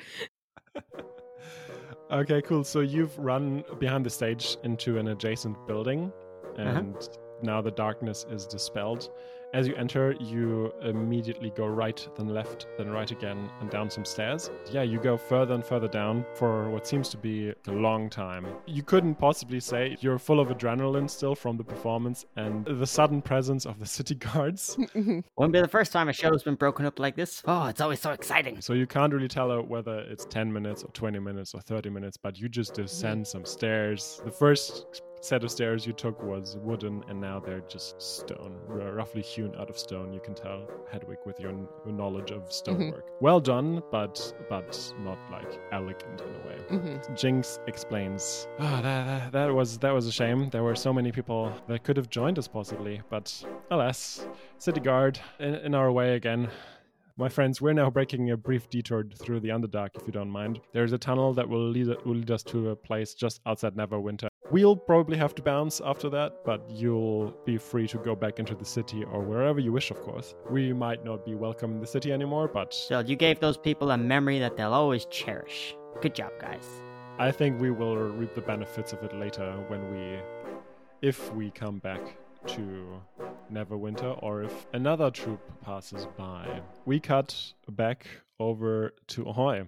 Okay, 2.11 2.43
cool. 2.43 2.63
So 2.63 2.81
you've 2.81 3.17
run 3.19 3.65
behind 3.79 4.05
the 4.05 4.11
stage 4.11 4.59
into 4.65 4.99
an 4.99 5.09
adjacent 5.09 5.57
building, 5.67 6.13
Uh-huh. 6.59 6.69
and 6.69 6.95
now 7.43 7.63
the 7.63 7.71
darkness 7.71 8.27
is 8.31 8.45
dispelled. 8.47 9.09
As 9.55 9.69
you 9.69 9.75
enter, 9.75 10.13
you 10.19 10.73
immediately 10.83 11.51
go 11.55 11.67
right, 11.67 12.09
then 12.17 12.29
left, 12.29 12.69
then 12.79 12.91
right 12.91 13.11
again, 13.11 13.51
and 13.61 13.69
down 13.69 13.91
some 13.91 14.05
stairs. 14.05 14.51
Yeah, 14.71 14.83
you 14.83 14.99
go 14.99 15.19
further 15.19 15.53
and 15.53 15.63
further 15.63 15.89
down 15.89 16.25
for 16.35 16.71
what 16.71 16.87
seems 16.87 17.11
to 17.11 17.19
be 17.19 17.53
a 17.67 17.71
long 17.71 18.09
time. 18.09 18.47
You 18.67 18.83
couldn't 18.83 19.17
possibly 19.17 19.61
say 19.61 19.99
you're 20.01 20.19
full 20.19 20.41
of 20.41 20.49
adrenaline 20.49 21.11
still 21.11 21.35
from 21.35 21.59
the 21.59 21.65
performance 21.65 22.25
and 22.37 22.65
the 22.65 22.87
sudden 22.87 23.21
presence 23.21 23.67
of 23.67 23.79
the 23.79 23.87
city 23.99 24.15
guards. 24.15 24.79
Won't 25.37 25.53
be 25.53 25.61
the 25.61 25.69
first 25.69 25.93
time 25.93 26.09
a 26.09 26.15
show's 26.15 26.43
been 26.43 26.55
broken 26.55 26.87
up 26.87 26.99
like 26.99 27.15
this. 27.15 27.43
Oh, 27.47 27.67
it's 27.67 27.83
always 27.83 28.01
so 28.01 28.13
exciting. 28.13 28.59
So 28.63 28.73
you 28.73 28.87
can't 28.87 29.13
really 29.13 29.29
tell 29.29 29.53
whether 29.63 29.99
it's 29.99 30.25
10 30.25 30.51
minutes 30.51 30.83
or 30.83 30.89
20 30.93 31.19
minutes 31.19 31.55
or 31.55 31.61
30 31.61 31.91
minutes, 31.91 32.17
but 32.17 32.39
you 32.39 32.49
just 32.49 32.73
descend 32.75 33.27
some 33.27 33.45
stairs. 33.45 34.23
The 34.25 34.31
first 34.31 35.03
set 35.23 35.45
of 35.45 35.51
stairs 35.51 35.87
you 35.87 35.93
took 35.93 36.21
was 36.23 36.59
wooden, 36.61 37.03
and 37.09 37.21
now 37.21 37.39
they're 37.39 37.63
just 37.69 38.01
stone, 38.03 38.59
r- 38.69 38.93
roughly 38.93 39.23
hewn 39.23 39.55
out 39.59 39.71
of 39.71 39.79
stone. 39.79 40.13
You 40.13 40.19
can 40.21 40.35
tell, 40.35 40.69
Hedwig, 40.91 41.19
with 41.25 41.39
your 41.39 41.53
kn- 41.53 41.69
knowledge 41.87 42.33
of 42.33 42.53
stonework. 42.53 43.05
Well 43.21 43.39
done, 43.41 43.83
but 43.93 44.35
but 44.49 44.93
not 45.01 45.19
like 45.31 45.61
elegant 45.71 46.21
in 46.21 46.35
a 46.35 46.47
way. 46.49 46.59
hmm 46.69 47.15
Jinx 47.15 47.61
explains, 47.69 48.49
"Ah, 48.59 48.81
that, 48.83 49.05
that, 49.07 49.33
that 49.33 49.55
was 49.55 49.79
that 49.79 49.93
was 49.93 50.07
a 50.09 50.13
shame. 50.13 50.51
There 50.51 50.65
were 50.65 50.75
so 50.75 50.93
many 50.93 51.13
people 51.13 51.53
that 51.69 51.85
could 51.85 51.97
have 51.97 52.11
joined 52.11 52.39
us 52.39 52.49
possibly, 52.49 53.01
but 53.09 53.45
alas, 53.71 54.27
city 54.59 54.81
guard 54.81 55.21
in, 55.39 55.55
in 55.55 55.75
our 55.75 55.93
way 55.93 56.17
again." 56.17 56.49
My 57.19 57.29
friends, 57.29 57.61
we're 57.61 57.75
now 57.75 57.91
breaking 57.91 58.31
a 58.31 58.39
brief 58.39 58.71
detour 58.71 59.05
through 59.15 59.41
the 59.41 59.51
Underdark, 59.51 59.91
if 59.97 60.07
you 60.07 60.13
don't 60.13 60.31
mind. 60.31 60.61
There's 60.73 60.93
a 60.95 60.99
tunnel 60.99 61.35
that 61.35 61.47
will 61.47 61.69
lead, 61.69 61.89
will 62.07 62.17
lead 62.17 62.31
us 62.31 62.43
to 62.45 62.71
a 62.71 62.77
place 62.77 63.13
just 63.15 63.43
outside 63.47 63.77
Neverwinter. 63.77 64.29
We'll 64.53 64.77
probably 64.77 65.17
have 65.17 65.35
to 65.37 65.43
bounce 65.43 65.81
after 65.83 66.11
that, 66.11 66.45
but 66.45 66.61
you'll 66.69 67.31
be 67.47 67.57
free 67.57 67.89
to 67.89 67.97
go 67.97 68.15
back 68.15 68.39
into 68.39 68.55
the 68.55 68.67
city 68.67 69.03
or 69.03 69.23
wherever 69.23 69.59
you 69.59 69.73
wish, 69.73 69.91
of 69.91 69.99
course. 70.03 70.35
We 70.51 70.75
might 70.75 71.03
not 71.07 71.25
be 71.25 71.35
welcome 71.35 71.73
in 71.73 71.81
the 71.81 71.87
city 71.87 72.13
anymore, 72.13 72.49
but 72.49 72.75
Still, 72.75 73.01
you 73.01 73.17
gave 73.17 73.41
those 73.41 73.57
people 73.57 73.93
a 73.93 73.97
memory 73.97 74.39
that 74.41 74.59
they'll 74.59 74.75
always 74.75 75.07
cherish. 75.07 75.75
Good 76.03 76.15
job, 76.15 76.33
guys. 76.39 76.69
I 77.19 77.31
think 77.31 77.63
we 77.63 77.71
will 77.71 77.97
reap 77.97 78.35
the 78.35 78.43
benefits 78.43 78.93
of 78.93 79.03
it 79.03 79.17
later 79.17 79.55
when 79.69 79.91
we, 79.91 80.19
if 81.01 81.33
we 81.33 81.51
come 81.51 81.79
back 81.79 82.19
to 82.49 83.01
Neverwinter 83.51 84.23
or 84.23 84.43
if 84.43 84.67
another 84.75 85.11
troop 85.11 85.41
passes 85.63 86.07
by. 86.19 86.61
We 86.85 87.01
cut 87.01 87.55
back 87.71 88.07
over 88.39 88.93
to 89.07 89.25
Ahoy, 89.25 89.65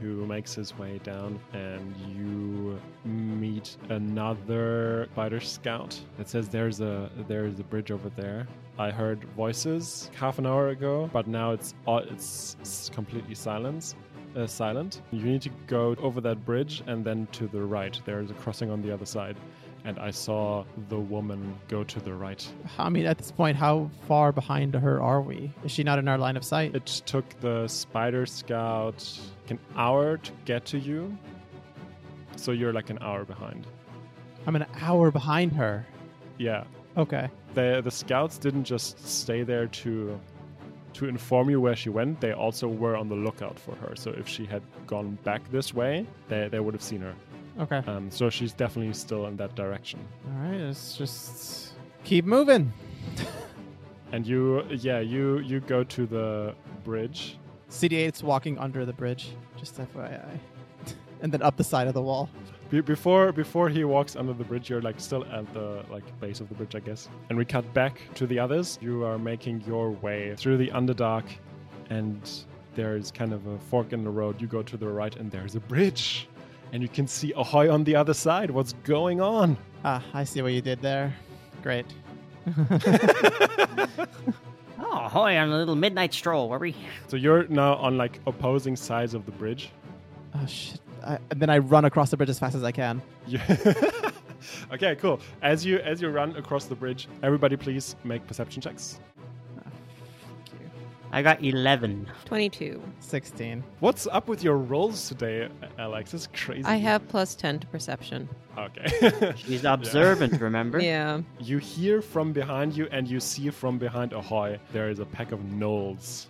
who 0.00 0.26
makes 0.26 0.54
his 0.54 0.76
way 0.78 0.98
down, 1.04 1.40
and 1.54 1.94
you 2.14 2.78
meet 3.04 3.76
another 3.88 5.08
spider 5.12 5.40
scout 5.40 5.98
that 6.18 6.28
says 6.28 6.48
there's 6.48 6.80
a 6.80 7.10
there's 7.28 7.58
a 7.58 7.64
bridge 7.64 7.90
over 7.90 8.08
there. 8.10 8.46
I 8.78 8.90
heard 8.90 9.24
voices 9.36 10.10
half 10.14 10.38
an 10.38 10.46
hour 10.46 10.68
ago, 10.68 11.08
but 11.12 11.26
now 11.26 11.52
it's 11.52 11.74
it's 11.88 12.56
s- 12.60 12.90
completely 12.92 13.34
silence 13.34 13.94
uh, 14.36 14.46
silent. 14.46 15.00
You 15.12 15.22
need 15.22 15.40
to 15.42 15.50
go 15.66 15.96
over 15.98 16.20
that 16.20 16.44
bridge 16.44 16.82
and 16.86 17.02
then 17.04 17.26
to 17.32 17.46
the 17.46 17.62
right. 17.62 17.98
There 18.04 18.20
is 18.20 18.30
a 18.30 18.34
crossing 18.34 18.70
on 18.70 18.82
the 18.82 18.92
other 18.92 19.06
side. 19.06 19.36
And 19.86 20.00
I 20.00 20.10
saw 20.10 20.64
the 20.88 20.98
woman 20.98 21.56
go 21.68 21.84
to 21.84 22.00
the 22.00 22.12
right. 22.12 22.44
I 22.76 22.88
mean, 22.88 23.06
at 23.06 23.18
this 23.18 23.30
point, 23.30 23.56
how 23.56 23.88
far 24.08 24.32
behind 24.32 24.74
her 24.74 25.00
are 25.00 25.20
we? 25.20 25.52
Is 25.64 25.70
she 25.70 25.84
not 25.84 26.00
in 26.00 26.08
our 26.08 26.18
line 26.18 26.36
of 26.36 26.44
sight? 26.44 26.74
It 26.74 26.86
took 27.06 27.24
the 27.40 27.68
spider 27.68 28.26
scout 28.26 29.08
an 29.48 29.60
hour 29.76 30.16
to 30.16 30.32
get 30.44 30.64
to 30.66 30.78
you. 30.78 31.16
So 32.34 32.50
you're 32.50 32.72
like 32.72 32.90
an 32.90 32.98
hour 33.00 33.24
behind. 33.24 33.68
I'm 34.44 34.56
an 34.56 34.66
hour 34.80 35.12
behind 35.12 35.52
her. 35.52 35.86
Yeah. 36.36 36.64
Okay. 36.96 37.30
The 37.54 37.80
the 37.84 37.90
scouts 37.90 38.38
didn't 38.38 38.64
just 38.64 39.06
stay 39.06 39.44
there 39.44 39.68
to 39.68 40.20
to 40.94 41.06
inform 41.06 41.48
you 41.48 41.60
where 41.60 41.76
she 41.76 41.90
went. 41.90 42.20
They 42.20 42.32
also 42.32 42.66
were 42.66 42.96
on 42.96 43.08
the 43.08 43.14
lookout 43.14 43.56
for 43.58 43.76
her. 43.76 43.94
So 43.94 44.10
if 44.10 44.26
she 44.26 44.46
had 44.46 44.62
gone 44.86 45.18
back 45.22 45.48
this 45.52 45.72
way, 45.72 46.06
they, 46.28 46.48
they 46.48 46.58
would 46.58 46.74
have 46.74 46.82
seen 46.82 47.02
her. 47.02 47.14
Okay. 47.58 47.78
Um, 47.86 48.10
so 48.10 48.28
she's 48.30 48.52
definitely 48.52 48.92
still 48.94 49.26
in 49.26 49.36
that 49.38 49.54
direction. 49.54 50.00
All 50.26 50.48
right. 50.48 50.60
Let's 50.60 50.96
just 50.96 51.72
keep 52.04 52.24
moving. 52.24 52.72
And 54.12 54.24
you, 54.26 54.62
yeah, 54.70 55.00
you 55.00 55.38
you 55.38 55.60
go 55.60 55.82
to 55.82 56.06
the 56.06 56.54
bridge. 56.84 57.38
CD8's 57.70 58.22
walking 58.22 58.56
under 58.56 58.86
the 58.86 58.92
bridge, 58.92 59.30
just 59.58 59.76
FYI. 59.78 60.38
and 61.22 61.32
then 61.32 61.42
up 61.42 61.56
the 61.56 61.64
side 61.64 61.88
of 61.88 61.94
the 61.94 62.02
wall. 62.02 62.30
Be- 62.70 62.80
before 62.80 63.32
before 63.32 63.68
he 63.68 63.82
walks 63.84 64.14
under 64.14 64.32
the 64.32 64.44
bridge, 64.44 64.70
you're 64.70 64.80
like 64.80 65.00
still 65.00 65.24
at 65.24 65.52
the 65.52 65.84
like 65.90 66.04
base 66.20 66.40
of 66.40 66.48
the 66.48 66.54
bridge, 66.54 66.74
I 66.76 66.80
guess. 66.80 67.08
And 67.28 67.36
we 67.36 67.44
cut 67.44 67.64
back 67.74 68.00
to 68.14 68.26
the 68.26 68.38
others. 68.38 68.78
You 68.80 69.04
are 69.04 69.18
making 69.18 69.62
your 69.66 69.90
way 69.90 70.34
through 70.36 70.58
the 70.58 70.68
Underdark, 70.68 71.24
and 71.90 72.20
there's 72.76 73.10
kind 73.10 73.32
of 73.32 73.44
a 73.48 73.58
fork 73.58 73.92
in 73.92 74.04
the 74.04 74.10
road. 74.10 74.40
You 74.40 74.46
go 74.46 74.62
to 74.62 74.76
the 74.76 74.88
right, 74.88 75.14
and 75.16 75.30
there's 75.32 75.56
a 75.56 75.60
bridge, 75.60 76.28
and 76.72 76.82
you 76.82 76.88
can 76.88 77.06
see 77.06 77.32
Ahoy 77.36 77.72
on 77.72 77.84
the 77.84 77.96
other 77.96 78.14
side. 78.14 78.50
What's 78.50 78.72
going 78.84 79.20
on? 79.20 79.56
Ah, 79.84 80.02
I 80.14 80.24
see 80.24 80.42
what 80.42 80.52
you 80.52 80.60
did 80.60 80.80
there. 80.82 81.14
Great. 81.62 81.86
Oh, 84.78 85.08
hoy 85.08 85.36
on 85.36 85.50
a 85.50 85.56
little 85.56 85.74
midnight 85.74 86.14
stroll, 86.14 86.48
were 86.48 86.58
we? 86.58 86.74
So 87.08 87.16
you're 87.16 87.46
now 87.48 87.74
on 87.76 87.96
like 87.96 88.20
opposing 88.26 88.76
sides 88.76 89.14
of 89.14 89.26
the 89.26 89.32
bridge. 89.32 89.70
oh 90.34 90.46
shit. 90.46 90.80
I, 91.04 91.18
and 91.30 91.40
then 91.40 91.50
I 91.50 91.58
run 91.58 91.84
across 91.84 92.10
the 92.10 92.16
bridge 92.16 92.30
as 92.30 92.38
fast 92.38 92.54
as 92.54 92.62
I 92.62 92.72
can. 92.72 93.02
Yeah. 93.26 93.42
okay, 94.72 94.96
cool. 94.96 95.20
As 95.42 95.64
you 95.64 95.78
as 95.78 96.00
you 96.00 96.08
run 96.08 96.36
across 96.36 96.66
the 96.66 96.74
bridge, 96.74 97.08
everybody 97.22 97.56
please 97.56 97.96
make 98.04 98.26
perception 98.26 98.62
checks. 98.62 99.00
I 101.16 101.22
got 101.22 101.42
11. 101.42 102.06
22. 102.26 102.82
16. 103.00 103.64
What's 103.80 104.06
up 104.06 104.28
with 104.28 104.44
your 104.44 104.58
rolls 104.58 105.08
today, 105.08 105.48
Alex? 105.78 106.12
This 106.12 106.20
is 106.22 106.28
crazy. 106.34 106.64
I 106.66 106.76
have 106.76 107.08
plus 107.08 107.34
10 107.34 107.60
to 107.60 107.66
perception. 107.68 108.28
Okay. 108.58 109.32
She's 109.36 109.64
observant, 109.64 110.38
remember? 110.42 110.78
Yeah. 110.78 111.22
you 111.40 111.56
hear 111.56 112.02
from 112.02 112.34
behind 112.34 112.76
you, 112.76 112.86
and 112.92 113.08
you 113.08 113.18
see 113.18 113.48
from 113.48 113.78
behind 113.78 114.12
Ahoy 114.12 114.60
there 114.74 114.90
is 114.90 114.98
a 114.98 115.06
pack 115.06 115.32
of 115.32 115.40
gnolls, 115.40 116.26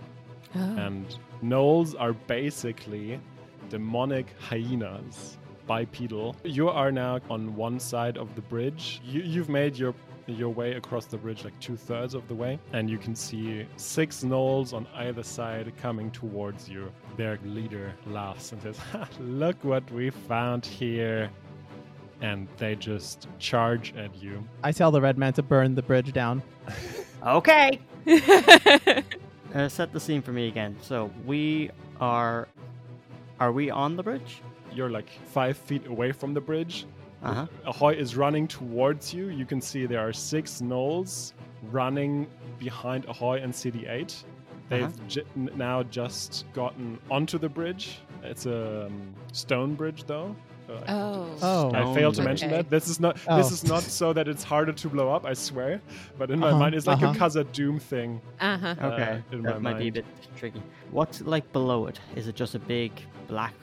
Oh. 0.54 0.60
and 0.60 1.18
gnolls 1.42 1.96
are 1.98 2.12
basically 2.12 3.20
demonic 3.68 4.26
hyenas. 4.38 5.36
bipedal. 5.66 6.36
You 6.44 6.68
are 6.68 6.92
now 6.92 7.18
on 7.28 7.56
one 7.56 7.80
side 7.80 8.16
of 8.18 8.36
the 8.36 8.40
bridge. 8.42 9.00
You, 9.04 9.20
you've 9.22 9.48
made 9.48 9.76
your 9.76 9.94
your 10.26 10.50
way 10.50 10.74
across 10.74 11.06
the 11.06 11.16
bridge 11.16 11.44
like 11.44 11.58
two 11.60 11.76
thirds 11.76 12.14
of 12.14 12.26
the 12.28 12.34
way, 12.34 12.58
and 12.72 12.90
you 12.90 12.98
can 12.98 13.14
see 13.14 13.66
six 13.76 14.22
gnolls 14.24 14.72
on 14.72 14.86
either 14.94 15.22
side 15.22 15.72
coming 15.80 16.10
towards 16.10 16.68
you. 16.68 16.90
Their 17.16 17.38
leader 17.44 17.92
laughs 18.06 18.52
and 18.52 18.60
says, 18.62 18.78
"Ha, 18.78 19.08
"Look 19.20 19.62
what 19.64 19.88
we 19.90 20.10
found 20.10 20.66
here!" 20.66 21.30
And 22.20 22.48
they 22.56 22.74
just 22.76 23.28
charge 23.38 23.94
at 23.96 24.14
you. 24.22 24.42
I 24.62 24.72
tell 24.72 24.90
the 24.90 25.00
Redman 25.00 25.34
to 25.34 25.42
burn 25.42 25.74
the 25.74 25.82
bridge 25.82 26.12
down. 26.12 26.42
Okay. 27.26 27.80
Uh, 29.54 29.68
set 29.70 29.90
the 29.90 30.00
scene 30.00 30.20
for 30.20 30.32
me 30.32 30.48
again. 30.48 30.76
So 30.82 31.10
we 31.24 31.70
are. 31.98 32.46
Are 33.40 33.52
we 33.52 33.70
on 33.70 33.96
the 33.96 34.02
bridge? 34.02 34.42
You're 34.70 34.90
like 34.90 35.08
five 35.28 35.56
feet 35.56 35.86
away 35.86 36.12
from 36.12 36.34
the 36.34 36.42
bridge. 36.42 36.84
Uh 37.22 37.34
huh. 37.34 37.46
Ahoy 37.64 37.94
is 37.94 38.16
running 38.16 38.46
towards 38.46 39.12
you. 39.14 39.28
You 39.28 39.46
can 39.46 39.60
see 39.60 39.86
there 39.86 40.00
are 40.06 40.12
six 40.12 40.60
gnolls 40.60 41.32
running 41.72 42.26
behind 42.58 43.04
Ahoy 43.06 43.38
and 43.42 43.52
CD8. 43.52 44.22
They've 44.68 44.82
Uh-huh. 44.84 44.92
j- 45.08 45.22
n- 45.36 45.50
now 45.56 45.82
just 45.84 46.44
gotten 46.52 46.98
onto 47.10 47.38
the 47.38 47.48
bridge. 47.48 47.98
It's 48.22 48.46
a 48.46 48.86
um, 48.86 49.14
stone 49.32 49.74
bridge, 49.74 50.04
though. 50.06 50.34
Uh, 50.68 50.72
I- 50.72 50.92
oh. 50.92 51.36
Oh. 51.42 51.70
I 51.74 51.94
failed 51.94 52.16
to 52.16 52.22
mention 52.22 52.48
Okay. 52.48 52.56
that. 52.62 52.70
This 52.70 52.88
is 52.88 52.98
not. 52.98 53.14
This 53.16 53.24
Oh. 53.28 53.38
is 53.54 53.64
not 53.64 53.82
so 53.84 54.12
that 54.12 54.26
it's 54.26 54.42
harder 54.42 54.72
to 54.72 54.88
blow 54.88 55.12
up. 55.14 55.24
I 55.24 55.32
swear. 55.34 55.80
But 56.18 56.30
in 56.32 56.40
my 56.40 56.48
Uh-huh, 56.48 56.58
mind, 56.58 56.74
it's 56.74 56.86
like 56.88 57.00
uh-huh. 57.02 57.12
a 57.14 57.14
Khazad-dûm 57.14 57.80
thing. 57.80 58.20
Uh 58.40 58.58
huh. 58.58 58.74
Uh, 58.80 58.86
Okay. 58.88 59.22
in 59.32 59.42
that 59.42 59.62
my 59.62 59.72
might 59.72 59.78
be 59.78 59.88
a 59.88 59.92
bit 59.92 60.04
tricky. 60.36 60.60
What's 60.90 61.20
like 61.22 61.50
below 61.52 61.86
it? 61.86 62.00
Is 62.16 62.26
it 62.26 62.34
just 62.34 62.54
a 62.56 62.58
big 62.58 62.90
black 63.28 63.54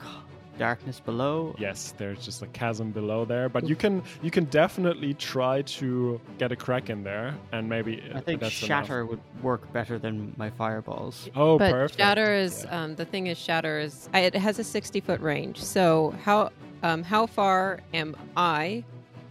darkness 0.58 1.00
below? 1.00 1.54
Yes, 1.58 1.94
there's 1.96 2.24
just 2.24 2.42
a 2.42 2.46
chasm 2.48 2.90
below 2.90 3.24
there, 3.24 3.48
but 3.48 3.68
you 3.68 3.76
can 3.76 4.02
you 4.22 4.30
can 4.30 4.44
definitely 4.44 5.14
try 5.14 5.62
to 5.62 6.20
get 6.38 6.52
a 6.52 6.56
crack 6.56 6.90
in 6.90 7.02
there, 7.04 7.34
and 7.52 7.68
maybe 7.68 8.02
I 8.14 8.18
uh, 8.18 8.20
think 8.20 8.40
that's 8.40 8.52
shatter 8.52 9.00
Enough. 9.00 9.10
would 9.10 9.20
work 9.42 9.72
better 9.72 9.98
than 9.98 10.34
my 10.36 10.50
fireballs. 10.50 11.28
Oh, 11.34 11.58
but 11.58 11.70
perfect. 11.72 11.98
shatter 12.00 12.34
is 12.34 12.64
Yeah. 12.64 12.82
um, 12.84 12.94
the 12.96 13.04
thing 13.04 13.26
is 13.26 13.38
shatter 13.38 13.78
is 13.78 14.08
it 14.14 14.34
has 14.34 14.58
a 14.58 14.64
60 14.64 15.00
foot 15.00 15.20
range 15.20 15.62
so 15.62 16.14
how 16.24 16.50
um, 16.82 17.02
how 17.02 17.26
far 17.26 17.80
am 17.92 18.14
i 18.36 18.84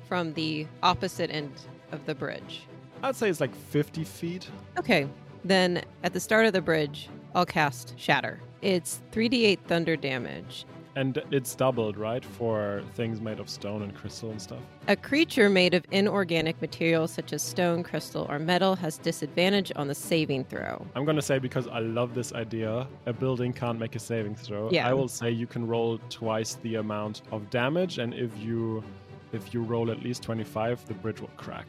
from 0.07 0.33
the 0.33 0.65
opposite 0.81 1.29
end 1.31 1.51
of 1.91 2.05
the 2.05 2.15
bridge 2.15 2.63
I'd 3.01 3.15
say 3.15 3.29
it's 3.29 3.41
like 3.41 3.53
50 3.55 4.03
feet. 4.03 4.49
okay 4.77 5.07
then 5.43 5.81
at 6.03 6.13
the 6.13 6.19
start 6.19 6.45
of 6.45 6.53
the 6.53 6.61
bridge 6.61 7.09
i'll 7.35 7.45
cast 7.45 7.93
shatter 7.97 8.39
it's 8.61 9.01
3d8 9.11 9.59
thunder 9.67 9.95
damage 9.95 10.65
And 10.95 11.21
it's 11.31 11.55
doubled, 11.55 11.97
right, 11.97 12.23
for 12.23 12.83
things 12.93 13.19
made 13.19 13.39
of 13.39 13.49
stone 13.49 13.81
and 13.81 13.95
crystal 13.95 14.29
and 14.29 14.41
stuff. 14.41 14.59
a 14.87 14.95
creature 14.95 15.49
made 15.49 15.73
of 15.73 15.83
inorganic 15.91 16.61
materials 16.61 17.11
such 17.11 17.33
as 17.33 17.41
stone 17.41 17.83
crystal 17.83 18.27
or 18.29 18.37
metal 18.37 18.75
has 18.75 18.97
disadvantage 18.97 19.71
on 19.75 19.87
the 19.87 19.95
saving 19.95 20.43
throw 20.43 20.85
I'm 20.95 21.05
gonna 21.05 21.21
say 21.21 21.39
because 21.39 21.67
I 21.67 21.79
love 21.79 22.13
this 22.13 22.33
idea, 22.33 22.87
a 23.05 23.13
building 23.13 23.53
can't 23.53 23.79
make 23.79 23.95
a 23.95 23.99
saving 23.99 24.35
throw. 24.35 24.69
Yeah. 24.71 24.87
I 24.87 24.93
will 24.93 25.07
say 25.07 25.31
you 25.31 25.47
can 25.47 25.65
roll 25.67 25.99
twice 26.09 26.55
the 26.61 26.75
amount 26.75 27.21
of 27.31 27.49
damage, 27.49 27.97
and 27.97 28.13
if 28.13 28.31
you 28.37 28.83
if 29.31 29.53
you 29.53 29.63
roll 29.63 29.89
at 29.89 30.03
least 30.03 30.21
25, 30.23 30.85
the 30.85 30.93
bridge 30.93 31.19
will 31.19 31.31
crack. 31.37 31.65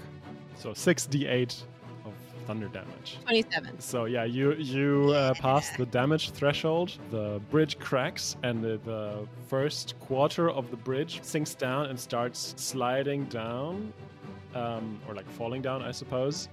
So 0.56 0.70
6d8 0.70 1.62
of 1.73 1.73
thunder 2.46 2.68
damage. 2.68 3.18
27 3.24 3.80
So 3.80 4.04
yeah, 4.04 4.24
you 4.24 4.54
you 4.54 5.12
uh, 5.12 5.34
pass 5.34 5.76
the 5.76 5.86
damage 5.86 6.30
threshold. 6.30 6.98
The 7.10 7.40
bridge 7.50 7.78
cracks, 7.78 8.36
and 8.42 8.62
the, 8.62 8.80
the 8.84 9.26
first 9.48 9.98
quarter 10.00 10.50
of 10.50 10.70
the 10.70 10.76
bridge 10.76 11.20
sinks 11.22 11.54
down 11.54 11.86
and 11.86 11.98
starts 11.98 12.54
sliding 12.56 13.24
down, 13.26 13.92
um, 14.54 15.00
or 15.08 15.14
like 15.14 15.28
falling 15.30 15.62
down, 15.62 15.82
I 15.82 15.92
suppose. 15.92 16.48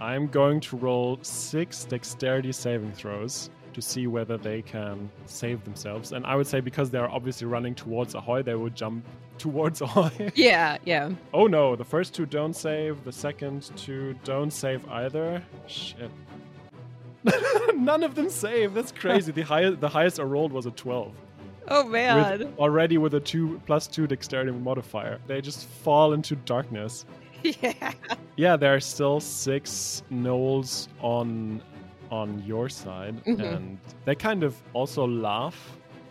I'm 0.00 0.26
going 0.26 0.60
to 0.60 0.76
roll 0.76 1.18
six 1.22 1.84
dexterity 1.84 2.52
saving 2.52 2.92
throws 2.92 3.50
to 3.72 3.80
see 3.80 4.06
whether 4.06 4.36
they 4.36 4.62
can 4.62 5.10
save 5.26 5.64
themselves. 5.64 6.12
And 6.12 6.26
I 6.26 6.34
would 6.34 6.46
say 6.46 6.60
because 6.60 6.90
they 6.90 6.98
are 6.98 7.08
obviously 7.08 7.46
running 7.46 7.74
towards 7.74 8.14
Ahoy, 8.14 8.42
they 8.42 8.54
would 8.54 8.74
jump 8.74 9.04
towards 9.42 9.80
Ahoy. 9.86 10.30
yeah 10.34 10.78
yeah 10.84 11.10
Oh 11.34 11.46
no, 11.48 11.76
the 11.76 11.84
first 11.94 12.14
two 12.14 12.26
don't 12.26 12.54
save, 12.54 13.02
the 13.04 13.12
second 13.12 13.70
two 13.76 14.14
don't 14.24 14.52
save 14.52 14.80
either. 14.88 15.42
Shit. 15.66 16.10
None 17.74 18.02
of 18.02 18.14
them 18.14 18.28
save. 18.30 18.74
That's 18.74 18.92
crazy. 18.92 19.32
the 19.40 19.42
highest 19.42 19.80
the 19.80 19.88
highest 19.88 20.18
I 20.20 20.24
rolled 20.24 20.52
was 20.52 20.66
a 20.66 20.70
12. 20.70 21.12
oh 21.68 21.82
With, 21.84 21.92
man 21.92 22.54
already 22.58 22.98
with 22.98 23.14
a 23.14 23.20
2 23.20 23.60
plus 23.66 23.86
2 23.86 24.06
dexterity 24.06 24.52
modifier. 24.52 25.18
They 25.26 25.40
just 25.40 25.66
fall 25.66 26.12
into 26.12 26.36
darkness. 26.36 27.04
yeah 27.42 27.92
Yeah, 28.36 28.56
there 28.56 28.74
are 28.74 28.80
still 28.80 29.20
6 29.20 30.02
gnolls 30.10 30.88
on 31.00 31.62
on 32.10 32.42
your 32.46 32.68
side 32.68 33.14
Mhm. 33.24 33.56
and 33.56 33.78
they 34.04 34.14
kind 34.14 34.42
of 34.44 34.54
also 34.74 35.06
laugh 35.06 35.56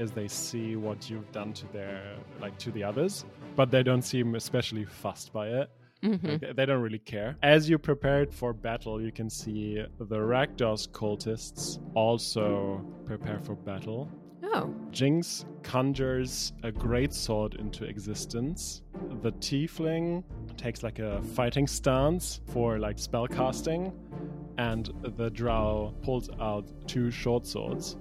as 0.02 0.12
they 0.12 0.28
see 0.28 0.76
what 0.76 1.10
you've 1.10 1.32
done 1.32 1.54
to 1.54 1.66
their 1.72 2.02
like 2.43 2.58
to 2.60 2.72
the 2.72 2.84
others, 2.84 3.26
but 3.56 3.72
they 3.72 3.84
don't 3.84 4.02
seem 4.14 4.36
especially 4.36 4.86
fussed 4.86 5.32
by 5.32 5.47
it. 5.60 5.70
Mhm. 6.04 6.24
Like, 6.32 6.41
they- 6.41 6.54
they 6.58 6.66
don't 6.66 6.82
really 6.82 6.99
care. 7.16 7.38
As 7.43 7.70
you 7.70 7.78
prepared 7.78 8.34
for 8.34 8.54
battle, 8.54 8.99
you 9.02 9.12
can 9.12 9.30
see 9.30 9.86
the 10.12 10.18
Rakdos 10.34 10.89
cultists 10.89 11.80
also 11.93 12.84
prepare 13.06 13.39
for 13.39 13.56
battle. 13.56 14.10
oh 14.54 14.68
Jinx 14.91 15.45
conjures 15.64 16.52
a 16.64 16.72
great 16.72 17.14
sword 17.14 17.56
into 17.56 17.86
existence. 17.86 18.82
The 19.22 19.32
tiefling 19.34 20.24
takes 20.58 20.84
like 20.84 20.99
a 20.99 21.22
fighting 21.38 21.68
stance 21.68 22.41
for 22.47 22.78
like 22.80 22.97
spell 22.99 23.28
casting, 23.28 23.93
and 24.58 24.89
the 25.18 25.30
drow 25.30 25.93
pulls 26.02 26.30
out 26.39 26.66
two 26.88 27.12
short 27.12 27.45
swords. 27.45 27.95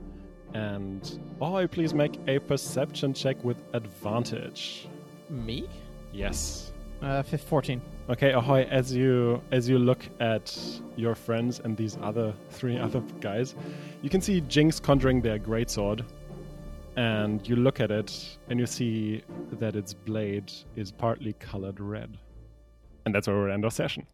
And 0.54 1.20
oh, 1.40 1.66
please 1.68 1.94
make 1.94 2.18
a 2.26 2.38
perception 2.38 3.14
check 3.14 3.42
with 3.44 3.56
advantage. 3.72 4.88
Me? 5.28 5.68
Yes. 6.12 6.72
Uh, 7.02 7.22
fif- 7.22 7.42
14. 7.42 7.80
Okay, 8.10 8.32
Ahoy, 8.32 8.64
as 8.64 8.94
you 8.94 9.40
as 9.52 9.68
you 9.68 9.78
look 9.78 10.00
at 10.18 10.54
your 10.96 11.14
friends 11.14 11.60
and 11.60 11.76
these 11.76 11.96
other 12.02 12.34
three 12.50 12.76
other 12.86 13.00
guys, 13.20 13.54
you 14.02 14.10
can 14.10 14.20
see 14.20 14.40
Jinx 14.42 14.80
conjuring 14.80 15.22
their 15.22 15.38
greatsword. 15.38 16.04
And 16.96 17.46
you 17.48 17.56
look 17.56 17.80
at 17.80 17.90
it 17.90 18.38
and 18.48 18.58
you 18.58 18.66
see 18.66 19.22
that 19.52 19.76
its 19.76 19.94
blade 19.94 20.52
is 20.74 20.90
partly 20.90 21.34
colored 21.34 21.78
red. 21.78 22.18
And 23.06 23.14
that's 23.14 23.28
where 23.28 23.40
we'll 23.40 23.52
end 23.52 23.64
our 23.64 23.70
session. 23.70 24.06